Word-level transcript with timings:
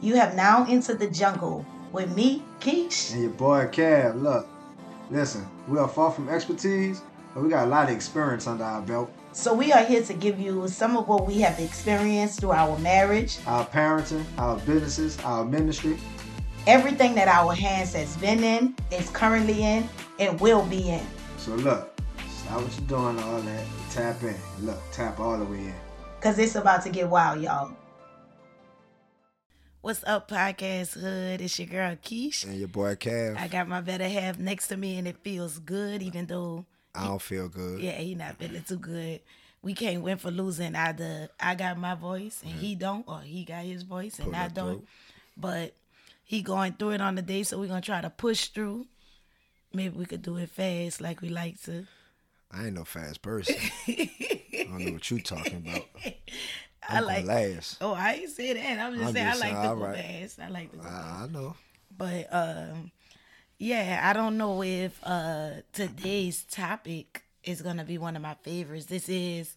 You 0.00 0.14
have 0.16 0.34
now 0.34 0.64
entered 0.68 0.98
the 0.98 1.10
jungle 1.10 1.64
with 1.92 2.14
me, 2.14 2.42
Keish. 2.60 3.12
And 3.12 3.22
your 3.22 3.30
boy 3.32 3.66
Cav. 3.72 4.20
Look, 4.22 4.46
listen, 5.10 5.46
we 5.66 5.78
are 5.78 5.88
far 5.88 6.12
from 6.12 6.28
expertise, 6.28 7.02
but 7.34 7.42
we 7.42 7.48
got 7.48 7.66
a 7.66 7.70
lot 7.70 7.88
of 7.88 7.94
experience 7.94 8.46
under 8.46 8.64
our 8.64 8.80
belt. 8.82 9.10
So 9.32 9.52
we 9.54 9.72
are 9.72 9.84
here 9.84 10.02
to 10.02 10.14
give 10.14 10.38
you 10.38 10.68
some 10.68 10.96
of 10.96 11.06
what 11.08 11.26
we 11.26 11.40
have 11.40 11.58
experienced 11.58 12.40
through 12.40 12.52
our 12.52 12.78
marriage, 12.78 13.38
Our 13.46 13.66
parenting, 13.66 14.24
our 14.38 14.56
businesses, 14.60 15.18
our 15.20 15.44
ministry. 15.44 15.98
everything 16.66 17.14
that 17.14 17.28
our 17.28 17.54
hands 17.54 17.94
has 17.94 18.16
been 18.18 18.42
in, 18.44 18.74
is 18.90 19.08
currently 19.10 19.62
in, 19.62 19.88
and 20.18 20.38
will 20.40 20.64
be 20.66 20.90
in. 20.90 21.06
So 21.38 21.54
look, 21.56 21.98
stop 22.28 22.62
what 22.62 22.78
you're 22.78 22.88
doing, 22.88 23.18
all 23.24 23.40
that. 23.40 23.64
Tap 23.90 24.22
in. 24.22 24.34
Look, 24.62 24.78
tap 24.92 25.18
all 25.20 25.38
the 25.38 25.44
way 25.44 25.58
in. 25.58 25.74
Cause 26.20 26.38
it's 26.38 26.56
about 26.56 26.82
to 26.82 26.90
get 26.90 27.08
wild, 27.08 27.40
y'all. 27.40 27.72
What's 29.88 30.04
up, 30.04 30.28
podcast 30.30 31.00
hood? 31.00 31.40
It's 31.40 31.58
your 31.58 31.66
girl 31.66 31.96
Keish. 31.96 32.44
And 32.44 32.56
your 32.56 32.68
boy 32.68 32.94
Cav. 32.96 33.38
I 33.38 33.48
got 33.48 33.68
my 33.68 33.80
better 33.80 34.06
half 34.06 34.38
next 34.38 34.68
to 34.68 34.76
me, 34.76 34.98
and 34.98 35.08
it 35.08 35.16
feels 35.22 35.58
good, 35.60 36.02
even 36.02 36.26
though 36.26 36.66
I 36.94 37.06
don't 37.06 37.22
feel 37.22 37.48
good. 37.48 37.80
yeah, 37.80 37.92
he 37.92 38.14
not 38.14 38.36
feeling 38.36 38.62
too 38.68 38.76
good. 38.76 39.22
We 39.62 39.72
can't 39.72 40.02
win 40.02 40.18
for 40.18 40.30
losing. 40.30 40.74
Either 40.74 41.30
I 41.40 41.54
got 41.54 41.78
my 41.78 41.94
voice 41.94 42.42
and 42.44 42.52
he 42.52 42.74
don't, 42.74 43.08
or 43.08 43.20
he 43.20 43.44
got 43.44 43.64
his 43.64 43.82
voice 43.82 44.18
and 44.18 44.26
Pull 44.26 44.36
I 44.36 44.48
don't. 44.48 44.66
throat. 44.66 44.84
But 45.38 45.74
he 46.22 46.42
going 46.42 46.74
through 46.74 46.90
it 46.90 47.00
on 47.00 47.14
the 47.14 47.22
day, 47.22 47.42
so 47.42 47.58
we're 47.58 47.68
gonna 47.68 47.80
try 47.80 48.02
to 48.02 48.10
push 48.10 48.48
through. 48.48 48.84
Maybe 49.72 49.96
we 49.96 50.04
could 50.04 50.20
do 50.20 50.36
it 50.36 50.50
fast, 50.50 51.00
like 51.00 51.22
we 51.22 51.30
like 51.30 51.62
to. 51.62 51.86
I 52.52 52.66
ain't 52.66 52.74
no 52.74 52.84
fast 52.84 53.22
person. 53.22 53.56
I 53.88 54.66
don't 54.68 54.84
know 54.84 54.92
what 54.92 55.10
you 55.10 55.18
talking 55.18 55.64
about. 55.66 55.86
I 56.88 56.98
I'm 56.98 57.04
like. 57.04 57.24
last. 57.26 57.76
Oh, 57.80 57.92
I 57.92 58.14
ain't 58.14 58.30
say 58.30 58.52
that. 58.54 58.78
I'm 58.78 58.94
just 58.94 59.06
I'm 59.08 59.12
saying 59.14 59.26
just 59.28 59.42
I 59.42 59.46
like 59.46 59.56
saying, 59.56 59.70
to 59.70 59.76
go 59.76 59.86
right. 59.86 59.96
fast. 59.96 60.40
I 60.40 60.48
like 60.48 60.70
to 60.72 60.76
go. 60.78 60.82
I, 60.88 61.22
I 61.24 61.26
know. 61.30 61.54
But 61.96 62.26
um 62.32 62.90
yeah, 63.58 64.00
I 64.04 64.12
don't 64.12 64.38
know 64.38 64.62
if 64.62 64.98
uh 65.04 65.50
today's 65.72 66.44
topic 66.44 67.22
is 67.44 67.60
gonna 67.62 67.84
be 67.84 67.98
one 67.98 68.16
of 68.16 68.22
my 68.22 68.34
favorites. 68.42 68.86
This 68.86 69.08
is 69.08 69.56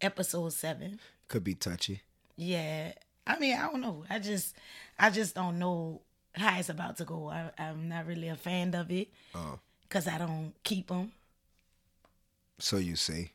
episode 0.00 0.52
seven. 0.52 1.00
Could 1.28 1.44
be 1.44 1.54
touchy. 1.54 2.02
Yeah. 2.36 2.92
I 3.26 3.38
mean, 3.38 3.56
I 3.56 3.62
don't 3.70 3.80
know. 3.80 4.04
I 4.10 4.18
just 4.18 4.54
I 4.98 5.10
just 5.10 5.34
don't 5.34 5.58
know 5.58 6.02
how 6.34 6.58
it's 6.58 6.68
about 6.68 6.96
to 6.98 7.04
go. 7.04 7.28
I, 7.30 7.50
I'm 7.58 7.88
not 7.88 8.06
really 8.06 8.28
a 8.28 8.36
fan 8.36 8.74
of 8.74 8.90
it 8.90 9.08
Oh, 9.34 9.58
because 9.82 10.06
I 10.06 10.18
don't 10.18 10.52
keep 10.62 10.88
them. 10.88 11.12
so 12.58 12.76
you 12.76 12.96
say. 12.96 13.32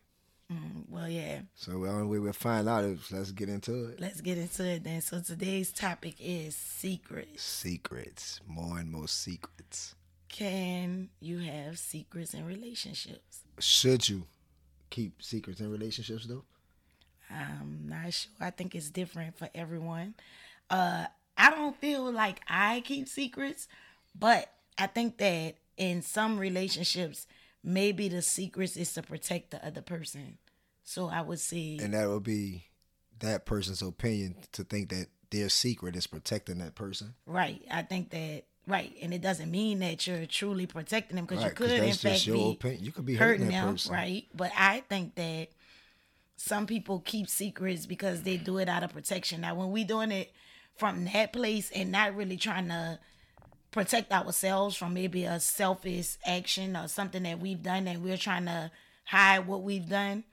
Well, 0.90 1.10
yeah. 1.10 1.42
So 1.56 1.72
the 1.72 1.90
only 1.90 2.08
way 2.08 2.20
we'll 2.20 2.34
find 2.34 2.70
out 2.70 2.84
is 2.84 3.12
let's 3.12 3.32
get 3.32 3.50
into 3.50 3.90
it. 3.90 4.00
Let's 4.00 4.22
get 4.22 4.38
into 4.38 4.66
it 4.66 4.84
then. 4.84 5.02
So 5.02 5.20
today's 5.20 5.72
topic 5.72 6.16
is 6.20 6.56
secrets. 6.56 7.44
Secrets. 7.44 8.40
More 8.48 8.78
and 8.80 8.92
more 8.92 9.08
secrets. 9.08 9.96
Can 10.30 11.10
you 11.20 11.40
have 11.40 11.80
secrets 11.80 12.34
in 12.34 12.46
relationships? 12.46 13.42
Should 13.60 14.08
you 14.08 14.24
keep 14.90 15.22
secrets 15.22 15.60
in 15.60 15.72
relationships 15.72 16.28
though? 16.28 16.44
I'm 17.30 17.88
not 17.90 18.14
sure. 18.14 18.32
I 18.40 18.52
think 18.52 18.76
it's 18.76 18.90
different 18.90 19.38
for 19.38 19.50
everyone. 19.56 20.14
Uh, 20.70 21.06
I 21.38 21.50
don't 21.50 21.76
feel 21.78 22.12
like 22.12 22.42
I 22.48 22.82
keep 22.86 23.08
secrets, 23.08 23.68
but 24.18 24.50
I 24.78 24.88
think 24.88 25.18
that 25.18 25.56
in 25.78 26.02
some 26.02 26.38
relationships, 26.38 27.28
maybe 27.66 28.08
the 28.08 28.22
secrets 28.22 28.78
is 28.78 28.94
to 28.94 29.02
protect 29.02 29.52
the 29.52 29.66
other 29.66 29.82
person. 29.82 30.38
So 30.84 31.10
I 31.10 31.22
would 31.22 31.40
say, 31.40 31.80
And 31.82 31.94
that 31.94 32.08
would 32.08 32.24
be 32.24 32.66
that 33.20 33.46
person's 33.46 33.82
opinion 33.82 34.36
to 34.52 34.64
think 34.64 34.90
that 34.90 35.08
their 35.32 35.50
secret 35.50 35.96
is 35.96 36.06
protecting 36.08 36.60
that 36.60 36.76
person. 36.76 37.16
right. 37.26 37.62
I 37.72 37.82
think 37.82 38.12
that 38.12 38.44
right, 38.68 38.94
and 39.02 39.14
it 39.14 39.22
doesn't 39.22 39.50
mean 39.50 39.80
that 39.80 40.06
you're 40.06 40.26
truly 40.28 40.68
protecting 40.68 41.16
them 41.16 41.26
because 41.26 41.44
Right, 41.44 41.50
you 41.50 41.56
could, 41.56 41.72
in 41.72 41.94
fact, 41.94 42.26
be 42.26 42.52
opinion. 42.52 42.84
You 42.84 42.92
could 42.92 43.06
be 43.06 43.16
hurting 43.16 43.46
hurting 43.48 43.56
them, 43.58 43.72
person. 43.74 43.94
right? 43.94 44.26
But 44.36 44.52
I 44.56 44.82
think 44.88 45.16
that 45.16 45.48
some 46.38 46.68
people 46.68 47.00
keep 47.04 47.28
secrets 47.30 47.86
because 47.86 48.22
they 48.24 48.38
do 48.38 48.58
it 48.60 48.70
out 48.70 48.84
of 48.84 48.94
protection. 48.94 49.42
Now, 49.42 49.56
when 49.56 49.72
we 49.72 49.84
doing 49.84 50.12
it 50.12 50.32
from 50.76 51.06
that 51.06 51.34
place 51.34 51.72
and 51.72 51.92
not 51.92 52.16
really 52.16 52.38
trying 52.38 52.68
to 52.68 53.00
protect 53.76 54.10
ourselves 54.14 54.74
from 54.78 54.94
maybe 54.94 55.26
a 55.26 55.38
selfish 55.38 56.18
action 56.26 56.78
or 56.78 56.88
something 56.88 57.24
that 57.24 57.42
we've 57.42 57.62
done 57.62 57.90
and 57.90 58.02
we're 58.02 58.16
trying 58.16 58.46
to 58.46 58.72
hide 59.04 59.46
what 59.46 59.64
we've 59.64 59.90
done, 59.90 60.24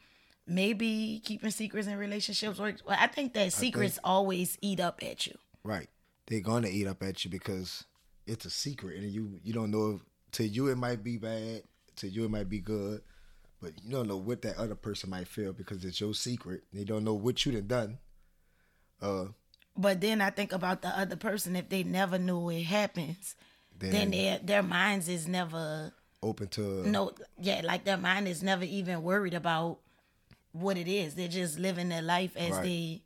maybe 0.47 1.21
keeping 1.25 1.51
secrets 1.51 1.89
in 1.89 1.99
relationships 1.99 2.61
works. 2.61 2.85
Well, 2.87 2.97
I 2.99 3.09
think 3.09 3.35
that 3.35 3.53
secrets 3.53 3.99
always 4.05 4.57
eat 4.63 4.79
up 4.79 5.01
at 5.03 5.27
you. 5.27 5.35
Right. 5.65 5.89
They're 6.29 6.41
gonna 6.41 6.69
eat 6.69 6.87
up 6.87 7.03
at 7.03 7.25
you 7.25 7.33
because 7.33 7.83
it's 8.29 8.45
a 8.45 8.51
secret 8.51 9.03
and 9.03 9.11
you 9.11 9.41
you 9.43 9.53
don't 9.53 9.73
know 9.73 9.97
if, 9.97 10.33
to 10.39 10.47
you 10.47 10.69
it 10.69 10.77
might 10.77 11.03
be 11.03 11.17
bad, 11.17 11.65
to 11.97 12.09
you 12.09 12.25
it 12.25 12.31
might 12.31 12.49
be 12.49 12.61
good, 12.61 13.01
but 13.61 13.73
you 13.83 13.91
don't 13.91 14.07
know 14.07 14.19
what 14.19 14.43
that 14.43 14.57
other 14.57 14.77
person 14.77 15.11
might 15.11 15.27
feel 15.27 15.53
because 15.53 15.85
it's 15.85 16.01
your 16.01 16.15
secret. 16.15 16.63
They 16.73 16.85
don't 16.85 17.03
know 17.03 17.15
what 17.15 17.45
you 17.45 17.51
done 17.51 17.67
done. 17.67 17.99
Uh 19.01 19.33
But 19.77 20.01
then 20.01 20.21
I 20.21 20.31
think 20.31 20.53
about 20.53 20.83
the 20.83 20.89
other 20.89 21.17
person 21.17 21.57
if 21.57 21.69
they 21.69 21.83
never 21.83 22.19
knew 22.19 22.51
it 22.51 22.65
happens, 22.65 23.35
then, 23.79 23.91
then 23.93 24.11
their 24.11 24.39
their 24.39 24.63
minds 24.63 25.09
is 25.09 25.27
never 25.27 25.93
open 26.23 26.47
to 26.49 26.87
no 26.87 27.11
yeah 27.41 27.63
like 27.65 27.83
their 27.85 27.97
mind 27.97 28.29
is 28.29 28.43
never 28.45 28.63
even 28.65 29.03
worried 29.03 29.35
about 29.35 29.79
what 30.53 30.77
it 30.77 30.87
is 30.87 31.17
they're 31.17 31.27
just 31.27 31.59
living 31.59 31.89
their 31.89 32.03
life 32.03 32.37
as 32.37 32.53
Right. 32.53 32.63
they 32.63 33.03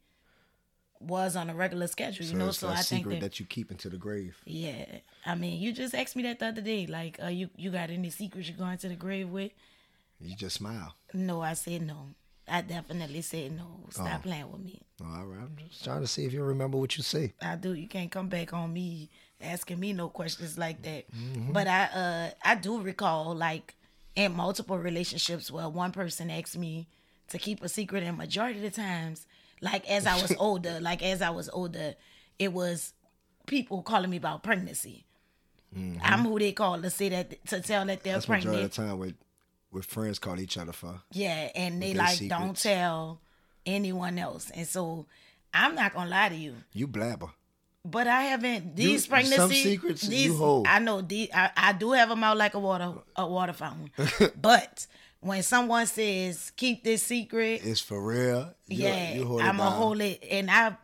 was 1.01 1.35
on 1.37 1.49
a 1.49 1.55
regular 1.55 1.87
schedule 1.87 2.27
you 2.27 2.33
so 2.33 2.37
know 2.39 2.51
so 2.51 2.69
i 2.69 2.75
think 2.77 2.85
secret 3.05 3.11
that, 3.15 3.21
that, 3.21 3.41
you 3.41 3.47
keep 3.47 3.71
into 3.71 3.89
the 3.89 3.97
grave. 3.97 4.37
yeah 4.45 4.85
i 5.25 5.35
mean 5.35 5.59
you 5.61 5.73
just 5.73 5.95
asked 5.95 6.15
me 6.15 6.23
that 6.25 6.39
the 6.41 6.47
other 6.49 6.61
day 6.61 6.87
like 6.87 7.19
uh 7.23 7.29
you 7.29 7.49
you 7.57 7.71
got 7.71 7.89
any 7.89 8.11
secrets 8.11 8.49
you're 8.49 8.59
going 8.59 8.77
to 8.77 8.89
the 8.89 8.95
grave 8.97 9.31
with 9.31 9.53
You 10.21 10.37
just 10.37 10.57
smile. 10.57 10.95
no 11.15 11.41
i 11.41 11.55
said 11.55 11.83
no 11.83 12.09
i 12.49 12.61
definitely 12.63 13.23
said 13.23 13.53
no 13.57 13.67
stop 13.91 14.21
Oh. 14.21 14.23
playing 14.23 14.51
with 14.53 14.61
me 14.63 14.81
All 15.05 15.25
right, 15.27 15.41
I'm 15.43 15.57
just 15.69 15.85
trying 15.85 16.01
to 16.01 16.07
see 16.07 16.25
if 16.25 16.33
you 16.33 16.43
remember 16.43 16.79
what 16.79 16.97
you 16.97 17.03
say. 17.03 17.35
I 17.43 17.57
do. 17.57 17.75
You 17.75 17.87
can't 17.87 18.11
come 18.11 18.29
back 18.29 18.53
on 18.55 18.73
me 18.73 19.11
asking 19.43 19.79
me 19.79 19.93
no 19.93 20.09
questions 20.09 20.57
like 20.57 20.81
that. 20.83 21.05
Mm-hmm. 21.13 21.53
But 21.53 21.67
I 21.69 21.83
uh 22.03 22.31
I 22.43 22.55
do 22.55 22.81
recall 22.81 23.35
like 23.35 23.75
in 24.15 24.33
multiple 24.35 24.79
relationships 24.79 25.51
where 25.51 25.69
one 25.69 25.93
person 25.93 26.31
asked 26.31 26.57
me 26.57 26.89
to 27.29 27.37
keep 27.39 27.63
a 27.63 27.69
secret 27.69 28.03
and 28.05 28.17
majority 28.17 28.59
of 28.65 28.65
the 28.65 28.71
times, 28.83 29.27
like 29.61 29.87
as 29.91 30.07
I 30.07 30.15
was 30.23 30.33
older, 30.49 30.81
like 30.81 31.03
as 31.03 31.21
I 31.21 31.29
was 31.31 31.51
older, 31.51 31.95
it 32.39 32.53
was 32.55 32.95
people 33.47 33.83
calling 33.83 34.09
me 34.11 34.17
about 34.17 34.43
pregnancy. 34.43 35.05
I'm 36.03 36.25
who 36.25 36.39
they 36.39 36.53
call 36.53 36.81
to 36.81 36.89
say 36.89 37.11
that 37.11 37.45
to 37.49 37.61
tell 37.61 37.85
that 37.85 38.03
they're 38.03 38.17
Mm-hmm. 38.19 38.33
That's 38.33 38.45
majority 38.47 38.47
pregnant. 38.49 38.65
of 38.65 38.71
the 38.71 38.83
time 38.83 38.99
what 38.99 39.13
what 39.77 39.85
friends 39.85 40.19
call 40.19 40.41
each 40.41 40.57
other 40.57 40.73
for. 40.73 41.03
Yeah, 41.13 41.51
and 41.55 41.83
they 41.83 41.93
like 41.95 42.27
don't 42.29 42.57
tell 42.57 43.21
anyone 43.67 44.19
else. 44.19 44.51
And 44.51 44.67
so 44.67 45.07
I'm 45.53 45.75
not 45.75 45.95
gonna 45.95 46.11
lie 46.11 46.31
to 46.31 46.35
you. 46.35 46.55
You 46.73 46.87
blabber. 46.87 47.29
But 47.85 48.09
I 48.09 48.23
haven't 48.23 48.75
these 48.75 49.05
some 49.05 49.11
pregnancy 49.11 49.63
secrets 49.63 50.09
you 50.09 50.35
hold. 50.37 50.67
I 50.67 50.79
know 50.81 51.03
the 51.03 51.31
I, 51.33 51.51
I 51.57 51.73
do 51.75 51.93
have 51.93 52.09
them 52.09 52.25
out 52.25 52.37
like 52.37 52.55
a 52.55 52.59
water 52.59 52.95
a 53.15 53.27
water 53.29 53.53
fountain. 53.53 53.91
but 54.41 54.87
when 55.21 55.43
someone 55.43 55.87
says 55.87 56.51
keep 56.57 56.83
this 56.83 57.03
secret, 57.03 57.61
It's 57.65 57.81
for 57.81 58.03
real. 58.03 58.55
You, 58.67 58.85
yeah, 58.85 59.15
you 59.15 59.25
hold 59.27 59.43
I'm 59.43 59.57
a 59.57 59.65
down. 59.65 59.73
hold 59.73 60.01
it, 60.01 60.25
and 60.31 60.51
I, 60.51 60.77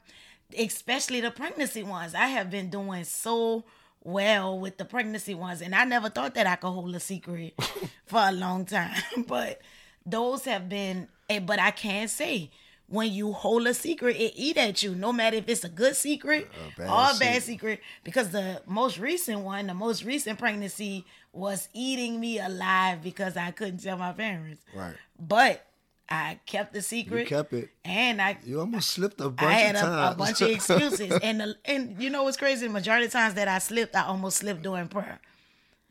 especially 0.57 1.21
the 1.23 1.31
pregnancy 1.31 1.83
ones, 1.83 2.15
I 2.15 2.27
have 2.27 2.51
been 2.51 2.69
doing 2.69 3.05
so 3.05 3.65
well 4.05 4.59
with 4.59 4.77
the 4.79 4.85
pregnancy 4.85 5.35
ones, 5.35 5.63
and 5.63 5.75
I 5.75 5.85
never 5.85 6.09
thought 6.09 6.35
that 6.35 6.47
I 6.47 6.57
could 6.57 6.71
hold 6.71 6.95
a 6.95 7.01
secret 7.01 7.55
for 8.07 8.21
a 8.21 8.33
long 8.33 8.65
time, 8.67 9.01
but 9.27 9.61
those 10.05 10.45
have 10.45 10.69
been. 10.69 11.09
eh, 11.31 11.39
But 11.41 11.59
I 11.61 11.71
can 11.71 12.09
say. 12.09 12.51
When 12.89 13.11
you 13.11 13.33
hold 13.33 13.67
a 13.69 13.73
secret, 13.73 14.17
it 14.17 14.35
eat 14.37 14.59
at 14.59 14.83
you. 14.83 14.95
No 14.95 15.15
matter 15.15 15.37
if 15.39 15.49
it's 15.49 15.65
a 15.65 15.69
good 15.71 15.97
secret 15.97 16.51
bad 16.77 16.89
or 16.91 17.17
a 17.17 17.19
bad 17.19 17.43
secret. 17.43 17.45
secret. 17.45 17.81
Because 18.05 18.31
the 18.33 18.61
most 18.67 18.99
recent 18.99 19.41
one, 19.41 19.67
the 19.69 19.73
most 19.73 20.05
recent 20.05 20.39
pregnancy, 20.39 21.07
was 21.33 21.71
eating 21.73 22.21
me 22.21 22.39
alive 22.39 23.03
because 23.03 23.35
I 23.39 23.51
couldn't 23.53 23.79
tell 23.83 23.97
my 23.97 24.13
parents. 24.13 24.61
Right. 24.75 24.93
But 25.19 25.65
I 26.09 26.39
kept 26.47 26.73
the 26.73 26.79
You 26.79 26.83
secret. 26.83 27.27
kept 27.29 27.53
it. 27.55 27.71
And 27.85 28.21
I 28.21 28.37
You 28.45 28.61
almost 28.61 28.91
slipped 28.91 29.21
a 29.21 29.31
bunch 29.31 29.41
I 29.51 29.53
had 29.53 29.77
of 29.77 29.83
a, 29.89 30.11
a 30.11 30.15
bunch 30.15 30.41
of 30.43 30.51
excuses, 30.51 31.19
and 31.23 31.41
the, 31.41 31.55
and 31.65 32.01
you 32.03 32.11
know 32.11 32.25
what's 32.25 32.37
crazy? 32.37 32.67
The 32.67 32.73
majority 32.73 33.07
of 33.07 33.13
times 33.13 33.35
that 33.35 33.49
I 33.49 33.59
slipped, 33.59 33.97
I 33.97 34.05
almost 34.05 34.39
slipped 34.39 34.63
during 34.63 34.89
prayer. 34.89 35.21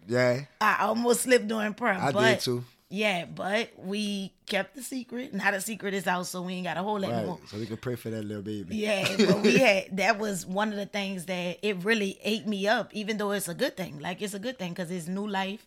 yeah, 0.08 0.42
I 0.60 0.78
almost 0.84 1.22
slipped 1.22 1.48
during 1.48 1.74
prayer. 1.74 1.96
I 1.96 2.12
but, 2.12 2.22
did 2.36 2.40
too. 2.42 2.64
Yeah, 2.94 3.24
but 3.24 3.70
we 3.78 4.34
kept 4.48 4.76
the 4.76 4.84
secret. 4.84 5.34
Now 5.34 5.52
the 5.52 5.62
secret 5.62 5.94
is 5.94 6.08
out, 6.08 6.28
so 6.28 6.42
we 6.42 6.56
ain't 6.56 6.66
got 6.66 6.76
a 6.76 6.84
hold 6.84 7.04
it 7.04 7.08
Right. 7.08 7.16
anymore. 7.20 7.40
So 7.48 7.58
we 7.58 7.66
can 7.66 7.78
pray 7.78 7.96
for 7.96 8.10
that 8.10 8.24
little 8.24 8.44
baby. 8.44 8.76
Yeah, 8.76 9.08
but 9.18 9.42
we 9.42 9.58
had 9.58 9.86
that 9.98 10.20
was 10.20 10.46
one 10.46 10.70
of 10.72 10.76
the 10.76 10.86
things 10.88 11.26
that 11.28 11.58
it 11.62 11.78
really 11.86 12.20
ate 12.22 12.46
me 12.48 12.68
up, 12.68 12.94
even 12.94 13.18
though 13.18 13.32
it's 13.32 13.48
a 13.48 13.54
good 13.54 13.78
thing. 13.78 14.00
Like 14.00 14.22
it's 14.22 14.34
a 14.34 14.40
good 14.40 14.60
thing 14.60 14.74
because 14.74 14.92
it's 14.92 15.08
new 15.08 15.26
life, 15.26 15.66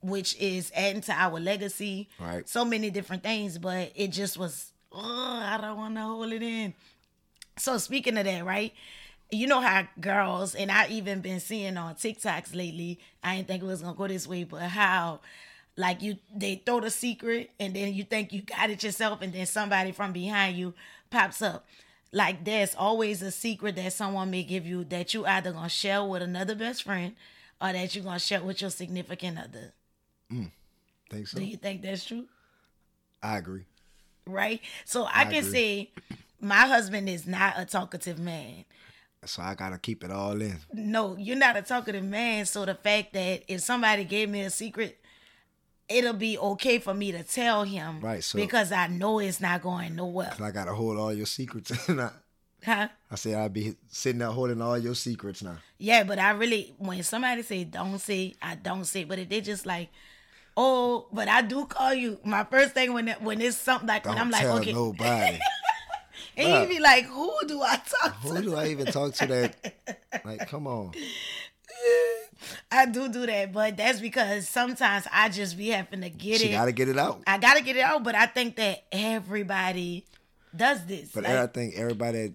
which 0.00 0.36
is 0.36 0.72
adding 0.74 1.02
to 1.02 1.12
our 1.12 1.40
legacy. 1.40 2.08
Right. 2.18 2.48
So 2.48 2.64
many 2.64 2.90
different 2.90 3.22
things, 3.22 3.58
but 3.58 3.92
it 3.94 4.08
just 4.08 4.38
was. 4.38 4.72
Oh, 4.92 5.40
I 5.42 5.58
don't 5.60 5.76
want 5.76 5.94
to 5.96 6.00
hold 6.02 6.32
it 6.32 6.42
in. 6.42 6.74
So 7.58 7.78
speaking 7.78 8.16
of 8.16 8.24
that, 8.24 8.44
right? 8.44 8.72
you 9.30 9.46
know 9.46 9.60
how 9.60 9.86
girls 10.00 10.54
and 10.54 10.70
I 10.70 10.88
even 10.88 11.20
been 11.20 11.40
seeing 11.40 11.76
on 11.76 11.94
TikToks 11.94 12.54
lately. 12.54 13.00
I 13.22 13.36
didn't 13.36 13.48
think 13.48 13.62
it 13.62 13.66
was 13.66 13.82
gonna 13.82 13.96
go 13.96 14.06
this 14.06 14.26
way, 14.26 14.44
but 14.44 14.62
how 14.62 15.20
like 15.76 16.00
you 16.00 16.16
they 16.34 16.62
throw 16.64 16.80
the 16.80 16.90
secret 16.90 17.50
and 17.58 17.74
then 17.74 17.92
you 17.92 18.04
think 18.04 18.32
you 18.32 18.42
got 18.42 18.70
it 18.70 18.82
yourself 18.82 19.22
and 19.22 19.32
then 19.32 19.46
somebody 19.46 19.92
from 19.92 20.12
behind 20.12 20.56
you 20.56 20.74
pops 21.10 21.42
up. 21.42 21.66
Like 22.12 22.44
there's 22.44 22.74
always 22.74 23.20
a 23.20 23.30
secret 23.30 23.76
that 23.76 23.92
someone 23.92 24.30
may 24.30 24.44
give 24.44 24.64
you 24.64 24.84
that 24.84 25.12
you 25.12 25.26
either 25.26 25.52
gonna 25.52 25.68
share 25.68 26.04
with 26.04 26.22
another 26.22 26.54
best 26.54 26.84
friend 26.84 27.16
or 27.60 27.72
that 27.72 27.94
you're 27.94 28.04
gonna 28.04 28.18
share 28.20 28.42
with 28.42 28.60
your 28.60 28.70
significant 28.70 29.38
other. 29.38 29.72
Mm. 30.32 30.50
Think 31.10 31.28
so? 31.28 31.38
Do 31.38 31.44
you 31.44 31.56
think 31.56 31.82
that's 31.82 32.04
true? 32.04 32.24
I 33.22 33.38
agree. 33.38 33.64
Right? 34.26 34.60
So 34.84 35.04
I, 35.04 35.20
I 35.20 35.24
can 35.26 35.44
agree. 35.44 35.52
say 35.52 35.90
my 36.40 36.66
husband 36.66 37.08
is 37.08 37.26
not 37.26 37.54
a 37.56 37.64
talkative 37.64 38.18
man. 38.18 38.64
So 39.24 39.42
I 39.42 39.54
gotta 39.54 39.78
keep 39.78 40.04
it 40.04 40.10
all 40.10 40.40
in. 40.40 40.58
no, 40.72 41.16
you're 41.16 41.36
not 41.36 41.56
a 41.56 41.62
talkative 41.62 42.04
man. 42.04 42.46
So 42.46 42.64
the 42.64 42.74
fact 42.74 43.12
that 43.14 43.42
if 43.48 43.60
somebody 43.60 44.04
gave 44.04 44.28
me 44.28 44.42
a 44.42 44.50
secret, 44.50 44.98
it'll 45.88 46.12
be 46.12 46.38
okay 46.38 46.78
for 46.78 46.94
me 46.94 47.10
to 47.12 47.22
tell 47.24 47.64
him. 47.64 48.00
Right, 48.00 48.22
so- 48.22 48.38
because 48.38 48.70
I 48.72 48.86
know 48.88 49.18
it's 49.18 49.40
not 49.40 49.62
going 49.62 49.96
nowhere. 49.96 50.30
'Cause 50.30 50.40
I 50.42 50.50
gotta 50.52 50.74
hold 50.74 50.96
all 50.98 51.12
your 51.12 51.26
secrets. 51.26 51.72
I, 51.88 52.10
Huh? 52.64 52.88
I 53.10 53.14
say 53.14 53.34
I'll 53.34 53.48
be 53.48 53.76
sitting 53.88 54.18
there 54.18 54.28
holding 54.30 54.60
all 54.60 54.76
your 54.78 54.94
secrets 54.96 55.40
now. 55.42 55.58
Yeah, 55.78 56.02
but 56.02 56.18
I 56.18 56.30
really 56.32 56.74
when 56.78 57.00
somebody 57.04 57.42
say 57.42 57.62
don't 57.64 57.98
say, 58.00 58.34
I 58.42 58.56
don't 58.56 58.84
say. 58.84 59.04
But 59.04 59.20
if 59.20 59.28
they 59.28 59.40
just 59.40 59.66
like, 59.66 59.88
oh, 60.56 61.06
but 61.12 61.28
I 61.28 61.42
do 61.42 61.66
call 61.66 61.94
you. 61.94 62.18
My 62.24 62.44
first 62.44 62.74
thing 62.74 62.92
when 62.92 63.08
it, 63.08 63.20
when 63.22 63.40
it's 63.40 63.56
something 63.56 63.88
like 63.88 64.04
Don't 64.04 64.14
when 64.14 64.22
I'm 64.22 64.30
like, 64.30 64.44
okay, 64.44 64.72
nobody. 64.72 65.38
and 66.36 66.62
you 66.70 66.76
be 66.76 66.82
like, 66.82 67.04
who 67.04 67.32
do 67.46 67.62
I 67.62 67.76
talk 67.76 68.20
to? 68.22 68.28
Who 68.28 68.42
do 68.42 68.54
I 68.56 68.68
even 68.68 68.86
talk 68.86 69.14
to 69.14 69.26
that? 69.26 69.74
Like, 70.24 70.48
come 70.48 70.66
on. 70.66 70.92
I 72.70 72.86
do 72.86 73.08
do 73.08 73.26
that, 73.26 73.52
but 73.52 73.76
that's 73.76 74.00
because 74.00 74.48
sometimes 74.48 75.06
I 75.12 75.28
just 75.28 75.56
be 75.58 75.68
having 75.68 76.00
to 76.00 76.08
get 76.10 76.40
She 76.40 76.48
it. 76.48 76.52
gotta 76.52 76.72
get 76.72 76.88
it 76.88 76.98
out. 76.98 77.22
I 77.26 77.38
gotta 77.38 77.62
get 77.62 77.76
it 77.76 77.82
out, 77.82 78.02
but 78.02 78.14
I 78.14 78.26
think 78.26 78.56
that 78.56 78.84
everybody 78.90 80.06
does 80.54 80.84
this. 80.86 81.10
But 81.12 81.24
Like, 81.24 81.34
I 81.34 81.46
think 81.48 81.74
everybody, 81.76 82.34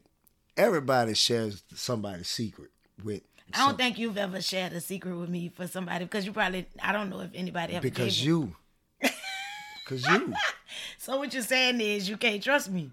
everybody 0.55 1.15
shares 1.15 1.63
somebody's 1.75 2.27
secret 2.27 2.69
with. 3.03 3.23
I 3.53 3.59
don't 3.59 3.67
some- 3.69 3.77
think 3.77 3.97
you've 3.97 4.17
ever 4.17 4.41
shared 4.41 4.73
a 4.73 4.81
secret 4.81 5.15
with 5.15 5.29
me 5.29 5.49
for 5.55 5.67
somebody 5.67 6.05
because 6.05 6.25
you 6.25 6.33
probably 6.33 6.67
I 6.81 6.91
don't 6.91 7.09
know 7.09 7.21
if 7.21 7.31
anybody 7.33 7.73
ever 7.73 7.81
because 7.81 8.23
you, 8.23 8.55
because 8.99 10.05
you, 10.09 10.33
So 10.97 11.17
what 11.17 11.33
you're 11.33 11.43
saying 11.43 11.81
is 11.81 12.07
you 12.09 12.17
can't 12.17 12.41
trust 12.43 12.69
me. 12.69 12.91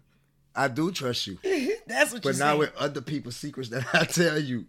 I 0.55 0.69
do 0.69 0.91
trust 0.91 1.27
you. 1.27 1.39
That's 1.87 2.13
what 2.13 2.23
But 2.23 2.37
now 2.39 2.49
saying. 2.49 2.59
with 2.59 2.77
other 2.77 3.01
people's 3.01 3.37
secrets 3.37 3.69
that 3.71 3.87
I 3.95 4.05
tell 4.05 4.39
you, 4.39 4.65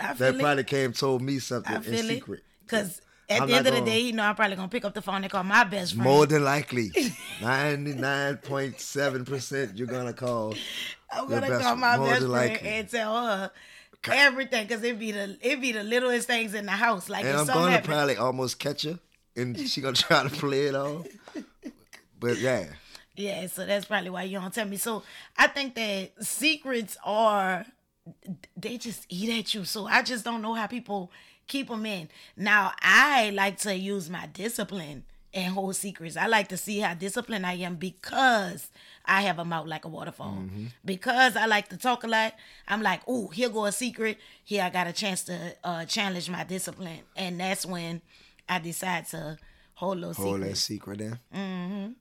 I 0.00 0.14
that 0.14 0.34
it. 0.34 0.40
probably 0.40 0.64
came 0.64 0.92
told 0.92 1.20
me 1.22 1.38
something 1.38 1.74
in 1.84 1.94
it. 1.94 2.04
secret. 2.06 2.42
Because 2.64 3.00
at 3.28 3.42
I'm 3.42 3.48
the 3.48 3.54
end 3.56 3.66
of 3.66 3.74
the 3.74 3.80
day, 3.82 4.00
you 4.00 4.12
know, 4.12 4.22
I'm 4.22 4.34
probably 4.36 4.56
gonna 4.56 4.68
pick 4.68 4.84
up 4.84 4.94
the 4.94 5.02
phone 5.02 5.22
and 5.22 5.30
call 5.30 5.42
my 5.42 5.64
best 5.64 5.94
friend. 5.94 6.04
More 6.08 6.26
than 6.26 6.44
likely, 6.44 6.90
ninety 7.42 7.92
nine 7.92 8.36
point 8.38 8.80
seven 8.80 9.24
percent, 9.24 9.76
you're 9.76 9.88
gonna 9.88 10.12
call. 10.14 10.54
I'm 11.10 11.28
gonna 11.28 11.58
call 11.60 11.76
my 11.76 11.98
best 11.98 12.18
friend 12.20 12.28
likely. 12.30 12.68
and 12.68 12.88
tell 12.88 13.26
her 13.26 13.50
everything 14.14 14.66
because 14.66 14.82
it 14.82 14.98
be 14.98 15.12
the 15.12 15.36
it 15.40 15.60
be 15.60 15.72
the 15.72 15.82
littlest 15.82 16.26
things 16.26 16.54
in 16.54 16.66
the 16.66 16.72
house. 16.72 17.08
Like 17.08 17.24
And 17.24 17.36
I'm 17.36 17.46
gonna 17.46 17.80
probably 17.82 18.16
almost 18.16 18.58
catch 18.58 18.82
her, 18.82 18.98
and 19.36 19.58
she 19.58 19.80
gonna 19.80 19.96
try 19.96 20.22
to 20.22 20.30
play 20.30 20.66
it 20.66 20.74
off. 20.74 21.06
But 22.18 22.38
yeah, 22.38 22.66
Yeah, 23.16 23.46
so 23.46 23.66
that's 23.66 23.84
probably 23.84 24.10
why 24.10 24.22
you 24.24 24.38
don't 24.38 24.52
tell 24.52 24.66
me. 24.66 24.76
So 24.76 25.02
I 25.36 25.46
think 25.48 25.74
that 25.74 26.12
secrets 26.24 26.96
are 27.04 27.66
they 28.56 28.78
just 28.78 29.06
eat 29.08 29.38
at 29.38 29.54
you. 29.54 29.64
So 29.64 29.86
I 29.86 30.02
just 30.02 30.24
don't 30.24 30.42
know 30.42 30.54
how 30.54 30.66
people 30.66 31.10
keep 31.46 31.68
them 31.68 31.86
in. 31.86 32.08
Now 32.36 32.72
I 32.80 33.30
like 33.30 33.58
to 33.60 33.74
use 33.74 34.08
my 34.10 34.26
discipline 34.26 35.04
and 35.34 35.52
hold 35.52 35.76
secrets. 35.76 36.16
I 36.16 36.26
like 36.26 36.48
to 36.48 36.56
see 36.56 36.78
how 36.80 36.94
disciplined 36.94 37.46
I 37.46 37.54
am 37.54 37.76
because 37.76 38.70
I 39.06 39.22
have 39.22 39.38
a 39.38 39.44
mouth 39.44 39.66
like 39.66 39.84
a 39.84 39.88
waterfall. 39.88 40.38
Mm-hmm. 40.40 40.66
Because 40.84 41.36
I 41.36 41.46
like 41.46 41.68
to 41.68 41.76
talk 41.76 42.04
a 42.04 42.08
lot. 42.08 42.34
I'm 42.66 42.82
like, 42.82 43.02
oh, 43.06 43.28
here 43.28 43.48
go 43.48 43.64
a 43.66 43.72
secret. 43.72 44.18
Here 44.44 44.62
I 44.62 44.70
got 44.70 44.86
a 44.86 44.92
chance 44.92 45.24
to 45.24 45.56
uh, 45.64 45.84
challenge 45.84 46.28
my 46.28 46.44
discipline, 46.44 47.00
and 47.16 47.40
that's 47.40 47.64
when 47.64 48.02
I 48.48 48.58
decide 48.58 49.06
to 49.08 49.38
hold 49.74 50.02
those 50.02 50.16
secrets. 50.16 50.18
hold 50.18 50.40
secrets. 50.40 50.60
that 50.60 50.74
secret 50.74 51.00
in. 51.00 51.18
Mm-hmm. 51.34 51.86
Mm. 51.86 51.94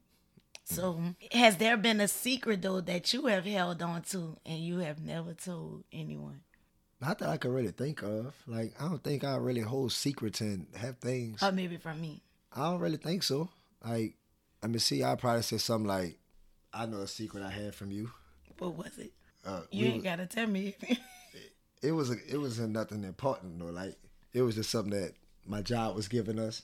So, 0.67 0.99
has 1.31 1.57
there 1.57 1.77
been 1.77 2.01
a 2.01 2.07
secret 2.07 2.63
though 2.63 2.81
that 2.81 3.13
you 3.13 3.27
have 3.27 3.45
held 3.45 3.83
on 3.83 4.01
to 4.09 4.37
and 4.45 4.59
you 4.59 4.79
have 4.79 4.99
never 4.99 5.33
told 5.33 5.83
anyone? 5.93 6.41
Not 6.99 7.19
that 7.19 7.29
I 7.29 7.37
can 7.37 7.53
really 7.53 7.71
think 7.71 8.01
of. 8.01 8.33
Like 8.47 8.73
I 8.79 8.87
don't 8.87 9.03
think 9.03 9.23
I 9.23 9.35
really 9.35 9.61
hold 9.61 9.91
secrets 9.91 10.41
and 10.41 10.65
have 10.75 10.97
things. 10.97 11.43
Or 11.43 11.51
maybe 11.51 11.77
from 11.77 12.01
me. 12.01 12.23
I 12.51 12.71
don't 12.71 12.79
really 12.79 12.97
think 12.97 13.21
so. 13.21 13.49
Like, 13.85 14.15
I 14.63 14.67
mean, 14.67 14.79
see, 14.79 15.03
I 15.03 15.15
probably 15.15 15.43
say 15.43 15.57
something 15.57 15.87
like, 15.87 16.17
"I 16.75 16.85
know 16.85 16.99
a 17.01 17.07
secret 17.07 17.43
I 17.43 17.49
had 17.51 17.73
from 17.73 17.91
you." 17.91 18.11
What 18.59 18.75
was 18.75 18.97
it? 18.97 19.11
Uh, 19.45 19.61
You 19.71 19.81
we 19.81 19.87
ain't 19.87 19.95
was- 19.97 20.03
gotta 20.03 20.25
tell 20.25 20.47
me. 20.47 20.75
it 21.81 21.91
was 21.91 22.09
a, 22.11 22.15
it 22.27 22.37
wasn't 22.37 22.71
nothing 22.73 23.03
important 23.03 23.59
though. 23.59 23.65
Like 23.71 23.95
it 24.33 24.41
was 24.41 24.55
just 24.55 24.69
something 24.69 24.91
that 24.99 25.13
my 25.45 25.61
job 25.61 25.95
was 25.95 26.07
giving 26.07 26.39
us, 26.39 26.61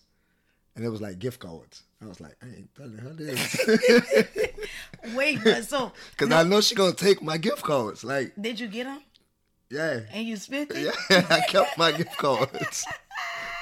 and 0.75 0.83
it 0.85 0.89
was 0.89 1.01
like 1.01 1.19
gift 1.19 1.39
cards. 1.39 1.83
I 2.01 2.07
was 2.07 2.19
like, 2.19 2.35
I 2.41 2.47
ain't 2.47 2.73
telling 2.75 2.97
her 2.97 3.09
this 3.13 3.59
Wait, 5.15 5.39
but 5.43 5.63
so 5.65 5.91
because 6.17 6.31
I 6.33 6.43
know 6.43 6.61
she 6.61 6.75
gonna 6.75 6.93
take 6.93 7.21
my 7.21 7.37
gift 7.37 7.61
cards. 7.63 8.03
Like, 8.03 8.33
did 8.39 8.59
you 8.59 8.67
get 8.67 8.85
them 8.85 9.01
yeah, 9.69 10.01
and 10.11 10.27
you 10.27 10.35
spent 10.37 10.71
it? 10.71 10.93
yeah, 11.09 11.25
I 11.29 11.41
kept 11.47 11.77
my 11.77 11.91
gift 11.91 12.17
cards 12.17 12.85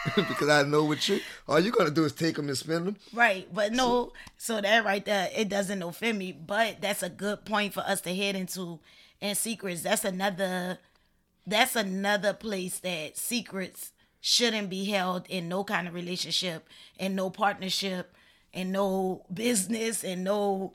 because 0.16 0.50
I 0.50 0.63
know 0.63 0.84
what 0.84 1.07
you 1.07 1.19
all 1.48 1.60
you're 1.60 1.72
gonna 1.72 1.92
do 1.92 2.06
is 2.06 2.13
take 2.13 2.36
them 2.36 2.48
and 2.48 2.57
spend 2.57 2.88
them. 2.88 2.96
Right, 3.13 3.48
but 3.54 3.74
no, 3.74 4.13
so 4.38 4.62
that 4.62 4.86
right 4.86 5.04
there, 5.04 5.30
it 5.36 5.50
doesn't 5.50 5.81
offend 5.81 6.18
me, 6.18 6.31
but 6.31 6.81
that's 6.81 7.04
a 7.04 7.10
good 7.10 7.46
point 7.46 7.74
for 7.74 7.81
us 7.81 8.01
to 8.01 8.16
head 8.16 8.36
into. 8.36 8.80
And 9.22 9.38
secrets, 9.38 9.81
that's 9.81 10.06
another, 10.06 10.78
that's 11.46 11.75
another 11.75 12.34
place 12.34 12.80
that 12.80 13.18
secrets 13.18 13.92
shouldn't 14.22 14.69
be 14.69 14.86
held 14.86 15.25
in 15.28 15.50
no 15.50 15.63
kind 15.63 15.88
of 15.88 15.94
relationship, 15.94 16.68
and 16.98 17.16
no 17.16 17.30
partnership, 17.30 18.16
and 18.54 18.72
no 18.72 19.25
business, 19.34 20.04
and 20.04 20.24
no 20.24 20.74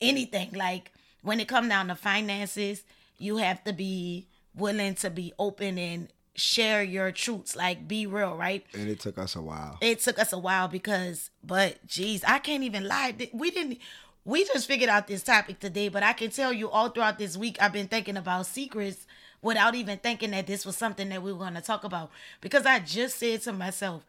anything. 0.00 0.50
Like 0.52 0.92
when 1.22 1.40
it 1.40 1.48
come 1.48 1.68
down 1.68 1.88
to 1.88 1.94
finances, 1.94 2.84
you 3.18 3.38
have 3.38 3.64
to 3.64 3.72
be 3.72 4.28
willing 4.54 4.94
to 4.96 5.10
be 5.10 5.32
open 5.38 5.78
and 5.78 6.08
share 6.36 6.82
your 6.82 7.10
truths. 7.12 7.56
Like 7.56 7.88
be 7.88 8.06
real, 8.06 8.36
right? 8.36 8.64
And 8.74 8.88
it 8.88 9.00
took 9.00 9.18
us 9.18 9.34
a 9.36 9.42
while. 9.42 9.78
it 9.80 10.00
took 10.00 10.18
us 10.18 10.32
a 10.32 10.38
while 10.38 10.68
because 10.68 11.30
but 11.42 11.84
geez 11.86 12.22
i 12.24 12.38
can't 12.38 12.62
even 12.64 12.86
lie 12.88 13.14
we 13.32 13.50
didn't 13.50 13.78
we 14.24 14.44
just 14.44 14.66
figured 14.66 14.90
out 14.90 15.06
this 15.06 15.22
topic 15.22 15.60
today 15.60 15.88
but 15.88 16.02
i 16.02 16.12
can 16.12 16.30
tell 16.30 16.52
you 16.52 16.68
all 16.68 16.88
throughout 16.88 17.18
this 17.18 17.36
week 17.36 17.56
i've 17.60 17.72
been 17.72 17.86
thinking 17.88 18.16
about 18.16 18.44
secrets 18.46 19.06
without 19.42 19.74
even 19.76 19.96
thinking 19.98 20.32
that 20.32 20.46
this 20.46 20.66
was 20.66 20.76
something 20.76 21.08
that 21.08 21.22
we 21.22 21.32
were 21.32 21.38
going 21.38 21.54
to 21.54 21.60
talk 21.60 21.84
about 21.84 22.10
because 22.40 22.66
i 22.66 22.78
just 22.80 23.18
said 23.18 23.40
to 23.40 23.52
myself 23.52 24.04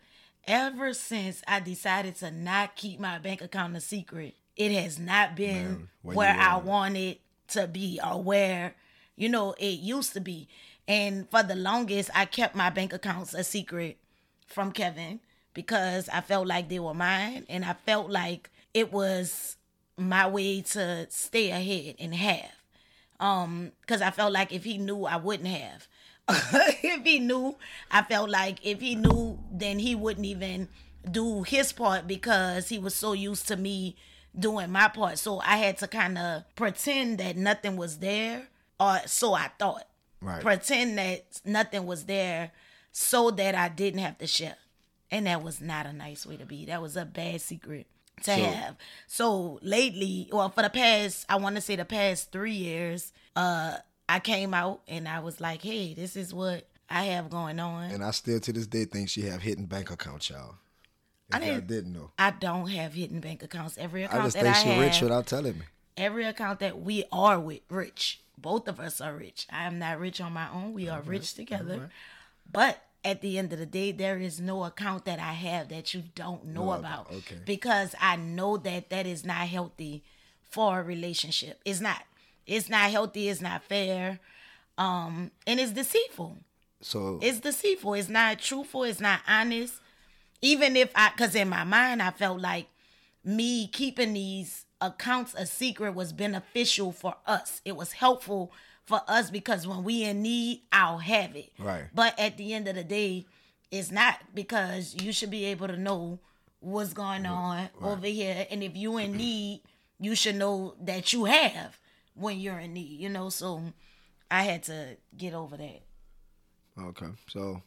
ever 0.48 0.94
since 0.94 1.42
i 1.48 1.60
decided 1.60 2.16
to 2.16 2.32
not 2.32 2.76
keep 2.76 3.00
my 3.00 3.20
bank 3.20 3.42
account 3.42 3.76
a 3.76 3.82
secret 3.82 4.34
it 4.56 4.72
has 4.72 4.98
not 4.98 5.36
been 5.36 5.64
Man, 5.66 5.90
where 6.02 6.16
where 6.16 6.36
i 6.40 6.56
wanted 6.58 7.18
to 7.50 7.68
be 7.68 8.00
or 8.04 8.22
where 8.24 8.74
you 9.16 9.30
know 9.30 9.54
it 9.60 9.80
used 9.80 10.14
to 10.14 10.20
be 10.22 10.48
and 10.88 11.29
for 11.29 11.44
the 11.44 11.56
longest 11.56 12.10
i 12.15 12.25
kept 12.25 12.56
my 12.56 12.70
bank 12.70 12.94
accounts 12.94 13.34
a 13.34 13.44
secret 13.44 13.98
from 14.48 14.72
Kevin 14.72 15.20
because 15.53 16.10
I 16.10 16.22
felt 16.22 16.48
like 16.48 16.70
they 16.70 16.79
were 16.79 16.94
mine 16.94 17.46
and 17.50 17.63
I 17.63 17.74
felt 17.74 18.10
like 18.10 18.50
it 18.74 18.91
was 18.91 19.58
my 19.98 20.27
way 20.27 20.62
to 20.62 21.08
stay 21.10 21.51
ahead 21.51 21.96
and 22.00 22.15
have. 22.15 22.51
Um, 23.20 23.72
because 23.82 24.01
I 24.01 24.12
felt 24.12 24.32
like 24.32 24.51
if 24.51 24.63
he 24.63 24.77
knew, 24.77 25.06
I 25.06 25.17
wouldn't 25.17 25.50
have. 25.50 25.88
if 26.29 27.03
he 27.03 27.20
knew, 27.20 27.56
I 27.89 28.03
felt 28.03 28.29
like 28.29 28.60
if 28.63 28.79
he 28.79 28.96
knew, 28.96 29.39
then 29.51 29.79
he 29.79 29.96
wouldn't 29.96 30.25
even 30.25 30.70
do 31.10 31.44
his 31.44 31.72
part 31.72 32.08
because 32.08 32.70
he 32.70 32.77
was 32.77 32.94
so 32.94 33.13
used 33.13 33.48
to 33.48 33.56
me 33.56 33.96
doing 34.38 34.72
my 34.72 34.88
part. 34.88 35.17
So 35.17 35.39
I 35.39 35.58
had 35.58 35.77
to 35.79 35.88
kind 35.88 36.17
of 36.17 36.44
pretend 36.56 37.17
that 37.17 37.38
nothing 37.38 37.75
was 37.75 37.98
there, 37.98 38.48
or 38.79 39.00
so 39.08 39.34
I 39.34 39.50
thought 39.58 39.88
Right. 40.22 40.42
pretend 40.42 40.98
that 40.98 41.26
nothing 41.46 41.86
was 41.86 42.06
there 42.06 42.52
so 42.92 43.30
that 43.32 43.54
I 43.56 43.70
didn't 43.70 44.00
have 44.00 44.18
to 44.20 44.28
share. 44.28 44.56
And 45.12 45.26
that 45.28 45.42
was 45.44 45.62
not 45.62 45.86
a 45.86 45.94
nice 45.94 46.26
way 46.26 46.38
to 46.38 46.46
be. 46.46 46.66
That 46.66 46.82
was 46.82 46.98
a 46.98 47.06
bad 47.06 47.40
secret 47.42 47.88
to 48.24 48.36
So- 48.36 48.36
have. 48.36 48.76
So 49.08 49.60
lately, 49.62 50.28
well, 50.32 50.50
for 50.50 50.64
the 50.64 50.70
past, 50.70 51.26
I 51.30 51.36
want 51.38 51.56
to 51.56 51.62
say 51.62 51.76
the 51.76 51.86
past 51.86 52.32
three 52.32 52.54
years, 52.56 53.14
uh, 53.36 53.78
I 54.10 54.20
came 54.20 54.54
out 54.54 54.82
and 54.88 55.08
I 55.08 55.20
was 55.20 55.40
like, 55.40 55.62
hey, 55.62 55.94
this 55.94 56.16
is 56.16 56.34
what 56.34 56.68
I 56.90 57.04
have 57.06 57.30
going 57.30 57.60
on. 57.60 57.92
And 57.92 58.04
I 58.04 58.12
still 58.12 58.40
to 58.40 58.52
this 58.54 58.66
day 58.68 58.86
think 58.86 59.10
she 59.10 59.22
have 59.24 59.42
hidden 59.42 59.66
bank 59.66 59.92
accounts, 59.92 60.30
y'all. 60.30 60.56
I 61.32 61.40
didn't- 61.40 61.68
didn't 61.68 61.94
know. 61.94 62.12
I 62.18 62.32
don't 62.32 62.68
have 62.70 62.94
hidden 62.94 63.20
bank 63.20 63.44
accounts. 63.44 63.78
Every 63.78 64.04
I 64.04 64.06
account 64.08 64.24
just 64.24 64.36
that 64.38 64.44
think 64.44 64.56
I 64.56 64.64
she 64.64 64.70
have, 64.70 64.80
rich 64.80 65.02
without 65.02 65.28
telling 65.28 65.60
me. 65.60 65.66
every 65.98 66.26
account 66.26 66.60
that 66.62 66.80
we 66.82 67.04
are 67.12 67.40
with 67.40 67.62
rich. 67.70 68.22
Both 68.38 68.67
of 68.67 68.79
us 68.79 69.01
are 69.01 69.15
rich. 69.15 69.48
I 69.50 69.63
am 69.63 69.79
not 69.79 70.00
rich 70.00 70.22
on 70.22 70.34
my 70.34 70.50
own. 70.51 70.74
We 70.74 70.89
are 70.89 71.01
rich 71.01 71.34
together. 71.34 71.74
alright. 71.74 71.89
But 72.51 72.84
at 73.03 73.22
the 73.22 73.38
end 73.38 73.53
of 73.53 73.60
the 73.60 73.65
day, 73.65 73.91
there 73.91 74.17
is 74.17 74.39
no 74.39 74.63
account 74.63 75.06
that 75.06 75.20
I 75.20 75.34
have 75.34 75.70
that 75.70 75.94
you 75.94 76.03
don't 76.15 76.46
know 76.48 76.72
about. 76.72 77.08
about, 77.08 77.17
okay. 77.20 77.38
Because 77.46 77.96
I 78.00 78.15
know 78.15 78.58
that 78.58 78.89
that 78.89 79.08
is 79.08 79.25
not 79.25 79.48
healthy 79.48 80.03
for 80.41 80.79
a 80.79 80.84
relationship. 80.84 81.60
It's 81.65 81.82
not. 81.82 82.03
It's 82.46 82.70
not 82.70 82.91
healthy. 82.91 83.29
It's 83.29 83.41
not 83.41 83.63
fair. 83.63 84.20
Um, 84.77 85.32
and 85.46 85.60
it's 85.60 85.72
deceitful. 85.72 86.38
So 86.82 87.20
It's 87.22 87.39
deceitful. 87.39 87.96
It's 87.96 88.10
not 88.10 88.39
truthful. 88.39 88.84
It's 88.84 89.01
not 89.01 89.22
honest. 89.27 89.75
Even 90.41 90.75
if 90.75 90.91
I, 90.96 91.10
because 91.10 91.34
in 91.36 91.50
my 91.50 91.63
mind, 91.63 92.01
I 92.01 92.12
felt 92.12 92.39
like 92.39 92.67
me 93.24 93.67
keeping 93.67 94.13
these 94.13 94.65
accounts 94.82 95.34
a 95.34 95.46
secret 95.46 95.96
was 95.96 96.14
beneficial 96.14 96.92
for 96.92 97.16
us. 97.26 97.62
It 97.66 97.76
was 97.76 97.94
helpful 97.94 98.52
for 98.86 99.02
us 99.08 99.30
because 99.30 99.68
when 99.68 99.84
we 99.84 100.04
in 100.04 100.22
need, 100.22 100.62
I'll 100.72 101.00
have 101.00 101.36
it. 101.36 101.52
Right. 101.60 101.86
But 101.94 102.18
at 102.20 102.38
the 102.38 102.54
end 102.54 102.68
of 102.68 102.76
the 102.76 102.84
day, 102.84 103.26
it's 103.72 103.92
not 103.92 104.20
because 104.34 104.96
you 105.02 105.12
should 105.12 105.32
be 105.32 105.46
able 105.46 105.68
to 105.68 105.78
know 105.78 106.20
what's 106.60 106.94
going 106.94 107.26
on 107.26 107.70
over 107.82 108.08
here. 108.08 108.48
And 108.50 108.64
if 108.64 108.76
you 108.76 108.98
in 108.98 109.18
need, 109.18 109.62
you 110.00 110.16
should 110.16 110.36
know 110.36 110.76
that 110.82 111.12
you 111.12 111.26
have 111.26 111.78
when 112.14 112.40
you're 112.40 112.60
in 112.60 112.74
need, 112.74 113.00
you 113.00 113.10
know? 113.10 113.30
So 113.30 113.62
I 114.32 114.44
had 114.44 114.64
to 114.64 114.98
get 115.16 115.34
over 115.34 115.58
that. 115.58 115.82
Okay, 116.80 117.08
so 117.28 117.62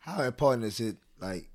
how 0.00 0.22
important 0.22 0.64
is 0.64 0.80
it 0.80 0.96
like 1.20 1.48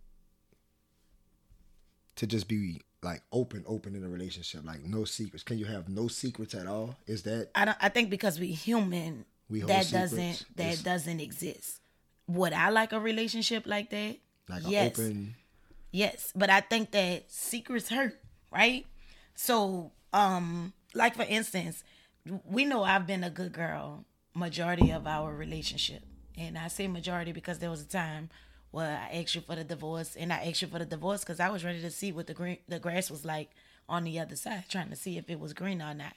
to 2.15 2.25
just 2.25 2.47
be 2.47 2.81
like 3.01 3.21
open, 3.31 3.63
open 3.67 3.95
in 3.95 4.03
a 4.03 4.09
relationship, 4.09 4.61
like 4.65 4.83
no 4.83 5.05
secrets? 5.05 5.43
Can 5.43 5.57
you 5.57 5.65
have 5.65 5.89
no 5.89 6.07
secrets 6.07 6.53
at 6.53 6.67
all? 6.67 6.95
Is 7.07 7.23
that 7.23 7.49
I 7.55 7.65
don't. 7.65 7.77
I 7.81 7.89
think 7.89 8.09
because 8.09 8.39
we 8.39 8.47
human, 8.51 9.25
We 9.49 9.61
that 9.61 9.89
doesn't 9.89 10.45
that 10.55 10.63
It's- 10.73 10.83
doesn't 10.83 11.19
exist. 11.19 11.79
Would 12.27 12.53
I 12.53 12.69
like 12.69 12.91
a 12.93 12.99
relationship 12.99 13.65
like 13.65 13.89
that? 13.89 14.17
like 14.47 14.63
yes, 14.67 14.97
open? 14.99 15.35
yes. 15.91 16.31
But 16.35 16.49
I 16.49 16.61
think 16.61 16.91
that 16.91 17.31
secrets 17.31 17.89
hurt, 17.89 18.19
right? 18.51 18.85
So, 19.35 19.91
um, 20.13 20.73
like 20.93 21.15
for 21.15 21.23
instance, 21.23 21.83
we 22.45 22.65
know 22.65 22.83
I've 22.83 23.07
been 23.07 23.23
a 23.23 23.29
good 23.29 23.53
girl 23.53 24.05
majority 24.35 24.91
of 24.91 25.07
our 25.07 25.33
relationship, 25.33 26.03
and 26.37 26.57
I 26.57 26.67
say 26.67 26.87
majority 26.87 27.31
because 27.31 27.59
there 27.59 27.69
was 27.69 27.81
a 27.81 27.87
time 27.87 28.29
where 28.71 28.99
I 29.11 29.17
asked 29.21 29.35
you 29.35 29.41
for 29.41 29.55
the 29.55 29.63
divorce, 29.63 30.15
and 30.15 30.31
I 30.31 30.37
asked 30.47 30.61
you 30.61 30.67
for 30.67 30.79
the 30.79 30.85
divorce 30.85 31.21
because 31.21 31.39
I 31.39 31.49
was 31.49 31.63
ready 31.63 31.81
to 31.81 31.91
see 31.91 32.11
what 32.11 32.27
the 32.27 32.33
green 32.33 32.57
the 32.67 32.79
grass 32.79 33.09
was 33.09 33.25
like 33.25 33.49
on 33.87 34.03
the 34.03 34.19
other 34.19 34.35
side, 34.35 34.65
trying 34.69 34.89
to 34.89 34.95
see 34.95 35.17
if 35.17 35.29
it 35.29 35.39
was 35.39 35.53
green 35.53 35.81
or 35.81 35.93
not. 35.93 36.13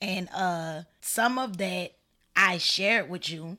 And 0.00 0.28
uh 0.34 0.82
some 1.00 1.38
of 1.38 1.56
that 1.58 1.92
I 2.36 2.58
shared 2.58 3.08
with 3.10 3.30
you, 3.30 3.58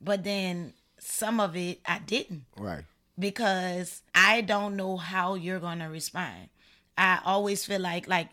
but 0.00 0.24
then 0.24 0.74
some 0.98 1.40
of 1.40 1.56
it 1.56 1.80
I 1.86 1.98
didn't 1.98 2.44
Right. 2.56 2.84
because 3.18 4.02
I 4.14 4.40
don't 4.40 4.76
know 4.76 4.96
how 4.96 5.34
you're 5.34 5.60
going 5.60 5.80
to 5.80 5.86
respond. 5.86 6.48
I 6.96 7.20
always 7.24 7.64
feel 7.64 7.80
like 7.80 8.08
like 8.08 8.28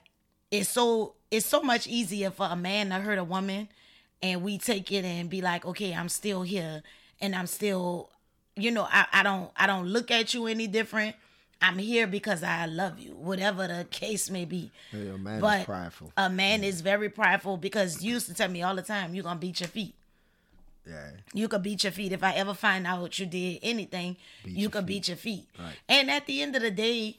it's 0.49 0.69
so 0.69 1.15
it's 1.29 1.45
so 1.45 1.61
much 1.61 1.87
easier 1.87 2.31
for 2.31 2.47
a 2.49 2.55
man 2.55 2.89
to 2.89 2.95
hurt 2.95 3.17
a 3.17 3.23
woman 3.23 3.69
and 4.21 4.43
we 4.43 4.57
take 4.57 4.91
it 4.91 5.03
and 5.05 5.29
be 5.29 5.41
like, 5.41 5.65
"Okay, 5.65 5.93
I'm 5.93 6.09
still 6.09 6.41
here 6.43 6.83
and 7.19 7.35
I'm 7.35 7.47
still 7.47 8.09
you 8.61 8.71
know, 8.71 8.87
I, 8.89 9.05
I 9.11 9.23
don't 9.23 9.51
I 9.55 9.67
don't 9.67 9.87
look 9.87 10.11
at 10.11 10.33
you 10.33 10.47
any 10.47 10.67
different. 10.67 11.15
I'm 11.63 11.77
here 11.77 12.07
because 12.07 12.41
I 12.41 12.65
love 12.65 12.99
you, 12.99 13.11
whatever 13.11 13.67
the 13.67 13.85
case 13.91 14.31
may 14.31 14.45
be. 14.45 14.71
Yeah, 14.91 15.13
a 15.13 15.17
man 15.17 15.35
is 15.35 15.41
but 15.41 15.65
prideful. 15.65 16.11
a 16.17 16.29
man 16.29 16.63
is 16.63 16.81
very 16.81 17.09
prideful 17.09 17.57
because 17.57 18.01
you 18.03 18.13
used 18.13 18.27
to 18.27 18.33
tell 18.33 18.49
me 18.49 18.63
all 18.63 18.75
the 18.75 18.81
time, 18.81 19.13
you're 19.13 19.23
gonna 19.23 19.39
beat 19.39 19.59
your 19.59 19.69
feet. 19.69 19.93
Yeah. 20.87 21.11
You 21.33 21.47
could 21.47 21.61
beat 21.61 21.83
your 21.83 21.91
feet. 21.91 22.11
If 22.11 22.23
I 22.23 22.33
ever 22.33 22.55
find 22.55 22.87
out 22.87 23.19
you 23.19 23.27
did 23.27 23.59
anything, 23.61 24.17
you 24.43 24.61
your 24.61 24.69
could 24.71 24.87
beat 24.87 25.07
your 25.07 25.17
feet. 25.17 25.47
Right. 25.59 25.75
And 25.87 26.09
at 26.09 26.25
the 26.25 26.41
end 26.41 26.55
of 26.55 26.63
the 26.63 26.71
day, 26.71 27.17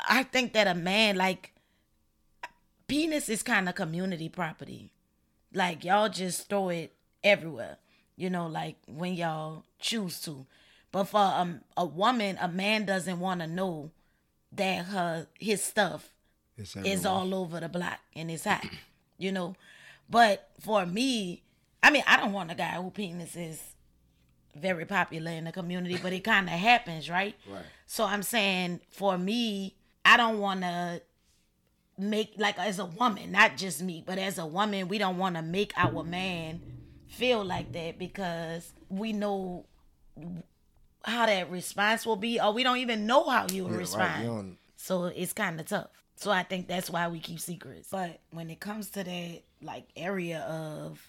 I 0.00 0.22
think 0.22 0.54
that 0.54 0.66
a 0.66 0.74
man 0.74 1.16
like 1.16 1.52
penis 2.86 3.28
is 3.28 3.42
kind 3.42 3.68
of 3.68 3.74
community 3.74 4.30
property. 4.30 4.90
Like 5.52 5.84
y'all 5.84 6.08
just 6.08 6.48
throw 6.48 6.70
it 6.70 6.94
everywhere. 7.22 7.76
You 8.16 8.30
know, 8.30 8.46
like 8.46 8.76
when 8.86 9.14
y'all 9.14 9.64
choose 9.78 10.20
to. 10.22 10.46
But 10.90 11.04
for 11.04 11.20
um, 11.20 11.60
a 11.76 11.84
woman, 11.84 12.38
a 12.40 12.48
man 12.48 12.84
doesn't 12.86 13.20
want 13.20 13.40
to 13.40 13.46
know 13.46 13.90
that 14.52 14.86
her 14.86 15.26
his 15.38 15.62
stuff 15.62 16.10
is 16.84 17.04
all 17.06 17.34
over 17.34 17.60
the 17.60 17.68
block 17.68 17.98
and 18.16 18.30
it's 18.30 18.44
hot, 18.44 18.64
you 19.18 19.32
know. 19.32 19.54
But 20.08 20.48
for 20.60 20.86
me, 20.86 21.42
I 21.82 21.90
mean, 21.90 22.02
I 22.06 22.16
don't 22.16 22.32
want 22.32 22.50
a 22.50 22.54
guy 22.54 22.72
who 22.72 22.90
penis 22.90 23.36
is 23.36 23.62
very 24.56 24.86
popular 24.86 25.30
in 25.30 25.44
the 25.44 25.52
community, 25.52 25.98
but 26.02 26.12
it 26.12 26.24
kind 26.24 26.48
of 26.48 26.54
happens, 26.58 27.10
right? 27.10 27.36
Right. 27.48 27.62
So 27.86 28.04
I'm 28.04 28.22
saying 28.22 28.80
for 28.90 29.18
me, 29.18 29.76
I 30.04 30.16
don't 30.16 30.38
want 30.38 30.62
to 30.62 31.02
make 31.98 32.32
like 32.38 32.58
as 32.58 32.78
a 32.78 32.86
woman, 32.86 33.32
not 33.32 33.56
just 33.56 33.82
me, 33.82 34.02
but 34.06 34.18
as 34.18 34.38
a 34.38 34.46
woman, 34.46 34.88
we 34.88 34.98
don't 34.98 35.18
want 35.18 35.36
to 35.36 35.42
make 35.42 35.72
our 35.76 36.02
man 36.02 36.60
feel 37.08 37.44
like 37.44 37.72
that 37.72 37.98
because 37.98 38.72
we 38.88 39.12
know 39.12 39.66
how 41.04 41.26
that 41.26 41.50
response 41.50 42.04
will 42.06 42.16
be, 42.16 42.40
or 42.40 42.52
we 42.52 42.62
don't 42.62 42.78
even 42.78 43.06
know 43.06 43.28
how 43.28 43.46
you 43.50 43.64
will 43.64 43.70
Yeah, 43.70 43.76
right, 43.76 43.80
respond. 43.80 44.24
you 44.24 44.56
So 44.76 45.04
it's 45.06 45.32
kind 45.32 45.58
of 45.60 45.66
tough. 45.66 45.88
So 46.16 46.30
I 46.30 46.42
think 46.42 46.66
that's 46.66 46.90
why 46.90 47.08
we 47.08 47.20
keep 47.20 47.38
secrets. 47.40 47.88
But 47.90 48.20
when 48.32 48.50
it 48.50 48.60
comes 48.60 48.90
to 48.90 49.04
that 49.04 49.42
like 49.62 49.86
area 49.96 50.40
of 50.40 51.00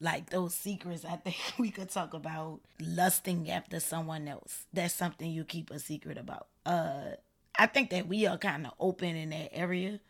like 0.00 0.30
those 0.30 0.54
secrets, 0.54 1.04
I 1.04 1.16
think 1.24 1.36
we 1.58 1.70
could 1.70 1.88
talk 1.90 2.14
about 2.14 2.60
lusting 2.80 3.50
after 3.50 3.80
someone 3.80 4.26
else. 4.28 4.66
That's 4.72 4.94
something 4.94 5.30
you 5.30 5.44
keep 5.44 5.70
a 5.70 5.78
secret 5.78 6.18
about. 6.18 6.48
Uh 6.64 7.12
I 7.58 7.66
think 7.66 7.90
that 7.90 8.06
we 8.08 8.26
are 8.26 8.36
kind 8.36 8.66
of 8.66 8.72
open 8.80 9.16
in 9.16 9.30
that 9.30 9.56
area 9.56 10.00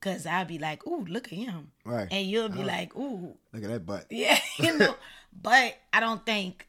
cuz 0.00 0.26
I'll 0.26 0.44
be 0.46 0.58
like, 0.58 0.86
"Ooh, 0.86 1.04
look 1.04 1.26
at 1.26 1.38
him." 1.38 1.70
Right. 1.84 2.08
And 2.10 2.26
you'll 2.26 2.48
be 2.48 2.64
like, 2.64 2.96
"Ooh, 2.96 3.36
Look 3.52 3.62
at 3.64 3.68
that 3.70 3.86
butt. 3.86 4.06
yeah, 4.10 4.38
you 4.58 4.76
know. 4.78 4.96
but 5.32 5.76
I 5.92 6.00
don't 6.00 6.24
think 6.24 6.66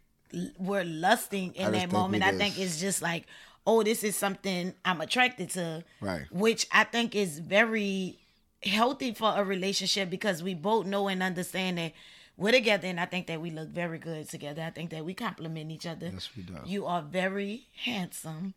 we're 0.57 0.85
lusting 0.85 1.53
in 1.55 1.71
that 1.71 1.91
moment. 1.91 2.23
I 2.23 2.37
think 2.37 2.59
it's 2.59 2.79
just 2.79 3.01
like, 3.01 3.25
oh, 3.65 3.83
this 3.83 4.03
is 4.03 4.15
something 4.15 4.73
I'm 4.85 5.01
attracted 5.01 5.49
to. 5.51 5.83
Right. 6.01 6.25
Which 6.31 6.67
I 6.71 6.83
think 6.83 7.15
is 7.15 7.39
very 7.39 8.19
healthy 8.63 9.13
for 9.13 9.33
a 9.35 9.43
relationship 9.43 10.09
because 10.09 10.43
we 10.43 10.53
both 10.53 10.85
know 10.85 11.07
and 11.07 11.23
understand 11.23 11.77
that 11.77 11.93
we're 12.35 12.51
together 12.51 12.87
and 12.87 12.99
I 12.99 13.05
think 13.05 13.27
that 13.27 13.41
we 13.41 13.51
look 13.51 13.69
very 13.69 13.97
good 13.99 14.29
together. 14.29 14.61
I 14.61 14.69
think 14.69 14.91
that 14.91 15.03
we 15.03 15.13
complement 15.13 15.71
each 15.71 15.85
other. 15.85 16.09
Yes, 16.13 16.29
we 16.35 16.43
do. 16.43 16.55
You 16.65 16.85
are 16.85 17.01
very 17.01 17.67
handsome. 17.83 18.53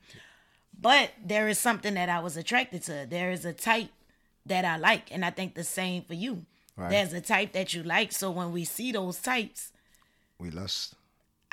But 0.80 1.10
there 1.24 1.48
is 1.48 1.58
something 1.58 1.94
that 1.94 2.08
I 2.08 2.20
was 2.20 2.36
attracted 2.36 2.82
to. 2.84 3.06
There 3.08 3.30
is 3.30 3.44
a 3.44 3.52
type 3.52 3.90
that 4.46 4.64
I 4.64 4.76
like. 4.76 5.12
And 5.12 5.24
I 5.24 5.30
think 5.30 5.54
the 5.54 5.64
same 5.64 6.02
for 6.04 6.14
you. 6.14 6.46
Right. 6.76 6.90
There's 6.90 7.12
a 7.12 7.20
type 7.20 7.52
that 7.52 7.74
you 7.74 7.82
like. 7.82 8.12
So 8.12 8.30
when 8.30 8.52
we 8.52 8.64
see 8.64 8.92
those 8.92 9.18
types, 9.20 9.72
We 10.38 10.50
lust. 10.50 10.94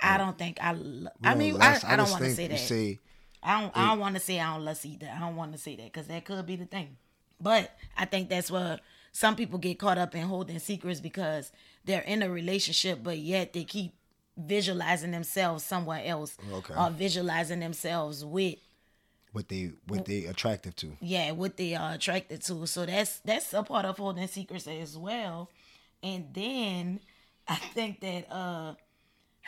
I 0.01 0.17
don't 0.17 0.37
think 0.37 0.57
I. 0.61 0.73
Lo- 0.73 1.09
I 1.23 1.35
mean, 1.35 1.55
I, 1.55 1.71
lust. 1.73 1.85
I 1.85 1.95
don't 1.95 2.09
want 2.11 2.23
to 2.23 2.31
say 2.33 2.47
that. 2.47 2.59
Say, 2.59 2.99
I 3.43 3.61
don't. 3.61 3.75
I 3.77 3.87
don't 3.89 3.99
want 3.99 4.15
to 4.15 4.21
say 4.21 4.39
I 4.39 4.53
don't 4.53 4.65
lust 4.65 4.85
either. 4.85 5.09
I 5.15 5.19
don't 5.19 5.35
want 5.35 5.51
to 5.53 5.57
say 5.57 5.75
that 5.75 5.85
because 5.85 6.07
that 6.07 6.25
could 6.25 6.45
be 6.45 6.55
the 6.55 6.65
thing. 6.65 6.97
But 7.41 7.71
I 7.97 8.05
think 8.05 8.29
that's 8.29 8.51
where 8.51 8.79
some 9.11 9.35
people 9.35 9.59
get 9.59 9.79
caught 9.79 9.97
up 9.97 10.13
in 10.15 10.23
holding 10.23 10.59
secrets 10.59 10.99
because 10.99 11.51
they're 11.85 12.01
in 12.01 12.21
a 12.21 12.29
relationship, 12.29 12.99
but 13.01 13.17
yet 13.17 13.53
they 13.53 13.63
keep 13.63 13.93
visualizing 14.37 15.11
themselves 15.11 15.63
somewhere 15.63 16.01
else, 16.05 16.37
Okay. 16.51 16.73
or 16.77 16.89
visualizing 16.91 17.59
themselves 17.59 18.23
with 18.23 18.55
what 19.31 19.47
they 19.49 19.71
what 19.87 20.05
they 20.05 20.25
attractive 20.25 20.75
to. 20.77 20.97
yeah 21.01 21.31
what 21.31 21.55
they 21.55 21.75
are 21.75 21.93
attracted 21.93 22.41
to 22.41 22.65
so 22.65 22.83
that's 22.85 23.19
that's 23.19 23.53
a 23.53 23.61
part 23.61 23.85
of 23.85 23.95
holding 23.97 24.25
secrets 24.27 24.65
as 24.65 24.97
well 24.97 25.51
and 26.01 26.25
then 26.33 26.99
i 27.47 27.53
think 27.55 27.99
that 27.99 28.25
uh 28.31 28.73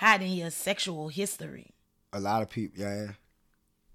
hiding 0.02 0.34
your 0.34 0.50
sexual 0.52 1.08
history 1.10 1.68
A 2.14 2.20
lot 2.20 2.42
of 2.42 2.50
people, 2.50 2.82
yeah, 2.84 3.08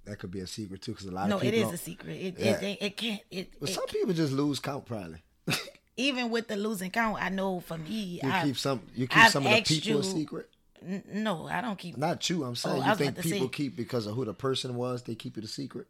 that 0.04 0.18
could 0.20 0.30
be 0.30 0.40
a 0.40 0.46
secret 0.46 0.80
too, 0.82 0.92
because 0.92 1.06
a 1.06 1.10
lot 1.10 1.28
no 1.28 1.36
of 1.36 1.42
it 1.42 1.52
people. 1.52 1.58
is 1.58 1.64
don't- 1.64 1.74
a 1.74 1.78
secret 1.78 2.12
it, 2.16 2.34
Yeah. 2.38 2.52
it, 2.52 2.62
it, 2.62 2.78
it 2.86 2.96
can't 2.96 3.20
it, 3.30 3.52
But 3.60 3.68
it- 3.70 3.72
some 3.74 3.86
people 3.86 4.14
just 4.14 4.32
lose 4.32 4.58
count 4.60 4.86
probably. 4.86 5.22
even 5.96 6.30
with 6.30 6.46
the 6.48 6.56
losing 6.56 6.90
count 6.90 7.16
i 7.22 7.28
know 7.28 7.60
for 7.60 7.78
me 7.78 8.20
You 8.22 8.30
I, 8.30 8.42
keep 8.44 8.56
some. 8.56 8.80
You 8.94 9.06
keep 9.08 9.16
I've 9.18 9.32
some 9.32 9.46
of 9.46 9.52
the 9.52 9.62
people 9.80 10.00
a 10.00 10.04
secret. 10.04 10.48
n- 10.86 11.02
no 11.12 11.46
i 11.48 11.60
don't 11.60 11.78
keep 11.78 11.96
Not 11.96 12.28
you. 12.30 12.44
I'm 12.44 12.54
saying 12.56 12.82
Oh, 12.82 12.86
you 12.90 12.94
think 12.96 13.20
people 13.20 13.46
say- 13.48 13.48
keep 13.48 13.76
because 13.76 14.06
of 14.06 14.14
who 14.14 14.24
the 14.24 14.34
person 14.34 14.76
was. 14.76 15.02
They 15.02 15.14
keep 15.14 15.36
it 15.38 15.44
a 15.44 15.48
secret. 15.48 15.86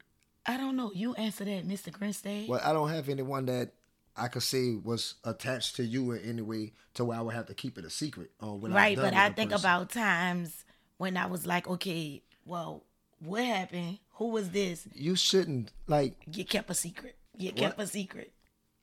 i 0.47 0.57
don't 0.57 0.77
know 0.77 0.93
you 0.95 1.15
answer 1.15 1.45
that 1.45 1.67
mr 1.69 1.91
grinstead 1.93 2.49
Well, 2.49 2.61
I 2.65 2.73
don't 2.73 2.89
have 2.91 3.09
anyone 3.09 3.47
that 3.47 3.73
I 4.17 4.29
could 4.29 4.43
say 4.43 4.75
was 4.75 5.15
attached 5.25 5.77
to 5.77 5.85
you 5.85 6.13
in 6.13 6.23
any 6.25 6.43
way 6.43 6.73
to 6.95 7.05
where 7.05 7.19
I 7.19 7.21
would 7.23 7.35
have 7.35 7.47
to 7.47 7.55
keep 7.55 7.77
it 7.79 7.85
a 7.85 7.91
secret. 7.91 8.31
What 8.39 8.71
I've 8.71 8.75
right 8.75 8.97
but 8.97 9.13
I 9.15 9.31
think 9.31 9.51
person. 9.51 9.65
about 9.65 9.91
times 9.91 10.65
when 10.99 11.17
i 11.19 11.27
was 11.27 11.47
like 11.47 11.69
okay 11.69 12.23
well 12.47 12.83
what 13.19 13.45
happened 13.45 13.99
who 14.13 14.29
was 14.29 14.49
this 14.51 14.89
you 14.95 15.15
shouldn't 15.15 15.71
like 15.87 16.15
you 16.33 16.45
kept 16.45 16.71
a 16.71 16.75
secret. 16.75 17.17
You 17.37 17.53
kept 17.53 17.79
a 17.79 17.87
secret. 17.87 18.33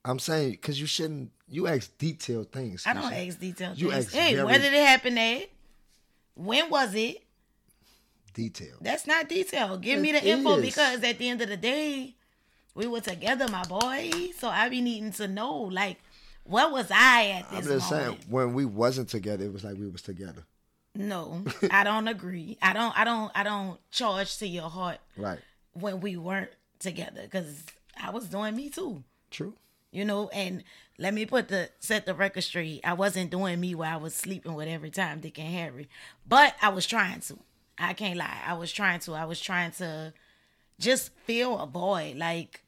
I'm 0.06 0.20
saying 0.20 0.52
because 0.52 0.80
you 0.80 0.86
shouldn't. 0.86 1.32
You 1.48 1.66
ask 1.68 1.98
detailed 1.98 2.52
things. 2.52 2.84
I 2.86 2.94
don't 2.94 3.12
ask 3.12 3.40
detailed 3.40 3.80
You 3.80 3.90
things. 3.92 4.06
ask 4.08 4.14
Hey, 4.14 4.34
very- 4.36 4.46
where 4.46 4.60
did 4.60 4.74
it 4.74 4.86
happen 4.86 5.18
at? 5.18 5.50
When 6.36 6.70
was 6.70 6.94
it? 6.94 7.24
detail. 8.34 8.78
That's 8.82 9.06
not 9.08 9.30
detailed. 9.30 9.82
Give 9.82 10.00
me 10.00 10.10
It 10.12 10.22
the 10.24 10.30
info 10.30 10.60
because 10.62 11.04
at 11.04 11.18
the 11.20 11.30
end 11.30 11.42
of 11.42 11.50
the 11.50 11.58
day, 11.58 12.16
we 12.76 12.88
were 12.88 13.02
together, 13.02 13.48
my 13.50 13.64
boy. 13.66 14.12
So 14.38 14.48
I 14.48 14.70
be 14.70 14.82
needing 14.82 15.12
to 15.14 15.28
know, 15.28 15.54
like, 15.64 15.98
where 16.44 16.70
was 16.70 16.90
I 16.92 17.28
at 17.30 17.46
I'm 17.52 17.56
this 17.64 17.68
just 17.68 17.90
saying 17.90 18.06
moment? 18.06 18.30
when 18.30 18.54
we 18.54 18.66
wasn't 18.66 19.10
together, 19.10 19.46
it 19.46 19.54
was 19.54 19.64
like 19.64 19.78
we 19.78 19.88
was 19.88 20.02
together. 20.02 20.44
No, 20.96 21.44
I 21.72 21.84
don't 21.84 22.08
agree. 22.08 22.58
I 22.62 22.74
don't. 22.74 22.98
I 22.98 23.04
don't. 23.04 23.32
I 23.34 23.44
don't 23.44 23.80
charge 23.92 24.38
to 24.38 24.48
your 24.48 24.70
heart 24.70 25.00
Right. 25.18 25.40
when 25.74 26.02
we 26.02 26.18
weren't 26.18 26.52
together 26.80 27.22
because 27.24 27.64
I 28.00 28.12
was 28.12 28.26
doing 28.28 28.56
me 28.56 28.70
too. 28.70 29.04
True. 29.32 29.54
You 29.92 30.06
know, 30.06 30.28
and 30.30 30.64
let 31.00 31.14
me 31.14 31.26
put 31.26 31.48
the 31.48 31.70
set 31.80 32.06
the 32.06 32.14
record 32.14 32.42
straight. 32.44 32.82
I 32.84 32.94
wasn't 32.94 33.32
doing 33.32 33.60
me 33.60 33.74
while 33.74 33.94
I 33.94 34.02
was 34.02 34.14
sleeping 34.14 34.54
with 34.54 34.68
every 34.68 34.92
Tom 34.92 35.20
Dick 35.22 35.40
and 35.40 35.48
Harry, 35.54 35.88
but 36.28 36.56
I 36.62 36.70
was 36.70 36.86
trying 36.86 37.22
to. 37.22 37.38
I 37.80 37.94
can't 37.94 38.18
lie. 38.18 38.42
I 38.46 38.54
was 38.54 38.72
trying 38.72 39.00
to. 39.02 39.14
I 39.14 39.26
was 39.26 39.40
trying 39.42 39.72
to 39.74 40.14
just 40.80 41.12
fill 41.26 41.60
a 41.60 41.66
void. 41.68 42.16
Like 42.18 42.64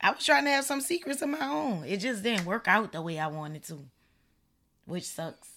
I 0.00 0.10
was 0.10 0.24
trying 0.24 0.44
to 0.44 0.50
have 0.50 0.64
some 0.64 0.80
secrets 0.80 1.22
of 1.22 1.28
my 1.28 1.44
own. 1.46 1.84
It 1.84 1.98
just 1.98 2.22
didn't 2.22 2.44
work 2.46 2.68
out 2.68 2.92
the 2.92 3.02
way 3.02 3.18
I 3.18 3.26
wanted 3.28 3.64
to, 3.64 3.78
which 4.84 5.04
sucks. 5.04 5.48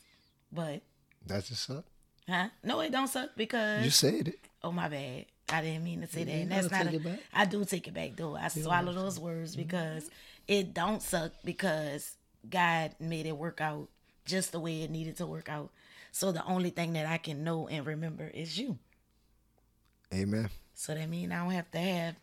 But 0.52 0.82
That's 1.26 1.50
just 1.50 1.64
suck. 1.66 1.86
huh? 2.28 2.50
No, 2.64 2.80
it 2.82 2.92
don't 2.92 3.08
suck 3.08 3.32
because 3.36 3.84
You 3.86 3.92
said 3.92 4.30
it. 4.30 4.40
Oh 4.64 4.72
my 4.72 4.88
bad. 4.90 5.26
I 5.52 5.62
didn't 5.62 5.84
mean 5.84 6.02
to 6.02 6.08
say 6.08 6.24
that. 6.24 6.32
You 6.32 6.42
And 6.42 6.52
that's 6.52 6.70
not. 6.70 6.84
take 6.84 6.94
A, 6.94 6.96
it 6.98 7.04
back. 7.04 7.20
I 7.34 7.46
do 7.46 7.66
take 7.66 7.88
it 7.88 7.94
back 7.94 8.12
though. 8.16 8.36
I 8.36 8.48
swallow 8.50 8.94
those 8.94 9.20
words 9.20 9.52
Mm-hmm. 9.54 9.62
because 9.64 10.10
it 10.48 10.74
don't 10.74 11.02
suck 11.02 11.32
because 11.44 12.16
God 12.50 12.96
made 13.00 13.26
it 13.26 13.36
work 13.38 13.62
out 13.62 13.88
just 14.26 14.52
the 14.52 14.60
way 14.60 14.82
it 14.84 14.92
needed 14.92 15.18
to 15.18 15.26
work 15.26 15.50
out. 15.50 15.72
So 16.12 16.32
the 16.32 16.44
only 16.46 16.70
thing 16.72 16.94
that 16.94 17.06
I 17.06 17.18
can 17.18 17.44
know 17.44 17.68
and 17.68 17.86
remember 17.86 18.28
is 18.34 18.58
you. 18.58 18.78
Amen. 20.14 20.50
So 20.80 20.96
that 20.96 21.10
means 21.10 21.30
I 21.30 21.40
don't 21.40 21.52
have 21.52 21.70
to 21.72 21.78
have 21.78 22.16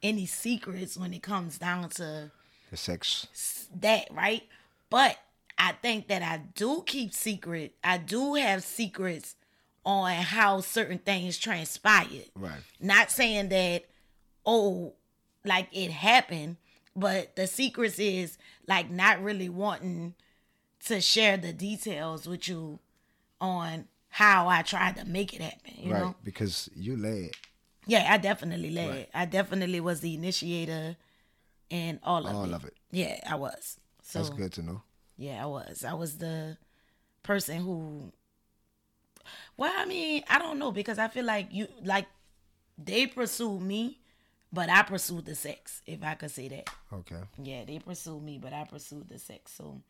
any 0.00 0.24
secrets 0.24 0.96
when 0.96 1.12
it 1.12 1.20
comes 1.20 1.58
down 1.58 1.88
to 1.88 2.30
The 2.70 2.76
sex. 2.76 3.66
that, 3.80 4.06
right? 4.12 4.44
But 4.88 5.18
I 5.58 5.72
think 5.72 6.06
that 6.06 6.22
I 6.22 6.42
do 6.54 6.84
keep 6.86 7.12
secret. 7.12 7.74
I 7.82 7.98
do 7.98 8.34
have 8.34 8.62
secrets 8.62 9.34
on 9.84 10.12
how 10.12 10.60
certain 10.60 10.98
things 10.98 11.38
transpired. 11.38 12.26
Right. 12.36 12.60
Not 12.78 13.10
saying 13.10 13.48
that, 13.48 13.82
oh, 14.46 14.92
like 15.44 15.66
it 15.72 15.90
happened, 15.90 16.58
but 16.94 17.34
the 17.34 17.48
secrets 17.48 17.98
is 17.98 18.38
like 18.68 18.92
not 18.92 19.20
really 19.24 19.48
wanting 19.48 20.14
to 20.86 21.00
share 21.00 21.36
the 21.36 21.52
details 21.52 22.28
with 22.28 22.46
you 22.48 22.78
on 23.40 23.88
how 24.08 24.46
I 24.46 24.62
tried 24.62 24.98
to 24.98 25.04
make 25.04 25.34
it 25.34 25.40
happen. 25.40 25.72
You 25.78 25.92
right. 25.92 26.00
know? 26.00 26.14
Because 26.22 26.70
you 26.76 26.96
led. 26.96 27.30
Yeah, 27.86 28.06
I 28.10 28.16
definitely 28.18 28.70
led. 28.70 28.88
Right. 28.88 29.08
I 29.14 29.24
definitely 29.26 29.80
was 29.80 30.00
the 30.00 30.14
initiator 30.14 30.96
and 31.70 31.98
all 32.02 32.26
of 32.26 32.34
All 32.34 32.44
it. 32.44 32.52
of 32.54 32.64
it. 32.64 32.74
Yeah, 32.90 33.18
I 33.28 33.34
was. 33.36 33.78
So 34.02 34.18
That's 34.18 34.30
good 34.30 34.52
to 34.54 34.62
know. 34.62 34.82
yeah, 35.16 35.42
I 35.42 35.46
was. 35.46 35.84
I 35.84 35.94
was 35.94 36.18
the 36.18 36.56
person 37.22 37.58
who. 37.60 38.12
Well, 39.56 39.72
I 39.76 39.84
mean, 39.86 40.22
I 40.28 40.38
don't 40.38 40.58
know 40.58 40.72
because 40.72 40.98
I 40.98 41.08
feel 41.08 41.24
like 41.24 41.48
you 41.52 41.68
like 41.84 42.06
they 42.76 43.06
pursued 43.06 43.62
me, 43.62 43.98
but 44.52 44.68
I 44.68 44.82
pursued 44.82 45.24
the 45.24 45.34
sex. 45.34 45.80
If 45.86 46.02
I 46.02 46.14
could 46.14 46.30
say 46.30 46.48
that, 46.48 46.68
Okay. 46.92 47.20
yeah, 47.42 47.64
they 47.64 47.78
pursued 47.78 48.22
me, 48.22 48.38
but 48.38 48.52
I 48.52 48.64
pursued 48.64 49.08
the 49.08 49.18
sex. 49.18 49.52
So, 49.52 49.80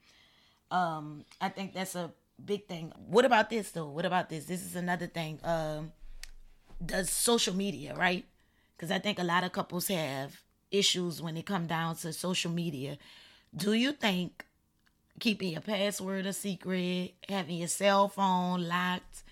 um, 0.70 1.24
I 1.40 1.48
think 1.48 1.72
that's 1.74 1.94
a 1.94 2.12
big 2.44 2.66
thing. 2.66 2.92
What 3.08 3.24
about 3.24 3.50
this 3.50 3.70
though? 3.70 3.88
What 3.88 4.04
about 4.04 4.28
this? 4.28 4.44
This 4.44 4.62
is 4.62 4.76
another 4.76 5.06
thing. 5.06 5.40
Um, 5.42 5.92
does 6.84 7.10
social 7.10 7.54
media 7.54 7.94
right? 7.94 8.24
Because 8.76 8.90
I 8.90 8.98
think 8.98 9.18
a 9.18 9.24
lot 9.24 9.44
of 9.44 9.52
couples 9.52 9.88
have 9.88 10.40
issues 10.70 11.22
when 11.22 11.36
it 11.36 11.46
come 11.46 11.66
down 11.66 11.96
to 11.96 12.12
social 12.12 12.50
media. 12.50 12.98
Do 13.54 13.72
you 13.72 13.92
think 13.92 14.44
keeping 15.20 15.52
your 15.52 15.60
password 15.60 16.26
a 16.26 16.32
secret, 16.32 17.14
having 17.28 17.56
your 17.56 17.68
cell 17.68 18.08
phone 18.08 18.66
locked, 18.66 19.22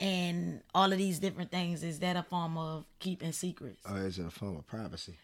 and 0.00 0.62
all 0.74 0.92
of 0.92 0.98
these 0.98 1.18
different 1.18 1.50
things 1.50 1.82
is 1.82 1.98
that 1.98 2.16
a 2.16 2.22
form 2.22 2.56
of 2.56 2.84
keeping 3.00 3.32
secrets? 3.32 3.82
Oh, 3.84 3.96
or 3.96 4.06
is 4.06 4.18
it 4.18 4.26
a 4.26 4.30
form 4.30 4.56
of 4.56 4.66
privacy? 4.66 5.16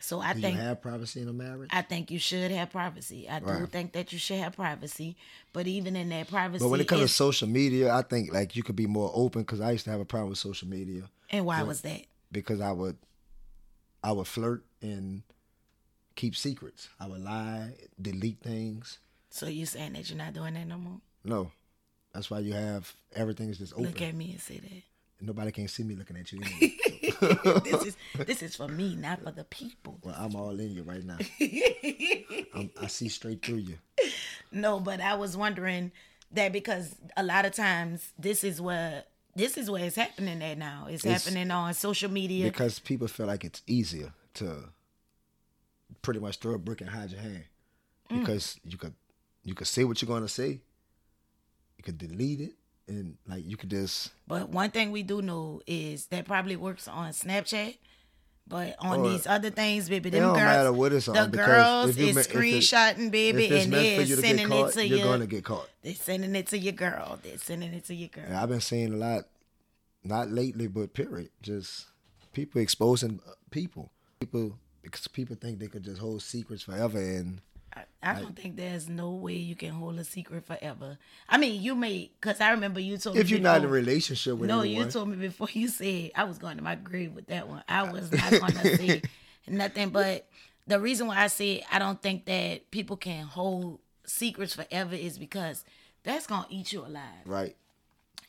So 0.00 0.20
I 0.20 0.32
Do 0.32 0.40
think 0.40 0.56
you 0.56 0.62
have 0.62 0.80
privacy 0.80 1.20
in 1.20 1.28
a 1.28 1.32
marriage? 1.32 1.70
I 1.72 1.82
think 1.82 2.10
you 2.10 2.18
should 2.18 2.50
have 2.52 2.70
privacy. 2.70 3.28
I 3.28 3.40
do 3.40 3.46
Right. 3.46 3.68
think 3.72 3.92
that 3.92 4.12
you 4.12 4.18
should 4.18 4.38
have 4.38 4.54
privacy, 4.54 5.16
but 5.52 5.66
even 5.66 5.96
in 5.96 6.08
that 6.10 6.28
privacy, 6.28 6.64
but 6.64 6.68
when 6.68 6.80
it 6.80 6.86
comes 6.88 7.02
to 7.02 7.08
social 7.08 7.48
media, 7.48 7.92
I 7.92 8.02
think 8.02 8.32
like 8.32 8.54
you 8.56 8.62
could 8.62 8.76
be 8.76 8.86
more 8.86 9.10
open 9.12 9.42
because 9.42 9.60
I 9.60 9.72
used 9.72 9.84
to 9.84 9.90
have 9.90 10.00
a 10.00 10.04
problem 10.04 10.30
with 10.30 10.38
social 10.38 10.68
media 10.68 11.04
and 11.30 11.44
why 11.44 11.62
was 11.62 11.80
that? 11.82 12.02
because 12.30 12.60
I 12.60 12.70
would, 12.72 12.96
I 14.04 14.12
would 14.12 14.26
flirt 14.28 14.64
and 14.80 15.22
keep 16.14 16.36
secrets. 16.36 16.88
I 17.00 17.06
would 17.08 17.20
lie, 17.20 17.72
delete 18.00 18.40
things. 18.40 18.98
So 19.30 19.46
you 19.46 19.66
saying 19.66 19.94
that 19.94 20.08
you're 20.08 20.18
not 20.18 20.32
doing 20.34 20.54
that 20.54 20.66
no 20.66 20.78
more? 20.78 21.00
No, 21.24 21.50
that's 22.14 22.30
why 22.30 22.38
you 22.38 22.52
have 22.52 22.94
everything's 23.14 23.58
just 23.58 23.72
open. 23.72 23.86
Look 23.86 24.00
at 24.00 24.14
me 24.14 24.30
and 24.32 24.40
say 24.40 24.58
that. 24.58 24.82
Nobody 25.20 25.50
can 25.50 25.66
see 25.68 25.82
me 25.82 25.94
looking 25.96 26.16
at 26.16 26.30
you. 26.32 26.40
Anyway. 26.42 26.76
this 27.64 27.84
is 27.86 27.96
this 28.26 28.42
is 28.42 28.54
for 28.56 28.68
me, 28.68 28.94
not 28.96 29.22
for 29.22 29.32
the 29.32 29.44
people. 29.44 29.98
well, 30.04 30.14
I'm 30.18 30.36
all 30.36 30.58
in 30.58 30.74
you 30.74 30.82
right 30.84 31.04
now. 31.04 31.18
I'm, 32.54 32.70
I 32.80 32.86
see 32.86 33.08
straight 33.08 33.44
through 33.44 33.56
you. 33.56 33.78
No, 34.52 34.78
but 34.80 35.00
I 35.00 35.14
was 35.14 35.36
wondering 35.36 35.90
that 36.32 36.52
because 36.52 36.94
a 37.16 37.22
lot 37.22 37.44
of 37.46 37.52
times 37.52 38.12
this 38.18 38.44
is 38.44 38.60
where 38.60 39.04
this 39.34 39.56
is 39.56 39.70
where 39.70 39.84
it's 39.84 39.96
happening 39.96 40.42
at 40.42 40.58
now. 40.58 40.86
It's, 40.88 41.04
It's- 41.04 41.24
happening 41.24 41.50
on 41.50 41.74
social 41.74 42.10
media. 42.10 42.44
because 42.44 42.78
people 42.78 43.08
feel 43.08 43.26
like 43.26 43.44
it's 43.44 43.62
easier 43.66 44.12
to 44.34 44.64
pretty 46.02 46.20
much 46.20 46.38
throw 46.38 46.54
a 46.54 46.58
brick 46.58 46.80
and 46.80 46.90
hide 46.90 47.10
your 47.10 47.20
hand 47.20 47.44
Mm. 48.10 48.20
because 48.20 48.58
you 48.64 48.78
could 48.78 48.94
you 49.44 49.54
could 49.54 49.66
say 49.66 49.84
what 49.84 50.00
you're 50.00 50.06
gonna 50.08 50.28
say 50.28 50.48
you 51.76 51.82
could 51.84 51.98
delete 51.98 52.40
it 52.40 52.52
and 52.88 53.16
like 53.28 53.44
you 53.46 53.56
could 53.56 53.70
just 53.70 54.10
But 54.26 54.48
one 54.48 54.70
thing 54.70 54.90
we 54.90 55.02
do 55.02 55.22
know 55.22 55.60
is 55.66 56.06
that 56.06 56.24
probably 56.26 56.56
works 56.56 56.88
on 56.88 57.10
Snapchat. 57.12 57.76
But 58.50 58.76
on 58.78 59.00
Or- 59.00 59.10
these 59.10 59.26
other 59.26 59.50
things, 59.50 59.90
baby, 59.90 60.08
it 60.08 60.12
them 60.12 60.22
don't 60.22 60.32
girls, 60.32 60.42
matter 60.46 60.72
what 60.72 60.92
it's 60.94 61.04
the 61.04 61.20
on 61.20 61.30
because 61.30 61.46
girls 61.46 61.98
is 61.98 62.14
ma- 62.14 62.20
screenshotting, 62.22 63.10
baby, 63.10 63.44
and 63.58 63.70
they're 63.70 63.96
for 63.96 64.02
you 64.08 64.16
to 64.16 64.22
get 64.22 64.28
sending 64.30 64.48
caught 64.48 64.70
it 64.70 64.72
to 64.72 64.82
you. 64.86 64.88
You're 64.88 64.98
your. 65.04 65.12
gonna 65.12 65.26
get 65.26 65.44
caught 65.44 65.68
They're 65.82 65.94
sending 65.94 66.34
it 66.34 66.46
to 66.46 66.58
your 66.58 66.72
girl. 66.72 67.18
They're 67.22 67.36
sending 67.36 67.74
it 67.74 67.84
to 67.84 67.94
your 67.94 68.08
girl. 68.08 68.24
I've 68.34 68.48
been 68.48 68.62
seeing 68.62 68.94
a 68.94 68.96
lot 68.96 69.26
not 70.02 70.30
lately 70.30 70.66
but 70.66 70.94
period 70.94 71.28
just 71.42 71.88
people 72.32 72.62
exposing 72.62 73.20
people 73.50 73.90
people 74.18 74.56
because 74.80 75.06
people 75.08 75.36
think 75.36 75.58
they 75.58 75.66
could 75.66 75.82
just 75.84 76.00
hold 76.00 76.22
secrets 76.22 76.62
forever 76.62 76.98
and 76.98 77.42
I, 78.02 78.18
don't 78.18 78.36
think 78.36 78.56
there's 78.56 78.88
no 78.88 79.10
way 79.10 79.34
you 79.34 79.54
can 79.54 79.70
hold 79.70 79.98
a 79.98 80.04
secret 80.04 80.46
forever. 80.46 80.98
I 81.28 81.38
mean, 81.38 81.62
you 81.62 81.74
may, 81.74 82.10
because 82.20 82.40
I 82.40 82.50
remember 82.50 82.80
you 82.80 82.96
told 82.98 83.16
me. 83.16 83.22
if 83.22 83.30
you're 83.30 83.40
not 83.40 83.58
in 83.58 83.64
a 83.64 83.68
relationship 83.68 84.36
with 84.38 84.48
No, 84.48 84.60
anyone 84.60 84.86
you 84.86 84.90
told 84.90 85.08
me 85.08 85.16
before 85.16 85.48
you 85.52 85.68
said 85.68 86.12
I 86.14 86.24
was 86.24 86.38
going 86.38 86.56
to 86.56 86.62
my 86.62 86.74
grave 86.74 87.12
with 87.12 87.26
that 87.26 87.48
one. 87.48 87.62
I 87.68 87.90
was 87.90 88.12
not 88.12 88.30
going 88.30 88.52
to 88.52 88.76
say 88.76 89.02
nothing. 89.46 89.90
But 89.90 90.28
the 90.66 90.78
reason 90.80 91.06
why 91.06 91.18
I 91.18 91.26
say 91.26 91.64
I 91.70 91.78
don't 91.78 92.00
think 92.00 92.26
that 92.26 92.70
people 92.70 92.96
can 92.96 93.24
hold 93.24 93.80
secrets 94.06 94.54
forever 94.54 94.94
is 94.94 95.18
because 95.18 95.64
that's 96.02 96.26
going 96.26 96.44
to 96.44 96.54
eat 96.54 96.72
you 96.72 96.84
alive. 96.84 97.26
right 97.26 97.56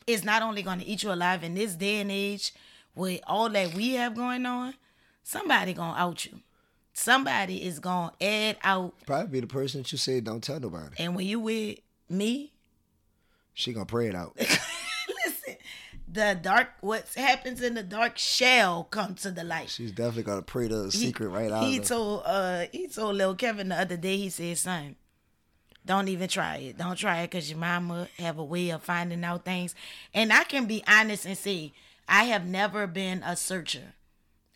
It's 0.06 0.24
not 0.24 0.42
only 0.42 0.62
going 0.62 0.80
to 0.80 0.86
eat 0.86 1.02
you 1.02 1.12
alive 1.12 1.42
in 1.44 1.54
this 1.54 1.74
day 1.74 2.00
and 2.00 2.10
age 2.10 2.52
with 2.94 3.20
all 3.26 3.48
that 3.50 3.74
we 3.74 3.94
have 3.94 4.14
going 4.14 4.44
on, 4.46 4.74
somebody 5.22 5.72
going 5.72 5.94
to 5.94 6.00
out 6.00 6.24
you. 6.26 6.40
Somebody 6.92 7.62
is 7.62 7.78
to 7.78 8.24
add 8.24 8.58
out. 8.62 8.94
probably 9.06 9.28
be 9.28 9.40
the 9.40 9.46
person 9.46 9.82
that 9.82 9.92
you 9.92 9.98
say 9.98 10.20
don't 10.20 10.42
tell 10.42 10.60
nobody 10.60 10.96
And 10.98 11.14
when 11.14 11.26
you 11.26 11.40
with 11.40 11.78
me, 12.08 12.52
she 13.54 13.72
gonna 13.72 13.86
pray 13.86 14.08
it 14.08 14.14
out 14.14 14.36
listen, 14.38 15.56
the 16.12 16.38
dark, 16.40 16.68
what 16.80 17.12
happens 17.14 17.62
in 17.62 17.74
the 17.74 17.82
dark 17.82 18.18
shall 18.18 18.84
come 18.84 19.14
to 19.16 19.30
the 19.30 19.44
light. 19.44 19.70
She's 19.70 19.92
definitely 19.92 20.24
gonna 20.24 20.42
pray 20.42 20.68
the 20.68 20.90
secret 20.90 21.28
right 21.28 21.50
out. 21.50 21.64
He 21.64 21.78
told 21.80 22.22
uh 22.26 22.66
he 22.72 22.88
told 22.88 23.16
little 23.16 23.34
Kevin 23.34 23.68
the 23.68 23.80
other 23.80 23.96
day. 23.96 24.16
He 24.16 24.30
said, 24.30 24.58
"Son, 24.58 24.96
don't 25.86 26.08
even 26.08 26.28
try 26.28 26.56
it. 26.56 26.78
Don't 26.78 26.96
try 26.96 27.20
it 27.20 27.30
because 27.30 27.48
your 27.50 27.58
mama 27.58 28.08
have 28.18 28.38
a 28.38 28.44
way 28.44 28.70
of 28.70 28.82
finding 28.82 29.24
out 29.24 29.44
things." 29.44 29.74
And 30.12 30.32
I 30.32 30.44
can 30.44 30.66
be 30.66 30.82
honest 30.88 31.26
and 31.26 31.38
say 31.38 31.72
I 32.08 32.24
have 32.24 32.44
never 32.46 32.86
been 32.86 33.22
a 33.22 33.36
searcher. 33.36 33.94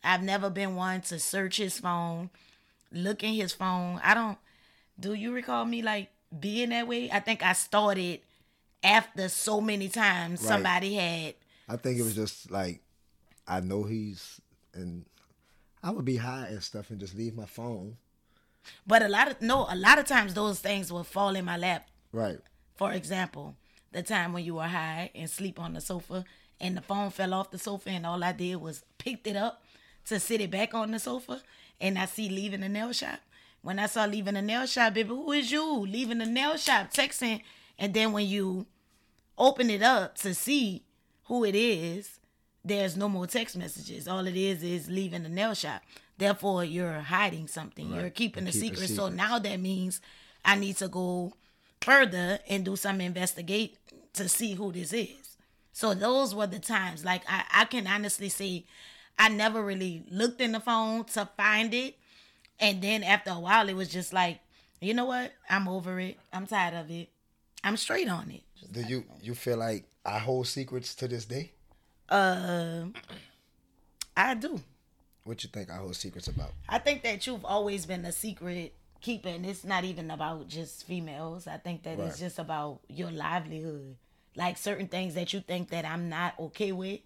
I've 0.05 0.23
never 0.23 0.51
been 0.51 0.77
one 0.77 1.01
to 1.03 1.19
search 1.19 1.57
his 1.57 1.79
phone, 1.81 2.31
look 2.93 3.23
in 3.23 3.35
his 3.35 3.53
phone. 3.53 4.01
I 4.05 4.15
don't. 4.15 4.39
Do 4.99 5.15
you 5.15 5.33
recall 5.33 5.65
me 5.65 5.83
like 5.83 6.11
being 6.39 6.71
that 6.71 6.87
way? 6.87 7.11
I 7.11 7.21
think 7.21 7.43
I 7.43 7.53
started 7.55 8.21
after 8.83 9.29
so 9.29 9.61
many 9.61 9.89
times 9.89 10.41
Right. 10.43 10.49
somebody 10.49 10.95
had. 10.95 11.35
I 11.69 11.77
think 11.77 11.99
it 11.99 12.03
was 12.03 12.15
just 12.15 12.51
like 12.51 12.81
I 13.49 13.61
know 13.61 13.85
he's 13.85 14.41
and 14.75 15.07
I 15.83 15.91
would 15.91 16.05
be 16.05 16.17
high 16.17 16.47
and 16.49 16.63
stuff 16.63 16.91
and 16.91 17.01
just 17.01 17.15
leave 17.15 17.35
my 17.35 17.47
phone 17.47 17.97
But 18.87 19.03
a 19.03 19.09
lot 19.09 19.31
of 19.31 19.41
no, 19.41 19.67
a 19.71 19.75
lot 19.77 19.99
of 19.99 20.07
times 20.07 20.35
those 20.35 20.61
things 20.61 20.93
will 20.93 21.05
fall 21.05 21.35
in 21.35 21.45
my 21.45 21.57
lap. 21.57 21.89
Right. 22.13 22.39
For 22.77 22.93
example, 22.93 23.57
the 23.93 24.03
time 24.03 24.33
when 24.33 24.45
you 24.45 24.55
were 24.57 24.65
high 24.69 25.11
and 25.15 25.29
sleep 25.31 25.59
on 25.59 25.73
the 25.75 25.81
sofa 25.81 26.25
and 26.61 26.77
the 26.77 26.83
phone 26.83 27.11
fell 27.11 27.33
off 27.35 27.51
the 27.51 27.59
sofa 27.59 27.91
and 27.91 28.05
all 28.07 28.23
I 28.23 28.33
did 28.33 28.57
was 28.57 28.85
picked 28.99 29.27
it 29.27 29.37
up 29.37 29.64
to 30.07 30.21
sit 30.21 30.41
it 30.41 30.51
back 30.51 30.75
on 30.75 30.91
the 30.91 30.99
sofa 30.99 31.41
and 31.81 31.99
I 31.99 32.07
see 32.07 32.29
leaving 32.29 32.61
the 32.61 32.69
nail 32.69 32.93
shop. 32.93 33.21
When 33.63 33.79
I 33.79 33.87
saw 33.87 34.05
leaving 34.05 34.35
the 34.35 34.43
nail 34.43 34.67
shop, 34.67 34.95
baby, 34.95 35.09
who 35.09 35.33
is 35.33 35.51
you? 35.51 35.87
Leaving 35.87 36.19
the 36.19 36.27
nail 36.27 36.57
shop, 36.57 36.93
texting, 36.93 37.41
and 37.79 37.95
then 37.95 38.13
when 38.13 38.27
you 38.27 38.67
open 39.39 39.71
it 39.71 39.83
up 39.83 40.17
to 40.19 40.35
see 40.35 40.83
who 41.25 41.45
it 41.45 41.55
is, 41.55 42.21
there's 42.65 42.97
no 42.97 43.09
more 43.09 43.27
text 43.27 43.57
messages. 43.57 44.07
All 44.07 44.27
it 44.27 44.37
is 44.37 44.63
is 44.63 44.89
leaving 44.89 45.23
the 45.23 45.29
nail 45.29 45.55
shop. 45.55 45.83
Therefore, 46.17 46.65
you're 46.65 47.01
hiding 47.01 47.49
something. 47.49 47.93
You're 47.93 48.11
keeping 48.11 48.47
a 48.47 48.53
keep 48.53 48.73
a 48.73 48.77
secret. 48.77 48.91
So 48.91 49.09
now 49.09 49.39
that 49.39 49.61
means 49.61 50.01
I 50.45 50.57
need 50.57 50.77
to 50.77 50.89
go 50.89 51.33
further 51.81 52.39
and 52.49 52.65
do 52.65 52.77
some 52.77 53.01
investigate 53.01 53.77
to 54.15 54.29
see 54.29 54.55
who 54.55 54.73
this 54.73 54.93
is. 54.93 55.37
So 55.73 55.93
those 55.93 56.35
were 56.35 56.47
the 56.47 56.61
times. 56.61 57.05
Like 57.05 57.23
I, 57.29 57.45
I 57.53 57.65
can 57.65 57.87
honestly 57.87 58.29
say 58.29 58.65
I 59.19 59.29
never 59.29 59.63
really 59.65 60.05
looked 60.11 60.41
in 60.41 60.53
the 60.53 60.61
phone 60.61 61.05
to 61.05 61.29
find 61.37 61.73
it. 61.73 61.97
And 62.61 62.83
then 62.83 63.03
after 63.03 63.31
a 63.31 63.39
while 63.41 63.69
it 63.69 63.75
was 63.75 63.89
just 63.89 64.13
like, 64.13 64.41
you 64.81 64.95
know 64.95 65.07
what? 65.07 65.33
I'm 65.49 65.69
over 65.69 65.99
it. 66.01 66.19
I'm 66.33 66.47
tired 66.47 66.75
of 66.75 66.91
it. 66.91 67.09
I'm 67.63 67.77
straight 67.77 68.09
on 68.09 68.31
it. 68.31 68.43
Do 68.71 68.83
you 68.83 69.05
you 69.23 69.35
feel 69.35 69.57
like 69.59 69.85
I 70.05 70.19
hold 70.19 70.47
secrets 70.47 70.95
to 70.97 71.09
this 71.09 71.25
day? 71.25 71.53
Uh 72.09 72.87
I 74.17 74.35
do. 74.35 74.61
What 75.25 75.43
you 75.43 75.51
think 75.51 75.71
I 75.71 75.77
hold 75.77 75.97
secrets 75.97 76.29
about? 76.29 76.53
I 76.69 76.79
think 76.79 77.03
that 77.03 77.27
you've 77.27 77.45
always 77.45 77.87
been 77.87 78.05
a 78.05 78.13
secret 78.13 78.75
keeper, 79.01 79.29
and 79.29 79.45
it's 79.47 79.65
not 79.65 79.85
even 79.85 80.11
about 80.11 80.49
just 80.49 80.87
females. 80.87 81.47
I 81.47 81.57
think 81.57 81.83
that 81.85 81.99
it's 81.99 82.19
just 82.19 82.39
about 82.39 82.81
your 82.89 83.11
livelihood. 83.11 83.97
Like 84.37 84.59
certain 84.59 84.89
things 84.89 85.15
that 85.15 85.33
you 85.33 85.41
think 85.41 85.71
that 85.71 85.85
I'm 85.85 86.09
not 86.09 86.35
okay 86.39 86.73
with, 86.73 87.01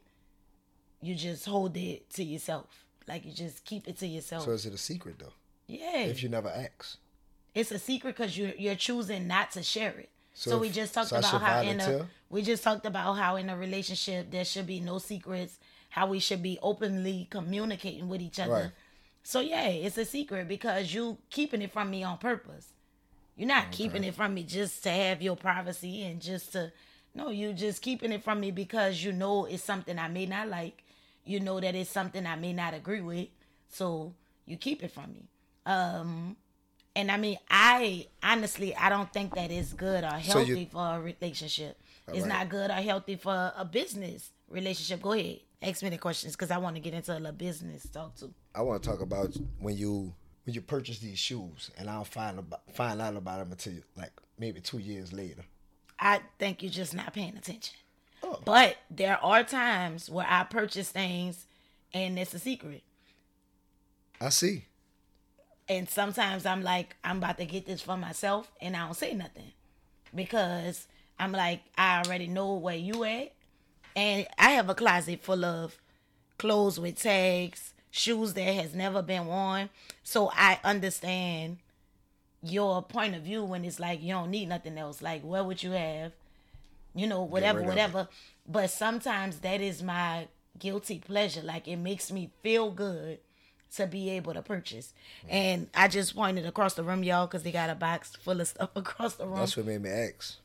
you 1.01 1.15
just 1.15 1.47
hold 1.47 1.77
it 1.77 2.11
to 2.15 2.25
yourself. 2.25 2.85
Like 3.07 3.25
you 3.25 3.33
just 3.33 3.65
keep 3.65 3.89
it 3.89 3.99
to 3.99 4.07
yourself. 4.07 4.45
So 4.45 4.51
is 4.53 4.67
it 4.67 4.75
a 4.75 4.79
secret 4.79 5.19
though? 5.19 5.33
yeah, 5.67 6.01
If 6.05 6.23
you 6.23 6.29
never 6.29 6.49
ask. 6.49 6.99
it's 7.55 7.71
a 7.71 7.79
secret 7.79 8.17
because 8.17 8.37
you're 8.37 8.55
you're 8.59 8.75
choosing 8.75 9.27
not 9.27 9.51
to 9.53 9.63
share 9.63 9.97
it. 9.99 10.11
So, 10.35 10.51
So 10.51 10.59
we 10.59 10.71
just 10.71 10.95
talked 10.95 11.09
so 11.09 11.19
about 11.19 11.41
how 11.41 11.61
in 11.63 11.81
a 11.81 12.07
we 12.31 12.43
just 12.43 12.63
talked 12.63 12.87
about 12.87 13.15
how 13.15 13.37
in 13.37 13.49
a 13.51 13.57
relationship 13.57 14.31
there 14.31 14.45
should 14.45 14.67
be 14.67 14.81
no 14.81 14.99
secrets. 14.99 15.59
How 15.91 16.07
we 16.07 16.21
should 16.21 16.43
be 16.43 16.59
openly 16.63 17.27
communicating 17.31 18.09
with 18.09 18.21
each 18.21 18.39
other. 18.39 18.53
Right. 18.53 18.71
So 19.23 19.41
yeah, 19.41 19.67
it's 19.69 19.99
a 19.99 20.05
secret 20.05 20.47
because 20.49 20.93
you 20.95 21.19
keeping 21.31 21.63
it 21.63 21.73
from 21.73 21.91
me 21.91 22.03
on 22.05 22.19
purpose. 22.19 22.69
You're 23.37 23.49
not 23.49 23.71
keeping 23.73 24.05
it 24.05 24.15
from 24.15 24.35
me 24.35 24.43
just 24.43 24.83
to 24.83 24.91
have 24.91 25.23
your 25.23 25.37
privacy 25.37 26.03
and 26.05 26.21
just 26.21 26.53
to 26.53 26.73
no, 27.15 27.31
you 27.31 27.53
just 27.53 27.83
keeping 27.83 28.13
it 28.13 28.23
from 28.23 28.39
me 28.41 28.51
because 28.51 29.03
you 29.03 29.13
know 29.13 29.47
it's 29.47 29.65
something 29.65 29.99
I 29.99 30.09
may 30.09 30.27
not 30.27 30.49
like. 30.49 30.85
You 31.29 31.41
know 31.41 31.61
that 31.61 31.75
it's 31.75 31.91
something 31.91 32.27
I 32.27 32.37
may 32.37 32.53
not 32.53 32.73
agree 32.75 33.01
with. 33.03 33.29
So 33.69 34.15
you 34.47 34.57
keep 34.57 34.83
it 34.83 34.91
from 34.93 35.13
me. 35.13 35.29
Um 35.67 36.37
and 36.97 37.11
I 37.11 37.17
mean 37.19 37.39
I 37.51 38.07
honestly 38.23 38.75
I 38.75 38.89
don't 38.89 39.13
think 39.13 39.35
that 39.35 39.51
it's 39.51 39.73
good 39.73 40.05
or 40.05 40.21
So 40.23 40.39
you- 40.41 40.55
healthy 40.57 40.69
for 40.73 40.87
a 40.97 41.01
relationship. 41.01 41.79
It's 42.09 42.23
Alright. 42.23 42.29
not 42.29 42.49
good 42.49 42.71
or 42.71 42.81
healthy 42.91 43.17
for 43.17 43.53
a 43.57 43.65
business 43.65 44.31
relationship. 44.49 45.03
Go 45.03 45.13
ahead. 45.13 45.41
Ask 45.61 45.83
me 45.83 45.91
the 45.91 45.99
questions 45.99 46.35
because 46.35 46.51
I 46.51 46.57
want 46.59 46.77
to 46.77 46.81
get 46.81 46.95
into 46.95 47.13
a 47.13 47.19
little 47.19 47.33
business 47.33 47.87
talk 47.93 48.15
too. 48.17 48.33
I 48.55 48.63
want 48.63 48.83
to 48.83 48.89
talk 48.89 49.01
about 49.03 49.37
when 49.59 49.77
you 49.77 50.15
when 50.45 50.55
you 50.55 50.63
purchase 50.63 50.99
these 51.01 51.19
shoes, 51.19 51.71
and 51.77 51.91
I 51.91 51.95
don't 51.97 52.07
find 52.07 52.39
about, 52.39 52.63
find 52.73 53.03
out 53.03 53.15
about 53.17 53.41
them 53.41 53.51
until 53.53 53.75
like 53.97 54.13
maybe 54.39 54.61
two 54.63 54.79
years 54.79 55.13
later. 55.13 55.45
I 56.01 56.21
think 56.39 56.63
you're 56.63 56.73
just 56.73 56.95
not 56.95 57.13
paying 57.13 57.37
attention. 57.37 57.77
But 58.45 58.77
there 58.91 59.23
are 59.23 59.45
times 59.45 60.11
where 60.11 60.27
I 60.29 60.45
purchase 60.45 60.91
things 60.91 61.47
and 61.93 62.19
it's 62.19 62.35
a 62.35 62.39
secret. 62.39 62.83
I 64.21 64.31
see. 64.31 64.65
And 65.69 65.89
sometimes 65.89 66.47
I'm 66.47 66.63
like, 66.63 66.97
I'm 67.05 67.19
about 67.19 67.39
to 67.39 67.45
get 67.45 67.67
this 67.67 67.83
for 67.83 67.97
myself 67.97 68.51
and 68.61 68.77
I 68.77 68.87
don't 68.87 68.95
say 68.95 69.15
nothing. 69.15 69.53
Because 70.15 70.87
I'm 71.19 71.33
like, 71.33 71.61
I 71.77 72.03
already 72.03 72.27
know 72.27 72.55
where 72.55 72.77
you 72.77 73.05
at. 73.05 73.33
And 73.95 74.27
I 74.39 74.51
have 74.51 74.69
a 74.69 74.75
closet 74.75 75.23
full 75.23 75.45
of 75.45 75.79
clothes 76.39 76.79
with 76.79 76.97
tags, 76.97 77.75
shoes 77.91 78.35
that 78.35 78.43
has 78.55 78.75
never 78.75 79.03
been 79.03 79.27
worn. 79.27 79.69
So 80.03 80.31
I 80.33 80.61
understand 80.65 81.59
your 82.43 82.83
point 82.83 83.15
of 83.17 83.23
view 83.23 83.45
when 83.45 83.65
it's 83.65 83.81
like 83.81 84.03
you 84.03 84.13
don't 84.13 84.31
need 84.31 84.49
nothing 84.49 84.79
else. 84.79 85.03
Like 85.03 85.23
what 85.23 85.47
would 85.47 85.63
you 85.63 85.73
have? 85.73 86.13
You 86.95 87.07
know, 87.07 87.23
whatever, 87.23 87.63
whatever. 87.63 88.09
But 88.47 88.71
sometimes 88.71 89.39
that 89.41 89.61
is 89.61 89.83
my 89.83 90.29
guilty 90.59 90.99
pleasure. 90.99 91.43
Like 91.43 91.69
it 91.69 91.77
makes 91.77 92.11
me 92.11 92.31
feel 92.43 92.71
good 92.71 93.19
to 93.77 93.87
be 93.87 94.11
able 94.11 94.33
to 94.35 94.43
purchase. 94.43 94.95
And 95.29 95.69
I 95.75 95.89
just 95.89 96.17
pointed 96.17 96.47
across 96.47 96.75
the 96.75 96.83
room, 96.83 97.05
y'all, 97.05 97.27
because 97.27 97.43
they 97.43 97.53
got 97.53 97.69
a 97.71 97.75
box 97.75 98.17
full 98.17 98.41
of 98.41 98.49
stuff 98.49 98.71
across 98.77 99.15
the 99.17 99.27
room 99.27 99.39
That's 99.39 99.57
what 99.57 99.67
made 99.67 99.83
me 99.83 99.91
ask. 99.91 100.37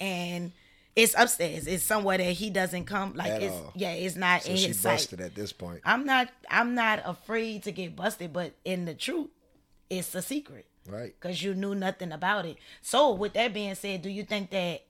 and 0.00 0.52
it's 0.96 1.14
upstairs. 1.16 1.66
It's 1.68 1.84
somewhere 1.84 2.18
that 2.18 2.24
he 2.32 2.50
doesn't 2.50 2.86
come. 2.86 3.14
Like 3.14 3.30
At 3.30 3.42
it's 3.44 3.54
all. 3.54 3.72
yeah, 3.76 3.92
it's 3.92 4.16
not 4.16 4.42
So 4.42 4.50
in 4.50 4.56
his 4.56 4.80
sight. 4.80 4.94
busted 4.94 5.20
at 5.20 5.34
this 5.36 5.52
point. 5.52 5.82
I'm 5.84 6.04
not. 6.04 6.28
I'm 6.50 6.74
not 6.74 7.02
afraid 7.04 7.62
to 7.64 7.72
get 7.72 7.94
busted, 7.94 8.32
but 8.32 8.54
in 8.64 8.86
the 8.86 8.94
truth, 8.94 9.28
it's 9.88 10.12
a 10.16 10.20
secret 10.22 10.66
Right. 10.88 11.14
because 11.20 11.42
you 11.42 11.54
knew 11.54 11.74
nothing 11.76 12.10
about 12.10 12.44
it. 12.44 12.56
So, 12.82 13.12
with 13.12 13.34
that 13.34 13.54
being 13.54 13.74
said, 13.76 14.02
do 14.02 14.10
you 14.10 14.24
think 14.24 14.50
that 14.50 14.82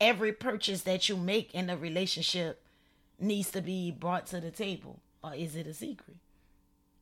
every 0.00 0.32
purchase 0.32 0.82
that 0.82 1.08
you 1.08 1.16
make 1.16 1.54
in 1.54 1.70
a 1.70 1.76
relationship 1.76 2.62
needs 3.18 3.50
to 3.52 3.60
be 3.62 3.90
brought 3.90 4.26
to 4.26 4.40
the 4.40 4.50
table, 4.50 5.00
or 5.24 5.34
is 5.34 5.56
it 5.56 5.66
a 5.66 5.74
secret? 5.74 6.16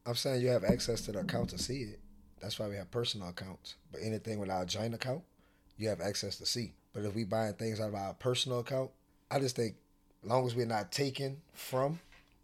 I'm 0.06 0.14
saying 0.14 0.42
you 0.42 0.48
have 0.48 0.64
access 0.64 1.00
to 1.02 1.12
the 1.12 1.20
account 1.20 1.50
to 1.50 1.58
see 1.58 1.82
it. 1.82 2.00
That's 2.40 2.58
why 2.58 2.68
we 2.68 2.76
have 2.76 2.90
personal 2.90 3.28
accounts. 3.28 3.74
But 3.90 4.00
anything 4.02 4.38
with 4.38 4.50
our 4.50 4.64
joint 4.66 4.94
account, 4.94 5.22
you 5.78 5.88
have 5.88 6.00
access 6.00 6.36
to 6.36 6.46
see. 6.46 6.72
But 6.92 7.04
if 7.04 7.14
we 7.14 7.24
buying 7.24 7.54
things 7.54 7.80
out 7.80 7.88
of 7.88 7.94
our 7.94 8.12
personal 8.14 8.60
account, 8.60 8.90
I 9.30 9.38
just 9.40 9.56
think 9.56 9.76
long 10.22 10.46
as 10.46 10.54
we're 10.54 10.66
not 10.66 10.92
taking 10.92 11.38
from 11.54 12.00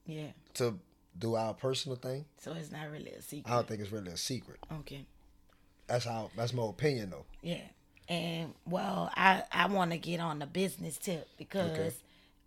Yeah. 0.06 0.28
to 0.54 0.78
do 1.18 1.34
our 1.34 1.52
personal 1.54 1.96
thing, 1.96 2.24
So 2.38 2.52
it's 2.54 2.72
not 2.72 2.90
really 2.90 3.10
a 3.10 3.20
secret. 3.22 3.50
I 3.52 3.56
don't 3.56 3.68
think 3.68 3.80
it's 3.82 3.92
really 3.92 4.10
a 4.12 4.16
secret. 4.16 4.58
okay. 4.80 5.04
That's 5.86 6.04
how 6.04 6.30
that's 6.36 6.52
my 6.54 6.64
opinion 6.66 7.10
though. 7.10 7.26
Yeah. 7.42 7.62
And 8.10 8.54
well, 8.66 9.10
I 9.16 9.44
I 9.52 9.66
want 9.68 9.92
to 9.92 9.98
get 9.98 10.20
on 10.20 10.40
the 10.40 10.46
business 10.46 10.98
tip 10.98 11.28
because 11.38 11.70
Okay. 11.78 11.94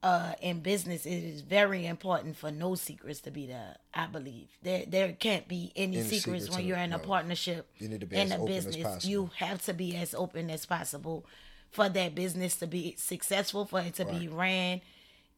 uh 0.03 0.33
in 0.41 0.59
business 0.59 1.05
it 1.05 1.15
is 1.33 1.41
very 1.41 1.85
important 1.85 2.35
for 2.37 2.51
no 2.51 2.75
secrets 2.75 3.21
to 3.21 3.31
be 3.31 3.47
there. 3.47 3.77
I 3.93 4.07
believe 4.07 4.49
there 4.61 4.83
there 4.85 5.13
can't 5.13 5.47
be 5.47 5.71
any, 5.75 5.97
Any 5.99 6.03
secrets, 6.09 6.23
secrets 6.25 6.49
when 6.51 6.65
you're 6.67 6.77
in 6.77 6.93
a 6.93 6.97
no. 6.97 7.03
partnership. 7.13 7.67
You 7.79 7.87
need 7.87 8.01
to 8.01 8.05
be 8.07 8.17
in 8.17 8.31
a 8.33 8.39
business. 8.45 9.05
You 9.05 9.31
have 9.37 9.63
to 9.65 9.73
be 9.73 9.95
as 9.95 10.13
open 10.13 10.49
as 10.51 10.65
possible 10.65 11.25
for 11.71 11.89
that 11.89 12.13
business 12.13 12.57
to 12.57 12.67
be 12.67 12.95
successful, 12.97 13.65
for 13.65 13.79
it 13.79 13.95
to 13.95 14.05
be 14.05 14.27
ran 14.27 14.81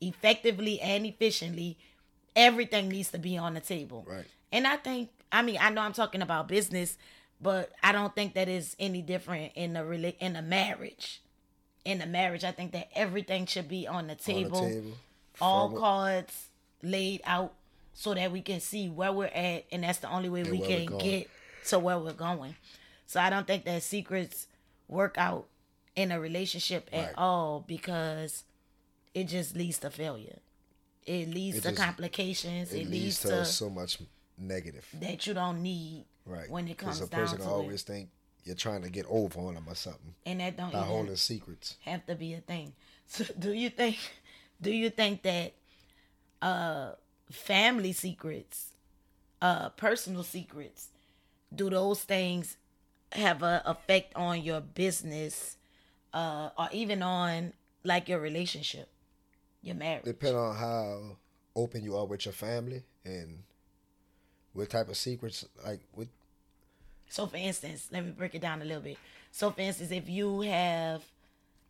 effectively 0.01 0.81
and 0.81 1.05
efficiently. 1.05 1.77
Everything 2.35 2.89
needs 2.89 3.11
to 3.11 3.19
be 3.19 3.37
on 3.37 3.53
the 3.53 3.61
table. 3.61 4.05
Right. 4.07 4.25
And 4.51 4.67
I 4.67 4.77
think, 4.77 5.09
I 5.31 5.41
mean, 5.41 5.57
I 5.61 5.69
know 5.69 5.81
I'm 5.81 5.93
talking 5.93 6.21
about 6.21 6.47
business, 6.49 6.97
but 7.41 7.71
I 7.83 7.91
don't 7.91 8.13
think 8.15 8.33
that 8.35 8.47
is 8.47 8.75
any 8.79 9.01
different 9.01 9.51
in 9.55 9.75
a 9.75 9.83
rela- 9.83 10.15
in 10.19 10.35
a 10.35 10.41
marriage. 10.41 11.21
In 11.83 12.01
a 12.01 12.05
marriage, 12.07 12.43
I 12.43 12.51
think 12.51 12.71
that 12.71 12.89
everything 12.95 13.45
should 13.45 13.67
be 13.69 13.87
on 13.87 14.07
the 14.07 14.13
On 14.13 14.17
table, 14.17 14.61
the 14.63 14.69
table. 14.73 14.91
all 15.39 15.67
forward. 15.69 15.79
cards 15.81 16.47
laid 16.81 17.21
out, 17.25 17.53
so 17.93 18.13
that 18.15 18.31
we 18.31 18.41
can 18.41 18.59
see 18.59 18.89
where 18.89 19.11
we're 19.13 19.25
at, 19.27 19.65
and 19.71 19.83
that's 19.83 19.99
the 19.99 20.09
only 20.09 20.29
way 20.29 20.43
we 20.43 20.59
can 20.59 20.97
get 20.97 21.29
to 21.67 21.77
where 21.79 21.99
we're 21.99 22.13
going. 22.13 22.55
So 23.07 23.19
I 23.19 23.29
don't 23.29 23.45
think 23.45 23.65
that 23.65 23.83
secrets 23.83 24.47
work 24.87 25.15
out 25.17 25.45
in 25.95 26.11
a 26.11 26.19
relationship 26.19 26.89
at 26.91 27.05
Right. 27.05 27.13
all 27.17 27.63
because 27.67 28.43
it 29.13 29.25
just 29.25 29.55
leads 29.55 29.77
to 29.79 29.89
failure. 29.91 30.39
It 31.05 31.29
leads 31.29 31.57
It 31.57 31.61
to 31.61 31.69
just- 31.69 31.81
complications. 31.81 32.73
It, 32.73 32.81
It, 32.81 32.89
leads 32.89 33.19
to 33.21 33.45
so 33.45 33.69
much 33.69 33.99
negative. 34.37 34.87
that 34.99 35.25
you 35.27 35.33
don't 35.33 35.61
need 35.61 36.05
Right. 36.25 36.49
when 36.49 36.67
it 36.67 36.77
comes 36.77 36.97
Because 36.99 37.07
a 37.07 37.11
down 37.11 37.21
person 37.21 37.39
to 37.39 37.45
always 37.45 37.81
it. 37.83 37.87
think 37.87 38.09
you're 38.43 38.55
trying 38.55 38.81
to 38.83 38.89
get 38.89 39.05
over 39.09 39.39
on 39.39 39.55
them 39.55 39.65
or 39.67 39.75
something 39.75 40.13
And 40.25 40.39
that 40.39 40.57
don't 40.57 40.71
by 40.71 40.83
holding 40.83 41.15
secrets. 41.15 41.75
have 41.81 42.05
to 42.07 42.15
be 42.15 42.33
a 42.33 42.41
thing. 42.41 42.73
So 43.07 43.23
do 43.39 43.53
you 43.53 43.69
think 43.69 43.97
do 44.61 44.71
you 44.71 44.89
think 44.89 45.21
that 45.23 45.53
uh 46.41 46.91
family 47.31 47.91
secrets, 47.93 48.73
uh 49.41 49.69
personal 49.69 50.23
secrets, 50.23 50.89
do 51.53 51.69
those 51.69 52.03
things 52.03 52.57
have 53.11 53.43
a 53.43 53.61
effect 53.65 54.15
on 54.15 54.41
your 54.41 54.61
business 54.61 55.57
uh 56.13 56.49
or 56.57 56.67
even 56.71 57.01
on 57.03 57.53
like 57.83 58.09
your 58.09 58.19
relationship, 58.19 58.89
your 59.61 59.75
marriage? 59.75 60.05
Depend 60.05 60.35
on 60.37 60.55
how 60.55 61.17
open 61.55 61.83
you 61.83 61.95
are 61.95 62.05
with 62.05 62.25
your 62.25 62.33
family 62.33 62.83
and 63.05 63.43
what 64.55 64.69
type 64.69 64.89
of 64.89 64.97
secrets 64.97 65.45
like 65.65 65.81
what 65.93 66.07
So 67.09 67.27
for 67.27 67.37
instance, 67.37 67.87
let 67.91 68.03
me 68.03 68.11
break 68.11 68.33
it 68.35 68.41
down 68.41 68.61
a 68.61 68.65
little 68.65 68.81
bit. 68.81 68.97
So 69.31 69.51
for 69.51 69.61
instance, 69.61 69.91
if 69.91 70.09
you 70.09 70.41
have 70.41 71.03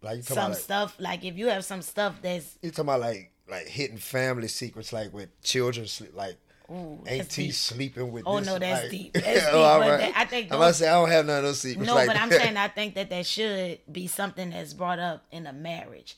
Like 0.02 0.24
some 0.24 0.52
like, 0.52 0.58
stuff, 0.60 0.95
like 1.00 1.26
if 1.26 1.38
you 1.38 1.48
have 1.48 1.65
some 1.65 1.82
stuff 1.82 2.21
that's 2.21 2.58
you 2.62 2.69
talking 2.71 2.86
about 2.86 3.02
like 3.02 3.32
like 3.50 3.67
hidden 3.67 3.98
family 3.98 4.48
secrets, 4.48 4.93
like 4.93 5.13
with 5.13 5.30
children 5.43 5.88
like 6.13 6.38
Ooh, 6.71 7.04
auntie 7.06 7.52
sleeping 7.52 8.12
with. 8.12 8.24
Oh, 8.26 8.39
this, 8.39 8.48
no, 8.48 8.58
that's 8.58 8.84
like- 8.84 8.91
deep. 8.91 9.13
That's 9.13 9.28
Oh, 9.28 9.52
deep, 9.52 9.54
all 9.54 9.80
but 9.80 9.89
right. 9.89 9.98
that- 10.00 10.13
I 10.15 10.26
think 10.26 10.52
I'm 10.52 10.58
about 10.58 10.67
to 10.69 10.74
say 10.74 10.88
I 10.88 10.93
don't 10.93 11.10
have 11.10 11.26
none 11.28 11.38
of 11.38 11.43
those 11.43 11.60
secrets. 11.62 11.86
No, 11.88 11.93
like 11.95 12.08
but 12.08 12.17
I'm 12.17 12.30
saying 12.39 12.58
I 12.58 12.67
think 12.69 12.95
that 12.95 13.10
that 13.12 13.26
should 13.28 13.80
be 13.91 14.08
something 14.08 14.50
that's 14.50 14.74
brought 14.74 14.98
up 15.00 15.26
in 15.32 15.45
a 15.45 15.54
marriage. 15.54 16.15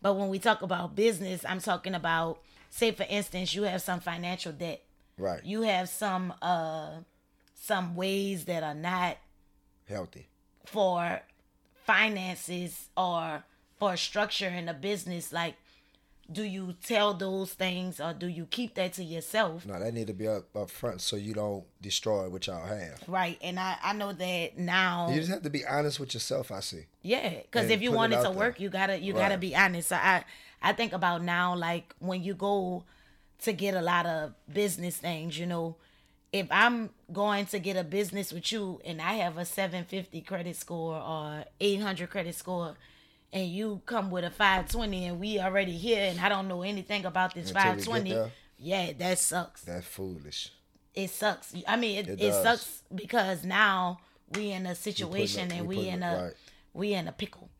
But 0.00 0.14
when 0.14 0.28
we 0.30 0.38
talk 0.38 0.62
about 0.62 0.96
business, 0.96 1.44
I'm 1.46 1.60
talking 1.60 1.94
about, 1.94 2.40
say 2.70 2.90
for 2.92 3.06
instance, 3.08 3.54
you 3.54 3.64
have 3.64 3.82
some 3.82 4.00
financial 4.00 4.52
debt. 4.52 4.82
Right, 5.22 5.44
You 5.44 5.62
have 5.62 5.88
some 5.88 6.34
uh 6.42 6.90
some 7.54 7.94
ways 7.94 8.44
that 8.46 8.62
are 8.62 8.74
not 8.74 9.16
healthy. 9.88 10.28
for 10.66 11.20
finances 11.86 12.88
or 12.96 13.44
for 13.78 13.96
structure 13.96 14.48
in 14.48 14.68
a 14.68 14.74
business 14.74 15.32
like 15.32 15.54
do 16.30 16.44
you 16.44 16.74
tell 16.84 17.12
those 17.12 17.52
things 17.52 18.00
or 18.00 18.12
do 18.14 18.26
you 18.28 18.46
keep 18.46 18.74
that 18.76 18.92
to 18.94 19.02
yourself 19.04 19.66
No, 19.66 19.78
that 19.78 19.92
need 19.92 20.06
to 20.06 20.14
be 20.14 20.28
up 20.28 20.44
up 20.56 20.70
front 20.70 21.00
so 21.00 21.16
you 21.16 21.34
don't 21.34 21.64
destroy 21.82 22.28
what 22.28 22.46
y'all 22.46 22.64
have. 22.64 23.02
right 23.08 23.36
and 23.42 23.58
i 23.58 23.76
i 23.82 23.92
know 23.92 24.12
that 24.12 24.56
now 24.56 25.08
You 25.10 25.16
just 25.16 25.30
have 25.30 25.42
to 25.42 25.50
be 25.50 25.66
honest 25.66 25.98
with 26.00 26.14
yourself. 26.14 26.50
I 26.52 26.60
see. 26.60 26.84
Yeah, 27.02 27.28
because 27.42 27.68
if 27.70 27.82
you 27.82 27.90
put 27.90 27.94
it 27.94 27.96
want 27.98 28.12
it 28.14 28.16
to 28.18 28.22
there. 28.22 28.32
work, 28.32 28.60
you 28.60 28.70
gotta 28.70 28.98
you 29.00 29.12
gotta 29.12 29.36
be 29.36 29.54
honest. 29.56 29.88
So 29.88 29.96
I 29.96 30.24
I 30.62 30.72
think 30.72 30.92
about 30.92 31.22
now 31.22 31.56
like 31.56 31.92
when 31.98 32.22
you 32.22 32.34
go 32.34 32.84
to 33.42 33.52
get 33.52 33.74
a 33.74 33.80
lot 33.82 34.06
of 34.06 34.32
business 34.52 34.96
things, 34.96 35.38
you 35.38 35.46
know, 35.46 35.76
if 36.32 36.46
I'm 36.50 36.90
going 37.12 37.46
to 37.46 37.58
get 37.58 37.76
a 37.76 37.84
business 37.84 38.32
with 38.32 38.50
you 38.52 38.80
and 38.84 39.02
I 39.02 39.14
have 39.14 39.36
a 39.36 39.44
750 39.44 40.20
credit 40.22 40.56
score 40.56 40.96
or 40.96 41.44
800 41.60 42.08
credit 42.08 42.34
score 42.34 42.74
and 43.32 43.48
you 43.48 43.82
come 43.86 44.10
with 44.10 44.24
a 44.24 44.30
520 44.30 45.06
and 45.06 45.20
we 45.20 45.38
already 45.38 45.76
here 45.76 46.04
and 46.10 46.20
I 46.20 46.28
don't 46.28 46.48
know 46.48 46.62
anything 46.62 47.04
about 47.04 47.34
this 47.34 47.50
Until 47.50 47.62
520, 47.62 48.30
yeah, 48.58 48.92
that 48.98 49.18
sucks 49.18 49.62
That's 49.62 49.86
foolish. 49.86 50.50
it 50.94 51.10
sucks. 51.10 51.54
I 51.66 51.76
mean, 51.76 51.98
it, 51.98 52.08
It 52.08 52.20
it, 52.22 52.32
sucks 52.42 52.82
because 52.94 53.44
now 53.44 54.00
we 54.34 54.52
in 54.52 54.66
a 54.66 54.74
situation 54.74 55.50
and 55.52 55.66
we 55.66 55.76
we 55.78 55.88
in 55.88 56.02
a 56.02 56.22
right. 56.24 56.34
we 56.72 56.94
in 56.94 57.08
a 57.08 57.12
pickle. 57.12 57.50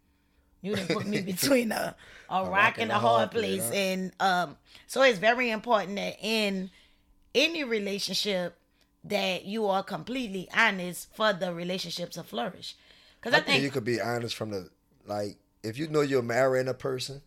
You 0.62 0.76
didn't 0.76 0.94
put 0.94 1.06
me 1.06 1.20
between 1.32 1.72
a, 1.72 1.94
a 2.30 2.44
rock 2.44 2.78
and 2.78 2.90
a 2.90 2.98
hard 2.98 3.30
place, 3.32 3.68
huh? 3.68 3.74
and 3.74 4.12
um, 4.20 4.56
so 4.86 5.02
it's 5.02 5.18
very 5.18 5.50
important 5.50 5.96
that 5.96 6.16
in 6.20 6.70
any 7.34 7.64
relationship 7.64 8.56
that 9.04 9.44
you 9.44 9.66
are 9.66 9.82
completely 9.82 10.48
honest 10.56 11.14
for 11.14 11.32
the 11.32 11.52
relationship 11.52 12.10
to 12.10 12.22
flourish. 12.22 12.76
Because 13.20 13.34
I, 13.34 13.38
I 13.38 13.40
think 13.40 13.62
you 13.62 13.70
could 13.70 13.84
be 13.84 14.00
honest 14.00 14.36
from 14.36 14.50
the 14.50 14.70
like 15.06 15.36
if 15.62 15.78
you 15.78 15.88
know 15.88 16.00
you're 16.00 16.22
marrying 16.22 16.68
a 16.68 16.74
person, 16.74 17.22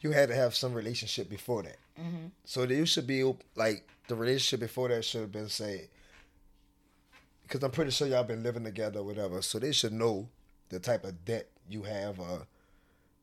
you 0.00 0.10
had 0.10 0.28
to 0.28 0.34
have 0.34 0.54
some 0.54 0.74
relationship 0.74 1.28
before 1.28 1.62
that. 1.62 1.78
Mm-hmm. 2.00 2.26
So 2.44 2.66
that 2.66 2.74
you 2.74 2.86
should 2.86 3.06
be 3.06 3.32
like 3.54 3.88
the 4.08 4.14
relationship 4.14 4.60
before 4.60 4.88
that 4.88 5.04
should 5.04 5.22
have 5.22 5.32
been 5.32 5.48
say. 5.48 5.88
Because 7.42 7.62
I'm 7.62 7.70
pretty 7.70 7.90
sure 7.90 8.08
y'all 8.08 8.24
been 8.24 8.42
living 8.42 8.64
together, 8.64 9.00
or 9.00 9.04
whatever. 9.04 9.42
So 9.42 9.58
they 9.58 9.72
should 9.72 9.92
know 9.92 10.28
the 10.70 10.78
type 10.78 11.04
of 11.04 11.24
debt 11.24 11.48
you 11.72 11.82
have, 11.82 12.18
or 12.20 12.46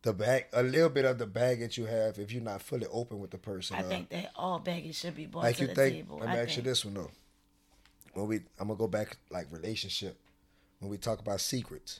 the 0.02 0.14
bag, 0.14 0.46
a 0.54 0.64
little 0.64 0.90
bit 0.90 1.06
of 1.06 1.18
the 1.18 1.26
baggage 1.28 1.78
you 1.78 1.86
have 1.86 2.18
if 2.20 2.32
you're 2.32 2.42
not 2.44 2.62
fully 2.62 2.88
open 2.92 3.20
with 3.20 3.32
the 3.32 3.38
person. 3.38 3.76
I 3.78 3.82
or- 3.82 3.90
think 3.90 4.10
that 4.10 4.32
all 4.36 4.60
baggage 4.60 4.96
should 4.96 5.16
be 5.16 5.26
brought 5.26 5.44
like 5.44 5.56
to 5.58 5.62
you 5.64 5.68
the 5.68 5.76
think. 5.76 5.96
table. 5.96 6.18
Let 6.20 6.30
me 6.30 6.36
I 6.36 6.42
ask 6.44 6.58
you 6.58 6.64
this 6.64 6.84
one 6.86 6.94
though. 6.96 7.12
When 8.14 8.28
we, 8.28 8.36
I'm 8.60 8.68
gonna 8.68 8.76
go 8.76 8.88
back 8.88 9.18
like 9.30 9.48
relationship. 9.52 10.18
When 10.80 10.90
we 10.90 10.98
talk 10.98 11.20
about 11.20 11.42
secrets, 11.42 12.00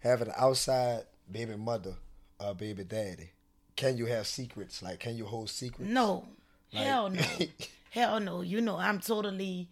having 0.00 0.28
an 0.28 0.34
outside 0.36 1.02
baby 1.30 1.56
mother 1.56 1.94
or 2.40 2.54
baby 2.54 2.84
daddy, 2.84 3.30
can 3.76 3.96
you 3.96 4.06
have 4.06 4.26
secrets? 4.26 4.82
Like, 4.82 5.00
can 5.00 5.16
you 5.16 5.24
hold 5.26 5.50
secrets? 5.50 5.90
No. 5.90 6.24
Like- 6.72 6.84
Hell 6.84 7.10
no. 7.10 7.22
Hell 7.90 8.20
no. 8.20 8.40
You 8.42 8.60
know, 8.60 8.76
I'm 8.78 9.00
totally 9.00 9.68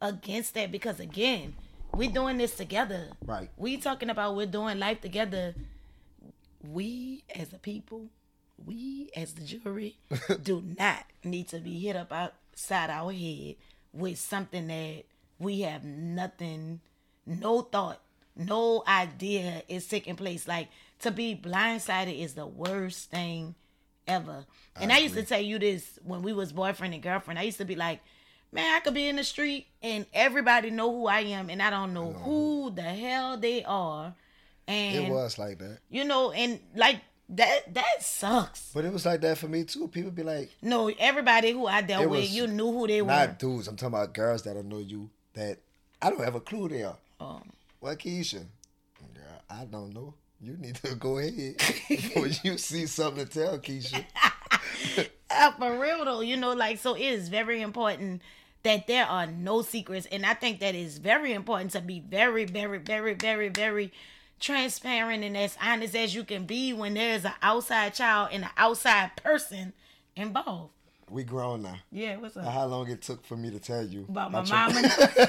against 0.00 0.54
that 0.54 0.70
because 0.72 1.00
again, 1.00 1.54
we 1.96 2.08
doing 2.08 2.38
this 2.38 2.54
together. 2.54 3.08
Right. 3.24 3.50
We 3.56 3.76
talking 3.76 4.10
about 4.10 4.36
we're 4.36 4.46
doing 4.46 4.78
life 4.78 5.00
together. 5.00 5.54
We 6.62 7.24
as 7.34 7.52
a 7.52 7.58
people, 7.58 8.08
we 8.64 9.10
as 9.16 9.34
the 9.34 9.44
jury, 9.44 9.98
do 10.42 10.62
not 10.78 11.04
need 11.24 11.48
to 11.48 11.58
be 11.58 11.80
hit 11.80 11.96
up 11.96 12.12
outside 12.12 12.90
our 12.90 13.12
head 13.12 13.56
with 13.92 14.18
something 14.18 14.68
that 14.68 15.04
we 15.38 15.60
have 15.60 15.84
nothing, 15.84 16.80
no 17.26 17.62
thought, 17.62 18.00
no 18.36 18.82
idea 18.86 19.62
is 19.68 19.86
taking 19.86 20.16
place. 20.16 20.46
Like 20.46 20.68
to 21.00 21.10
be 21.10 21.34
blindsided 21.34 22.18
is 22.18 22.34
the 22.34 22.46
worst 22.46 23.10
thing 23.10 23.54
ever. 24.06 24.46
And 24.80 24.92
I, 24.92 24.98
used 24.98 25.14
to 25.14 25.24
tell 25.24 25.40
you 25.40 25.58
this 25.58 25.98
when 26.02 26.22
we 26.22 26.32
was 26.32 26.52
boyfriend 26.52 26.94
and 26.94 27.02
girlfriend. 27.02 27.38
I 27.38 27.42
used 27.42 27.58
to 27.58 27.64
be 27.64 27.76
like, 27.76 28.00
man, 28.52 28.76
I 28.76 28.80
could 28.80 28.94
be 28.94 29.08
in 29.08 29.16
the 29.16 29.24
street 29.24 29.66
and 29.82 30.06
everybody 30.12 30.70
know 30.70 30.90
who 30.92 31.06
I 31.06 31.20
am, 31.20 31.50
and 31.50 31.62
I 31.62 31.70
don't 31.70 31.92
know 31.94 32.12
who 32.12 32.70
the 32.74 32.82
hell 32.82 33.36
they 33.36 33.64
are. 33.64 34.14
And 34.68 35.06
It 35.06 35.10
was 35.10 35.38
like 35.38 35.58
that, 35.58 35.78
you 35.90 36.04
know, 36.04 36.30
and 36.30 36.60
like 36.76 37.00
that 37.30 37.74
that 37.74 38.02
sucks. 38.02 38.70
but 38.74 38.84
it 38.84 38.92
was 38.92 39.04
like 39.06 39.20
that 39.22 39.38
for 39.38 39.48
me 39.48 39.64
too. 39.64 39.88
People 39.88 40.10
be 40.10 40.22
like, 40.22 40.50
No, 40.62 40.88
everybody 40.98 41.50
who 41.52 41.66
I 41.66 41.80
dealt 41.82 42.08
with, 42.08 42.30
you 42.30 42.46
knew 42.46 42.70
who 42.70 42.86
they 42.86 43.02
were. 43.02 43.08
not 43.08 43.38
dudes. 43.38 43.66
I'm 43.68 43.76
talking 43.76 43.94
about 43.94 44.14
girls 44.14 44.42
that 44.42 44.56
I 44.56 44.60
know 44.62 44.78
you 44.78 45.10
that 45.34 45.58
I 46.00 46.10
don't 46.10 46.22
have 46.22 46.34
a 46.34 46.40
clue 46.40 46.68
they 46.68 46.82
are. 46.84 46.96
Oh. 47.20 47.40
What 47.80 47.98
Keisha? 47.98 48.44
Girl, 49.14 49.42
I 49.50 49.64
don't 49.64 49.92
know. 49.94 50.14
You 50.40 50.56
need 50.56 50.76
to 50.76 50.94
go 50.94 51.18
ahead 51.18 51.56
before 51.88 52.26
you 52.44 52.58
see 52.58 52.86
something 52.86 53.26
to 53.26 53.32
tell 53.40 53.58
Keisha. 53.58 54.04
Uh, 55.34 55.50
for 55.52 55.78
real 55.78 56.04
though, 56.04 56.20
you 56.20 56.36
know, 56.36 56.52
like 56.52 56.78
so 56.78 56.94
it 56.94 57.00
is 57.00 57.28
very 57.30 57.62
important 57.62 58.20
that 58.64 58.86
there 58.86 59.06
are 59.06 59.26
no 59.26 59.62
secrets, 59.62 60.06
and 60.12 60.24
I 60.24 60.34
think 60.34 60.60
that 60.60 60.74
is 60.74 60.98
very 60.98 61.32
important 61.32 61.72
to 61.72 61.80
be 61.80 62.00
very, 62.00 62.44
very, 62.44 62.78
very, 62.78 63.14
very, 63.14 63.48
very 63.48 63.92
transparent 64.40 65.22
and 65.22 65.36
as 65.36 65.56
honest 65.62 65.94
as 65.94 66.14
you 66.14 66.24
can 66.24 66.44
be 66.46 66.72
when 66.72 66.94
there's 66.94 67.24
an 67.24 67.32
outside 67.42 67.94
child 67.94 68.30
and 68.32 68.42
an 68.44 68.50
outside 68.56 69.12
person 69.16 69.72
involved. 70.16 70.72
We 71.08 71.22
grown 71.24 71.62
now. 71.62 71.76
Yeah, 71.92 72.16
what's 72.16 72.36
up? 72.36 72.44
How 72.46 72.66
long 72.66 72.88
it 72.90 73.02
took 73.02 73.24
for 73.24 73.36
me 73.36 73.50
to 73.50 73.58
tell 73.60 73.84
you 73.84 74.06
About 74.08 74.32
my 74.32 74.42
your- 74.42 74.48
mama. 74.48 74.88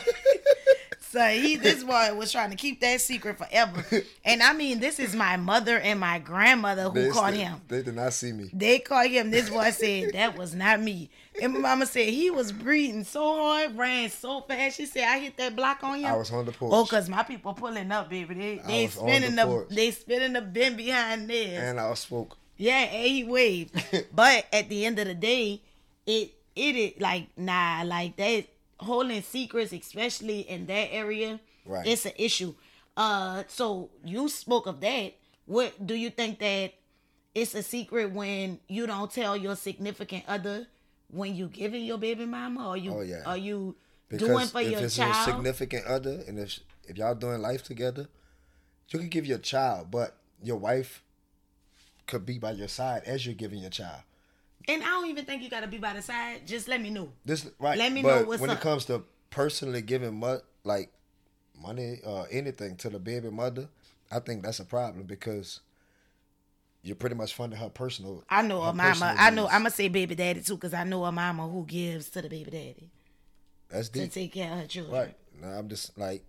so 0.99 1.27
he, 1.27 1.57
this 1.57 1.83
boy 1.83 2.13
was 2.15 2.31
trying 2.31 2.49
to 2.51 2.55
keep 2.55 2.81
that 2.81 3.01
secret 3.01 3.37
forever, 3.37 3.83
and 4.25 4.41
I 4.41 4.53
mean, 4.53 4.79
this 4.79 4.99
is 4.99 5.15
my 5.15 5.37
mother 5.37 5.77
and 5.77 5.99
my 5.99 6.19
grandmother 6.19 6.83
who 6.89 6.93
They 7.01 7.09
caught 7.09 7.33
still- 7.33 7.45
him. 7.45 7.61
They 7.67 7.83
did 7.83 7.95
not 7.95 8.13
see 8.13 8.31
me. 8.31 8.49
They 8.53 8.79
caught 8.79 9.07
him. 9.07 9.29
This 9.31 9.49
boy 9.49 9.69
said 9.71 10.13
that 10.13 10.37
was 10.37 10.55
not 10.55 10.81
me. 10.81 11.09
And 11.41 11.53
my 11.53 11.59
mama 11.59 11.85
said 11.85 12.09
he 12.09 12.29
was 12.29 12.51
breathing 12.51 13.03
so 13.03 13.35
hard, 13.35 13.77
ran 13.77 14.09
so 14.09 14.41
fast. 14.41 14.77
She 14.77 14.85
said 14.85 15.05
I 15.05 15.19
hit 15.19 15.37
that 15.37 15.55
block 15.55 15.83
on 15.83 15.99
him. 15.99 16.05
I 16.05 16.15
was 16.15 16.31
on 16.31 16.45
the 16.45 16.51
porch. 16.51 16.71
Oh, 16.73 16.85
cause 16.85 17.09
my 17.09 17.23
people 17.23 17.53
pulling 17.53 17.91
up, 17.91 18.09
baby. 18.09 18.33
They 18.33 18.61
they 18.65 18.87
spinning 18.87 19.35
the 19.35 19.45
the, 19.69 19.75
they 19.75 19.91
spinning 19.91 20.33
the 20.33 20.41
bin 20.41 20.75
behind 20.77 21.29
theirs. 21.29 21.63
and 21.63 21.79
I 21.79 21.93
spoke. 21.95 22.37
Yeah, 22.57 22.81
and 22.83 23.07
he 23.07 23.23
waved. 23.23 23.71
but 24.15 24.45
at 24.53 24.69
the 24.69 24.85
end 24.85 24.99
of 24.99 25.07
the 25.07 25.15
day, 25.15 25.61
it 26.05 26.33
it 26.55 26.75
is 26.75 27.01
like 27.01 27.27
nah, 27.37 27.81
like 27.83 28.15
that 28.17 28.45
holding 28.79 29.21
secrets, 29.23 29.73
especially 29.73 30.41
in 30.41 30.65
that 30.67 30.93
area, 30.93 31.39
Right. 31.65 31.87
it's 31.87 32.05
an 32.05 32.11
issue. 32.17 32.53
Uh, 32.95 33.43
so 33.47 33.89
you 34.03 34.29
spoke 34.29 34.67
of 34.67 34.81
that. 34.81 35.13
What 35.45 35.85
do 35.85 35.95
you 35.95 36.09
think 36.09 36.39
that 36.39 36.73
it's 37.33 37.55
a 37.55 37.63
secret 37.63 38.11
when 38.11 38.59
you 38.67 38.85
don't 38.85 39.11
tell 39.11 39.35
your 39.35 39.55
significant 39.55 40.25
other 40.27 40.67
when 41.13 41.35
you 41.35 41.47
giving 41.47 41.83
your 41.85 41.97
baby 41.97 42.25
mama, 42.25 42.69
or 42.69 42.77
you 42.77 42.91
Oh, 42.93 43.01
yeah. 43.01 43.23
are 43.25 43.37
you 43.37 43.75
Because 44.09 44.27
doing 44.27 44.47
for 44.47 44.61
if 44.61 44.71
your 44.71 44.81
it's 44.81 44.95
child? 44.95 45.25
significant 45.29 45.85
other, 45.85 46.23
and 46.27 46.39
if 46.39 46.59
if 46.87 46.97
y'all 46.97 47.15
doing 47.15 47.41
life 47.41 47.63
together, 47.63 48.07
you 48.89 48.99
can 48.99 49.09
give 49.09 49.25
your 49.25 49.37
child, 49.37 49.89
but 49.91 50.15
your 50.43 50.57
wife 50.57 51.01
could 52.07 52.25
be 52.25 52.37
by 52.37 52.51
your 52.51 52.67
side 52.67 53.03
as 53.05 53.25
you're 53.25 53.35
giving 53.35 53.59
your 53.59 53.69
child. 53.69 54.01
and 54.67 54.81
I 54.81 54.87
don't 54.87 55.09
even 55.09 55.25
think 55.25 55.41
you 55.43 55.49
gotta 55.49 55.67
be 55.67 55.77
by 55.77 55.93
the 55.93 56.01
side. 56.01 56.45
Just 56.47 56.67
let 56.67 56.81
me 56.81 56.89
know. 56.89 57.09
This 57.25 57.47
right. 57.59 57.77
Let 57.77 57.91
me 57.91 58.01
but 58.01 58.21
know 58.21 58.27
what's 58.27 58.41
when 58.41 58.49
up. 58.49 58.57
it 58.57 58.61
comes 58.61 58.85
to 58.85 59.03
personally 59.29 59.81
giving 59.81 60.15
mo- 60.19 60.41
like 60.63 60.91
money 61.61 61.99
or 62.05 62.27
anything 62.31 62.75
to 62.77 62.89
the 62.89 62.99
baby 62.99 63.29
mother, 63.29 63.67
I 64.11 64.19
think 64.19 64.43
that's 64.43 64.59
a 64.59 64.65
problem 64.65 65.05
because 65.05 65.59
you're 66.83 66.95
pretty 66.97 67.15
much 67.15 67.33
funding 67.33 67.57
her 67.59 67.69
personal. 67.69 68.23
I 68.29 68.41
know 68.41 68.61
a 68.61 68.73
mama. 68.73 69.15
I 69.17 69.29
know. 69.29 69.45
I'm 69.47 69.61
gonna 69.61 69.71
say 69.71 69.87
baby 69.87 70.15
daddy 70.15 70.41
too, 70.41 70.57
cause 70.57 70.73
I 70.73 70.83
know 70.83 71.05
a 71.05 71.11
mama 71.11 71.47
who 71.47 71.65
gives 71.65 72.09
to 72.11 72.21
the 72.21 72.29
baby 72.29 72.51
daddy 72.51 72.89
That's 73.69 73.89
deep. 73.89 74.03
to 74.03 74.09
take 74.09 74.33
care 74.33 74.51
of 74.51 74.59
her 74.59 74.67
children. 74.67 74.93
Right. 75.01 75.15
No, 75.41 75.47
I'm 75.47 75.69
just 75.69 75.97
like 75.97 76.23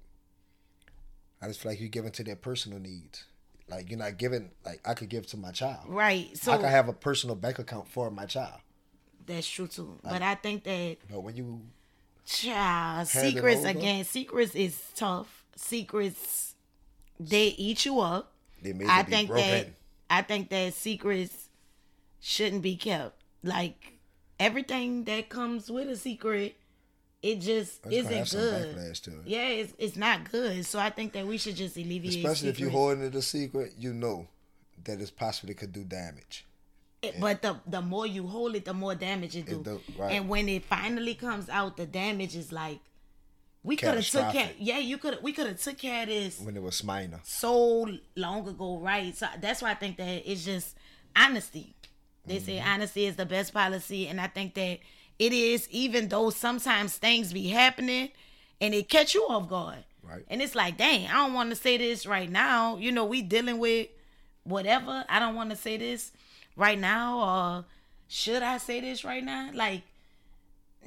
I 1.42 1.48
just 1.48 1.60
feel 1.60 1.72
like 1.72 1.80
you're 1.80 1.88
giving 1.88 2.12
to 2.12 2.24
their 2.24 2.36
personal 2.36 2.78
needs. 2.78 3.24
Like 3.68 3.90
you're 3.90 3.98
not 3.98 4.16
giving 4.18 4.50
like 4.64 4.80
I 4.86 4.94
could 4.94 5.08
give 5.08 5.26
to 5.28 5.36
my 5.36 5.50
child. 5.50 5.86
Right. 5.88 6.36
So 6.36 6.52
I 6.52 6.56
could 6.56 6.66
have 6.70 6.88
a 6.88 6.92
personal 6.92 7.34
bank 7.36 7.58
account 7.58 7.88
for 7.88 8.10
my 8.10 8.26
child. 8.26 8.60
that's 9.26 9.48
true 9.48 9.66
too. 9.66 9.98
But 10.02 10.22
I 10.22 10.34
think 10.36 10.64
that 10.64 10.98
But 11.10 11.20
when 11.20 11.34
you 11.36 11.62
Child, 12.26 13.06
secrets 13.08 13.60
over? 13.60 13.68
again. 13.68 14.04
Secrets 14.04 14.54
is 14.54 14.80
tough. 14.94 15.44
Secrets, 15.56 16.54
they 17.20 17.48
eat 17.48 17.84
you 17.84 18.00
up. 18.00 18.32
I 18.88 19.02
be 19.02 19.10
think 19.10 19.28
broken. 19.28 19.50
that 19.50 19.68
I 20.18 20.22
think 20.22 20.50
that 20.50 20.74
secrets 20.74 21.48
shouldn't 22.20 22.62
be 22.62 22.76
kept. 22.76 23.20
Like 23.42 23.94
everything 24.38 25.04
that 25.04 25.28
comes 25.28 25.70
with 25.70 25.88
a 25.88 25.96
secret, 25.96 26.56
it 27.22 27.40
just 27.40 27.80
It's 27.86 28.08
isn't 28.10 28.30
good. 28.40 28.76
it. 28.78 29.14
Yeah, 29.26 29.48
it's 29.48 29.72
it's 29.78 29.96
not 29.96 30.30
good. 30.30 30.64
So 30.66 30.78
I 30.78 30.90
think 30.90 31.12
that 31.14 31.26
we 31.26 31.36
should 31.38 31.56
just 31.56 31.76
alleviate. 31.76 32.16
Especially 32.16 32.48
if 32.48 32.60
you're 32.60 32.70
holding 32.70 33.04
it 33.04 33.14
a 33.14 33.22
secret, 33.22 33.72
you 33.78 33.92
know 33.92 34.28
that 34.84 35.00
it 35.00 35.12
possibly 35.16 35.54
could 35.54 35.72
do 35.72 35.84
damage. 35.84 36.44
It- 37.02 37.20
But 37.20 37.42
the 37.42 37.60
the 37.66 37.82
more 37.82 38.06
you 38.06 38.26
hold 38.26 38.54
it, 38.56 38.64
the 38.64 38.74
more 38.74 38.94
damage 38.94 39.36
it 39.36 39.46
do. 39.46 39.62
do, 39.62 39.80
right. 39.98 40.12
And 40.12 40.28
when 40.28 40.48
it 40.48 40.64
finally 40.64 41.14
comes 41.14 41.48
out, 41.48 41.76
the 41.76 41.86
damage 41.86 42.34
is 42.36 42.50
like 42.52 42.80
we 43.64 43.76
could 43.76 43.94
have 43.94 44.06
took 44.06 44.30
care. 44.32 44.50
Yeah, 44.58 44.78
you 44.78 44.98
could. 44.98 45.18
We 45.22 45.32
could 45.32 45.46
have 45.48 45.60
took 45.60 45.78
care 45.78 46.02
of 46.02 46.08
this 46.08 46.38
When 46.40 46.56
it 46.56 46.62
was 46.62 46.84
minor. 46.84 47.20
so 47.24 47.88
long 48.14 48.46
ago, 48.46 48.78
right? 48.78 49.16
So 49.16 49.26
that's 49.40 49.60
why 49.62 49.72
I 49.72 49.74
think 49.74 49.96
that 49.96 50.30
it's 50.30 50.44
just 50.44 50.76
honesty. 51.16 51.74
They 52.26 52.38
say 52.38 52.56
Mm-hmm. 52.58 52.68
honesty 52.68 53.06
is 53.06 53.16
the 53.16 53.26
best 53.26 53.52
policy, 53.52 54.06
and 54.08 54.20
I 54.20 54.28
think 54.28 54.54
that 54.54 54.78
it 55.18 55.32
is. 55.32 55.68
Even 55.70 56.08
though 56.08 56.30
sometimes 56.30 56.96
things 56.96 57.32
be 57.32 57.48
happening, 57.48 58.10
and 58.60 58.72
it 58.74 58.88
catch 58.88 59.14
you 59.14 59.22
off 59.28 59.48
guard, 59.48 59.84
Right. 60.02 60.24
And 60.28 60.42
it's 60.42 60.54
like, 60.54 60.76
dang, 60.76 61.06
I 61.08 61.14
don't 61.14 61.32
want 61.32 61.48
to 61.50 61.56
say 61.56 61.78
this 61.78 62.04
right 62.06 62.30
now. 62.30 62.76
You 62.76 62.92
know, 62.92 63.06
we 63.06 63.22
dealing 63.22 63.58
with 63.58 63.88
whatever. 64.44 65.04
I 65.08 65.18
don't 65.18 65.34
want 65.34 65.48
to 65.50 65.56
say 65.56 65.78
this 65.78 66.12
right 66.56 66.78
now, 66.78 67.18
or 67.20 67.64
should 68.08 68.42
I 68.42 68.58
say 68.58 68.80
this 68.80 69.02
right 69.04 69.24
now? 69.24 69.50
Like, 69.54 69.82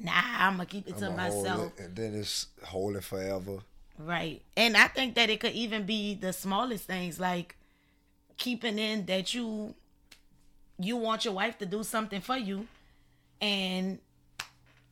nah, 0.02 0.12
I'm 0.14 0.52
gonna 0.54 0.66
keep 0.66 0.88
it 0.88 0.96
to 0.98 1.10
myself. 1.10 1.72
it, 1.78 1.84
and 1.84 1.96
then 1.96 2.14
it's 2.14 2.46
hold 2.64 2.96
it 2.96 3.04
forever. 3.04 3.58
Right. 3.98 4.42
And 4.56 4.76
I 4.76 4.86
think 4.88 5.14
that 5.16 5.28
it 5.30 5.40
could 5.40 5.52
even 5.52 5.84
be 5.84 6.14
the 6.14 6.32
smallest 6.32 6.84
things 6.84 7.18
like 7.18 7.56
keeping 8.36 8.78
in 8.78 9.06
that 9.06 9.34
you 9.34 9.74
you 10.78 10.96
want 10.96 11.24
your 11.24 11.34
wife 11.34 11.58
to 11.58 11.66
do 11.66 11.82
something 11.82 12.20
for 12.20 12.36
you 12.36 12.68
and 13.40 13.98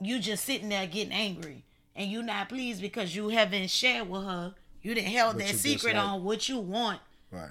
you 0.01 0.19
just 0.19 0.45
sitting 0.45 0.69
there 0.69 0.87
getting 0.87 1.12
angry 1.12 1.62
and 1.95 2.11
you 2.11 2.23
not 2.23 2.49
pleased 2.49 2.81
because 2.81 3.14
you 3.14 3.29
haven't 3.29 3.71
shared 3.71 4.09
with 4.11 4.25
her 4.25 4.55
you 4.83 4.95
didn't 4.95 5.11
held 5.12 5.37
What 5.37 5.47
that 5.47 5.55
secret 5.55 5.92
dislike. 5.92 5.97
on 5.97 6.25
what 6.25 6.49
you 6.49 6.59
want 6.59 7.01
Right. 7.31 7.51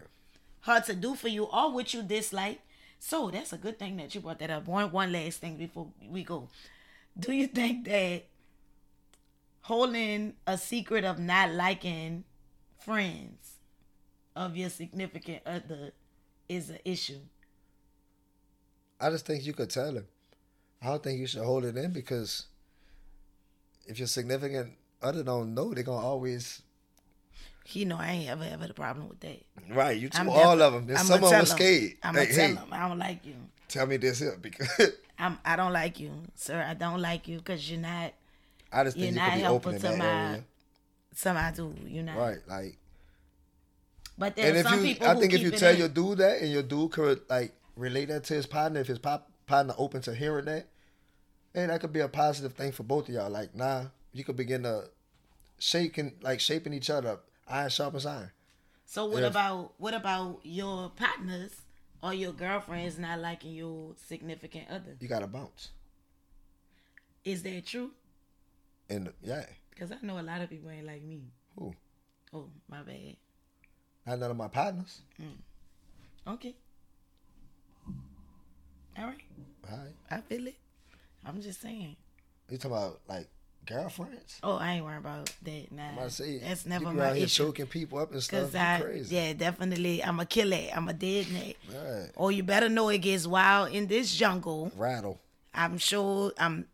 her 0.61 0.81
to 0.81 0.95
do 0.95 1.15
for 1.15 1.27
you 1.29 1.45
or 1.45 1.71
what 1.71 1.93
you 1.93 2.01
dislike. 2.03 2.59
So 2.99 3.29
that's 3.29 3.53
a 3.53 3.57
good 3.57 3.77
thing 3.77 3.97
that 3.97 4.13
you 4.15 4.21
brought 4.21 4.39
that 4.39 4.49
up. 4.49 4.67
One 4.67 4.91
one 4.91 5.11
last 5.11 5.39
thing 5.39 5.55
before 5.57 5.87
we 6.09 6.23
go. 6.23 6.49
Do 7.17 7.31
you 7.31 7.47
think 7.47 7.85
that 7.87 8.25
holding 9.61 10.33
a 10.45 10.57
secret 10.57 11.03
of 11.05 11.17
not 11.19 11.51
liking 11.51 12.23
friends 12.79 13.53
of 14.35 14.55
your 14.57 14.69
significant 14.69 15.41
other 15.45 15.91
is 16.49 16.69
an 16.69 16.79
issue? 16.85 17.19
I 18.99 19.09
just 19.09 19.25
think 19.25 19.45
you 19.45 19.53
could 19.53 19.69
tell 19.69 19.93
him. 19.95 20.07
I 20.81 20.87
don't 20.87 21.03
think 21.03 21.19
you 21.19 21.27
should 21.27 21.43
hold 21.43 21.65
it 21.65 21.77
in 21.77 21.91
because 21.91 22.45
if 23.87 23.97
your 23.97 24.07
significant 24.07 24.73
other 25.01 25.23
don't 25.23 25.53
know, 25.53 25.73
they're 25.73 25.83
gonna 25.83 26.05
always 26.05 26.61
You 27.71 27.85
know, 27.85 27.97
I 27.97 28.11
ain't 28.11 28.29
ever 28.29 28.43
ever 28.43 28.61
had 28.61 28.69
a 28.69 28.73
problem 28.73 29.09
with 29.09 29.19
that. 29.21 29.41
right. 29.71 29.97
You 29.99 30.09
I'm 30.13 30.27
told 30.27 30.37
all 30.37 30.61
of 30.61 30.73
them. 30.73 30.85
There's 30.87 31.01
some 31.01 31.23
of 31.23 31.29
them 31.29 31.39
'em. 31.39 31.45
scared. 31.45 31.93
I'ma 32.03 32.19
Hey, 32.19 32.25
tell 32.27 32.47
hey, 32.47 32.53
them 32.53 32.67
I 32.71 32.87
don't 32.87 32.99
like 32.99 33.25
you. 33.25 33.35
Tell 33.67 33.85
me 33.85 33.97
this 33.97 34.19
here 34.19 34.37
because 34.41 34.69
I'm 35.19 35.37
I 35.45 35.55
don't 35.55 35.73
like 35.73 35.99
you, 35.99 36.11
sir. 36.35 36.61
I 36.61 36.73
don't 36.73 37.01
like 37.01 37.27
you 37.27 37.37
because 37.37 37.69
you're 37.69 37.79
not 37.79 38.13
I 38.71 38.83
just 38.83 38.97
You're 38.97 39.05
think 39.11 39.15
you 39.15 39.21
not 39.21 39.29
could 39.31 39.35
be 39.37 39.41
helpful 39.41 39.69
open 39.75 39.81
to 39.91 39.97
my- 39.97 40.05
area. 40.05 40.43
somebody 41.13 41.55
do. 41.55 41.75
You're 41.87 42.03
not. 42.03 42.17
Right. 42.17 42.37
Like 42.47 42.77
But 44.17 44.37
and 44.37 44.55
there's 44.55 44.57
if 44.65 44.67
some 44.67 44.79
you 44.79 44.85
people 44.93 45.07
I 45.07 45.15
think 45.15 45.33
if 45.33 45.41
you 45.41 45.51
tell 45.51 45.73
in. 45.73 45.79
your 45.79 45.87
dude 45.89 46.17
that 46.19 46.41
and 46.41 46.51
your 46.51 46.63
dude 46.63 46.91
could 46.91 47.21
like 47.29 47.53
relate 47.75 48.05
that 48.09 48.23
to 48.25 48.33
his 48.33 48.45
partner, 48.45 48.79
if 48.79 48.87
his 48.87 48.99
pop, 48.99 49.29
partner 49.45 49.73
open 49.77 50.01
to 50.03 50.13
hearing 50.15 50.45
that, 50.45 50.67
hey, 51.53 51.65
that 51.65 51.79
could 51.81 51.93
be 51.93 51.99
a 52.01 52.07
positive 52.07 52.53
thing 52.53 52.71
for 52.71 52.83
both 52.83 53.07
of 53.09 53.15
y'all. 53.15 53.29
Like, 53.29 53.55
nah, 53.55 53.85
you 54.13 54.23
could 54.23 54.35
begin 54.37 54.63
to 54.63 54.85
shaking 55.59 56.13
like 56.21 56.39
shaping 56.39 56.73
each 56.73 56.89
other 56.89 57.09
up. 57.11 57.23
Iron 57.47 57.69
sharpens 57.69 58.05
iron. 58.05 58.31
So 58.85 59.05
what 59.05 59.23
If- 59.23 59.31
about 59.31 59.73
what 59.77 59.93
about 59.93 60.39
your 60.43 60.89
partners 60.89 61.51
or 62.05 62.13
your 62.13 62.31
girlfriends 62.33 62.99
not 62.99 63.19
liking 63.19 63.53
your 63.53 63.95
significant 63.97 64.65
other? 64.69 64.95
You 64.99 65.07
gotta 65.07 65.25
bounce. 65.25 65.71
Is 67.23 67.41
that 67.41 67.65
true? 67.65 67.89
And 68.87 69.11
yeah. 69.23 69.45
Because 69.71 69.91
I 69.91 69.97
know 70.03 70.19
a 70.19 70.21
lot 70.21 70.41
of 70.41 70.49
people 70.49 70.69
ain't 70.69 70.85
like 70.85 71.01
me. 71.03 71.23
Who? 71.57 71.73
Oh, 72.31 72.49
my 72.69 72.83
bad. 72.83 73.15
Not 74.05 74.19
none 74.19 74.31
of 74.31 74.37
my 74.37 74.47
partners. 74.47 75.01
Mm. 75.19 76.33
Okay. 76.33 76.55
All 78.97 79.05
right. 79.05 79.21
All 79.71 79.77
right. 79.77 79.95
I 80.11 80.21
feel 80.21 80.45
it. 80.45 80.57
I'm 81.25 81.41
just 81.41 81.59
saying. 81.59 81.95
You 82.51 82.57
talking 82.57 82.77
about 82.77 82.99
like 83.09 83.27
girlfriends? 83.65 84.39
Oh, 84.43 84.57
I 84.57 84.73
ain't 84.73 84.85
worried 84.85 84.97
about 84.97 85.31
that. 85.43 85.71
Nah, 85.71 86.03
to 86.03 86.09
say 86.09 86.37
that's 86.39 86.65
you 86.65 86.69
never 86.69 86.85
be 86.85 86.91
my 86.91 87.09
out 87.09 87.15
here 87.15 87.25
issue. 87.25 87.45
choking 87.45 87.67
people 87.67 87.99
up 87.99 88.11
and 88.11 88.21
stuff. 88.23 88.41
Cause 88.51 88.55
I, 88.55 88.81
crazy. 88.81 89.15
yeah, 89.15 89.33
definitely, 89.33 90.03
I'm 90.03 90.19
a 90.19 90.25
kill 90.25 90.53
it. 90.53 90.69
I'm 90.75 90.87
a 90.89 90.93
dead 90.93 91.27
net. 91.31 91.55
Right. 91.73 92.09
Or 92.15 92.31
you 92.31 92.43
better 92.43 92.69
know 92.69 92.89
it 92.89 92.99
gets 92.99 93.25
wild 93.27 93.71
in 93.73 93.87
this 93.87 94.15
jungle. 94.15 94.71
Rattle. 94.75 95.19
I'm 95.53 95.77
sure 95.77 96.31
I'm. 96.37 96.67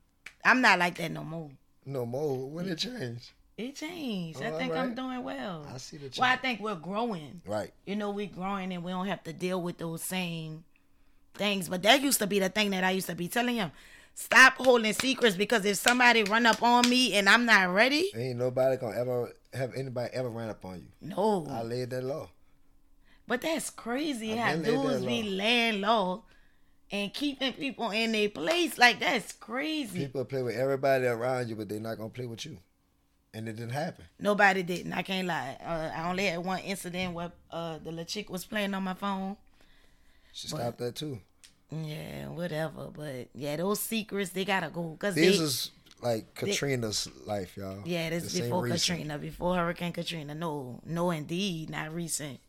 I'm 0.43 0.61
not 0.61 0.79
like 0.79 0.97
that 0.97 1.11
no 1.11 1.23
more. 1.23 1.49
No 1.85 2.05
more. 2.05 2.49
When 2.49 2.67
it 2.67 2.77
changed. 2.79 3.31
It 3.57 3.75
changed. 3.75 4.41
I 4.41 4.49
Oh, 4.51 4.57
think 4.57 4.73
I'm 4.73 4.95
doing 4.95 5.23
well. 5.23 5.67
I 5.71 5.77
see 5.77 5.97
the 5.97 6.03
change. 6.05 6.19
Well, 6.19 6.31
I 6.31 6.35
think 6.37 6.61
we're 6.61 6.73
growing. 6.75 7.41
Right. 7.45 7.71
You 7.85 7.95
know, 7.95 8.09
we're 8.09 8.25
growing 8.27 8.73
and 8.73 8.83
we 8.83 8.91
don't 8.91 9.05
have 9.07 9.23
to 9.25 9.33
deal 9.33 9.61
with 9.61 9.77
those 9.77 10.01
same 10.01 10.63
things. 11.35 11.69
But 11.69 11.83
that 11.83 12.01
used 12.01 12.19
to 12.19 12.27
be 12.27 12.39
the 12.39 12.49
thing 12.49 12.71
that 12.71 12.83
I 12.83 12.91
used 12.91 13.07
to 13.07 13.15
be 13.15 13.27
telling 13.27 13.55
him. 13.55 13.71
Stop 14.21 14.53
holding 14.57 14.93
secrets 14.93 15.35
because 15.35 15.65
if 15.65 15.77
somebody 15.77 16.23
run 16.23 16.45
up 16.45 16.61
on 16.61 16.87
me 16.89 17.15
and 17.15 17.27
I'm 17.27 17.45
not 17.45 17.73
ready, 17.73 18.11
Ain't 18.15 18.37
nobody 18.37 18.77
gonna 18.77 18.95
ever 18.97 19.31
have 19.53 19.73
anybody 19.75 20.13
ever 20.13 20.29
ran 20.29 20.49
up 20.49 20.63
on 20.63 20.75
you. 20.79 21.09
no. 21.15 21.47
I 21.49 21.63
laid 21.63 21.89
that 21.89 22.03
law. 22.03 22.29
But 23.27 23.41
that's 23.41 23.69
crazy 23.71 24.33
I 24.33 24.35
how 24.37 24.51
been 24.53 24.63
laid 24.63 24.75
that 24.75 24.89
dudes 24.89 25.05
be 25.05 25.23
laying 25.23 25.81
low 25.81 26.23
and 26.91 27.11
keeping 27.13 27.53
people 27.53 27.89
in 27.91 28.11
their 28.11 28.29
place. 28.29 28.77
Like 28.77 28.99
that's 28.99 29.33
crazy. 29.33 30.05
People 30.05 30.23
play 30.25 30.43
with 30.43 30.55
everybody 30.55 31.07
around 31.07 31.49
you, 31.49 31.55
but 31.55 31.67
they're 31.67 31.79
not 31.79 31.97
gonna 31.97 32.09
play 32.09 32.27
with 32.27 32.45
you. 32.45 32.57
And 33.33 33.47
it 33.49 33.53
didn't 33.55 33.71
happen. 33.71 34.05
Nobody 34.19 34.61
didn't. 34.61 34.93
I 34.93 35.01
can't 35.01 35.27
lie. 35.27 35.57
Uh, 35.65 35.89
I 35.95 36.09
only 36.09 36.25
had 36.25 36.45
one 36.45 36.59
incident 36.59 37.13
where 37.13 37.31
uh, 37.49 37.79
the 37.79 37.89
little 37.89 38.05
chick 38.05 38.29
was 38.29 38.45
playing 38.45 38.73
on 38.73 38.83
my 38.83 38.93
phone. 38.93 39.37
Should 40.33 40.49
stopped 40.51 40.77
that 40.79 40.95
too. 40.95 41.19
Yeah, 41.71 42.27
whatever. 42.27 42.89
But 42.93 43.29
yeah, 43.33 43.55
those 43.57 43.79
secrets 43.79 44.31
they 44.31 44.45
gotta 44.45 44.69
go 44.69 44.89
because 44.89 45.15
This 45.15 45.37
they. 45.37 45.43
is 45.43 45.71
like 46.01 46.33
Katrina's 46.35 47.07
life, 47.25 47.55
y'all. 47.55 47.81
yeah, 47.85 48.09
this 48.09 48.35
ain't 48.35 48.45
before 48.45 48.63
recent. 48.63 48.81
Katrina, 48.99 49.17
before 49.17 49.55
Hurricane 49.55 49.93
Katrina. 49.93 50.35
No, 50.35 50.81
no, 50.85 51.11
indeed, 51.11 51.69
not 51.69 51.93
recent. 51.93 52.39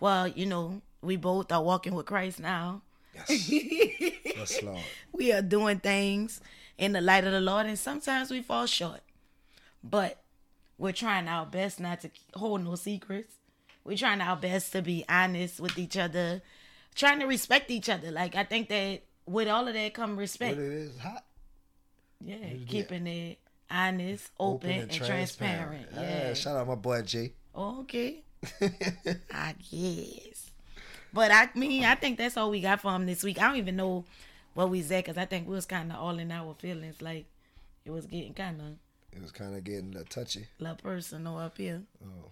Well, 0.00 0.26
you 0.26 0.46
know, 0.46 0.82
we 1.02 1.16
both 1.16 1.52
are 1.52 1.62
walking 1.62 1.94
with 1.94 2.06
Christ 2.06 2.40
now. 2.40 2.82
Yes. 3.14 3.48
yes, 3.48 4.62
Lord. 4.62 4.80
we 5.12 5.32
are 5.32 5.42
doing 5.42 5.78
things 5.78 6.40
in 6.78 6.92
the 6.92 7.00
light 7.00 7.24
of 7.24 7.32
the 7.32 7.40
Lord, 7.40 7.66
and 7.66 7.78
sometimes 7.78 8.30
we 8.30 8.42
fall 8.42 8.66
short. 8.66 9.00
But 9.84 10.20
we're 10.78 10.92
trying 10.92 11.28
our 11.28 11.46
best 11.46 11.78
not 11.78 12.00
to 12.00 12.10
hold 12.34 12.64
no 12.64 12.74
secrets. 12.74 13.34
We're 13.84 13.96
trying 13.98 14.20
our 14.20 14.34
best 14.36 14.72
to 14.72 14.82
be 14.82 15.04
honest 15.08 15.60
with 15.60 15.78
each 15.78 15.96
other, 15.96 16.42
trying 16.94 17.20
to 17.20 17.26
respect 17.26 17.70
each 17.70 17.88
other. 17.88 18.10
Like 18.10 18.34
I 18.36 18.44
think 18.44 18.68
that 18.68 19.02
with 19.26 19.48
all 19.48 19.66
of 19.68 19.74
that 19.74 19.94
come 19.94 20.16
respect. 20.16 20.56
But 20.56 20.64
it 20.64 20.72
is 20.72 20.98
hot. 20.98 21.24
Yeah, 22.20 22.36
keeping 22.66 23.06
it 23.06 23.38
honest, 23.70 24.30
open, 24.38 24.70
and, 24.70 24.90
transparent. 24.92 25.88
Ah, 25.96 26.00
Yeah. 26.00 26.34
shout 26.34 26.56
out 26.56 26.66
my 26.68 26.74
boy 26.74 27.02
Jay. 27.02 27.32
okay. 27.54 28.22
I 29.32 29.54
guess. 29.70 30.50
But 31.12 31.30
I 31.30 31.48
mean, 31.54 31.84
I 31.84 31.94
think 31.94 32.18
that's 32.18 32.36
all 32.36 32.50
we 32.50 32.60
got 32.60 32.80
for 32.80 32.92
him 32.94 33.06
this 33.06 33.22
week. 33.22 33.40
I 33.40 33.46
don't 33.48 33.56
even 33.56 33.76
know 33.76 34.04
what 34.54 34.68
we 34.70 34.82
said 34.82 35.04
because 35.04 35.16
I 35.18 35.24
think 35.26 35.46
we 35.48 35.54
was 35.54 35.66
kind 35.66 35.90
of 35.92 35.98
all 35.98 36.18
in 36.18 36.30
our 36.30 36.54
feelings. 36.54 37.00
Like 37.00 37.26
it 37.84 37.90
was 37.90 38.06
getting 38.06 38.34
kind 38.34 38.60
of 38.60 38.66
It 39.16 39.22
was 39.22 39.32
kind 39.32 39.54
of 39.56 39.62
getting 39.64 39.94
a 39.96 40.04
touchy. 40.04 40.46
la 40.58 40.74
personal 40.74 41.38
up 41.38 41.56
here. 41.56 41.82
Oh, 42.04 42.30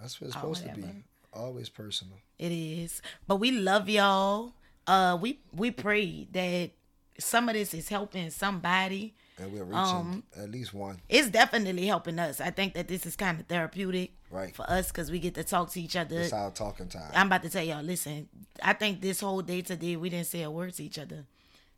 that's 0.00 0.20
what 0.20 0.28
it's 0.28 0.36
Oh, 0.36 0.40
supposed 0.52 0.64
to 0.66 0.74
be. 0.74 0.84
Always 1.32 1.68
personal. 1.68 2.18
It 2.38 2.52
is. 2.52 3.00
But 3.26 3.36
we 3.36 3.50
love 3.52 3.88
y'all. 3.88 4.54
Uh, 4.86 5.16
we 5.20 5.40
we 5.52 5.70
pray 5.70 6.26
that 6.32 6.70
some 7.18 7.48
of 7.48 7.54
this 7.54 7.72
is 7.74 7.88
helping 7.88 8.30
somebody. 8.30 9.14
And 9.38 9.50
we're 9.52 9.64
reaching 9.64 9.76
Um, 9.78 10.22
at 10.36 10.50
least 10.50 10.74
one. 10.74 11.00
It's 11.08 11.28
definitely 11.30 11.86
helping 11.86 12.18
us. 12.18 12.40
I 12.40 12.50
think 12.50 12.74
that 12.74 12.86
this 12.88 13.06
is 13.06 13.16
kind 13.16 13.40
of 13.40 13.46
therapeutic 13.46 14.12
Right. 14.30 14.54
for 14.54 14.68
us 14.70 14.88
because 14.88 15.10
we 15.10 15.18
get 15.18 15.34
to 15.36 15.44
talk 15.44 15.70
to 15.72 15.80
each 15.80 15.96
other. 15.96 16.20
It's 16.20 16.32
our 16.32 16.50
talking 16.50 16.88
time. 16.88 17.10
I'm 17.14 17.26
about 17.28 17.42
to 17.44 17.50
tell 17.50 17.64
y'all, 17.64 17.82
listen, 17.82 18.28
I 18.62 18.72
think 18.74 19.00
this 19.00 19.20
whole 19.20 19.40
day 19.42 19.62
today 19.62 19.96
we 19.96 20.10
didn't 20.10 20.26
say 20.26 20.42
a 20.42 20.50
word 20.50 20.74
to 20.74 20.84
each 20.84 20.98
other. 20.98 21.24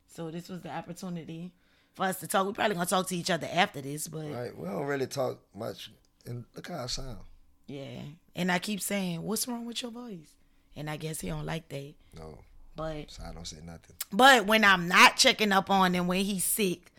So 0.09 0.31
this 0.31 0.49
was 0.49 0.63
the 0.63 0.71
opportunity 0.71 1.53
for 1.95 2.07
us 2.07 2.19
to 2.21 2.27
talk. 2.27 2.47
We're 2.47 2.53
probably 2.53 2.75
gonna 2.75 2.87
talk 2.87 3.07
to 3.09 3.17
each 3.17 3.31
other 3.31 3.49
after 3.53 3.81
this, 3.81 4.09
but 4.09 4.27
Right. 4.31 4.57
We 4.57 4.67
don't 4.67 4.87
really 4.87 5.07
talk 5.07 5.39
much. 5.55 5.91
And 6.27 6.45
look 6.57 6.69
how 6.69 6.85
I 6.85 6.87
sound. 6.87 7.19
Yeah. 7.67 8.01
And 8.37 8.51
I 8.51 8.59
keep 8.59 8.81
saying, 8.81 9.23
"What's 9.23 9.47
wrong 9.49 9.65
with 9.67 9.83
your 9.83 9.91
voice?" 9.91 10.35
And 10.77 10.91
I 10.91 10.97
guess 10.97 11.21
he 11.21 11.29
don't 11.29 11.47
like 11.47 11.69
that. 11.69 11.95
No. 12.17 12.39
But 12.77 13.11
So 13.13 13.23
I 13.29 13.33
don't 13.33 13.47
say 13.47 13.59
nothing. 13.65 13.95
but 14.13 14.47
when 14.47 14.65
I'm 14.65 14.89
not 14.89 15.17
checking 15.17 15.53
up 15.53 15.71
on 15.71 15.95
him 15.95 16.09
when 16.09 16.25
he's 16.25 16.45
sick, 16.45 16.91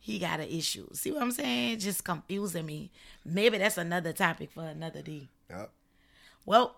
he 0.00 0.18
got 0.18 0.40
an 0.40 0.48
issue. 0.48 0.88
See 0.92 1.12
what 1.12 1.22
I'm 1.22 1.30
saying? 1.30 1.78
Just 1.78 2.02
confusing 2.04 2.66
me. 2.66 2.90
Maybe 3.24 3.58
that's 3.58 3.78
another 3.78 4.12
topic 4.12 4.50
for 4.50 4.64
another 4.64 5.02
day. 5.02 5.28
Yep. 5.48 5.70
Well, 6.46 6.74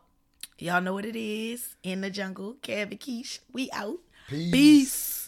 y'all 0.59 0.83
know 0.83 0.93
what 0.93 1.07
it 1.07 1.17
is. 1.17 1.77
In 1.83 2.03
the 2.03 2.11
jungle, 2.11 2.57
Kev 2.63 2.91
and 2.91 3.01
Keish, 3.01 3.39
we 3.53 3.71
out. 3.73 3.99
Peace. 4.29 4.51
Peace. 4.53 5.22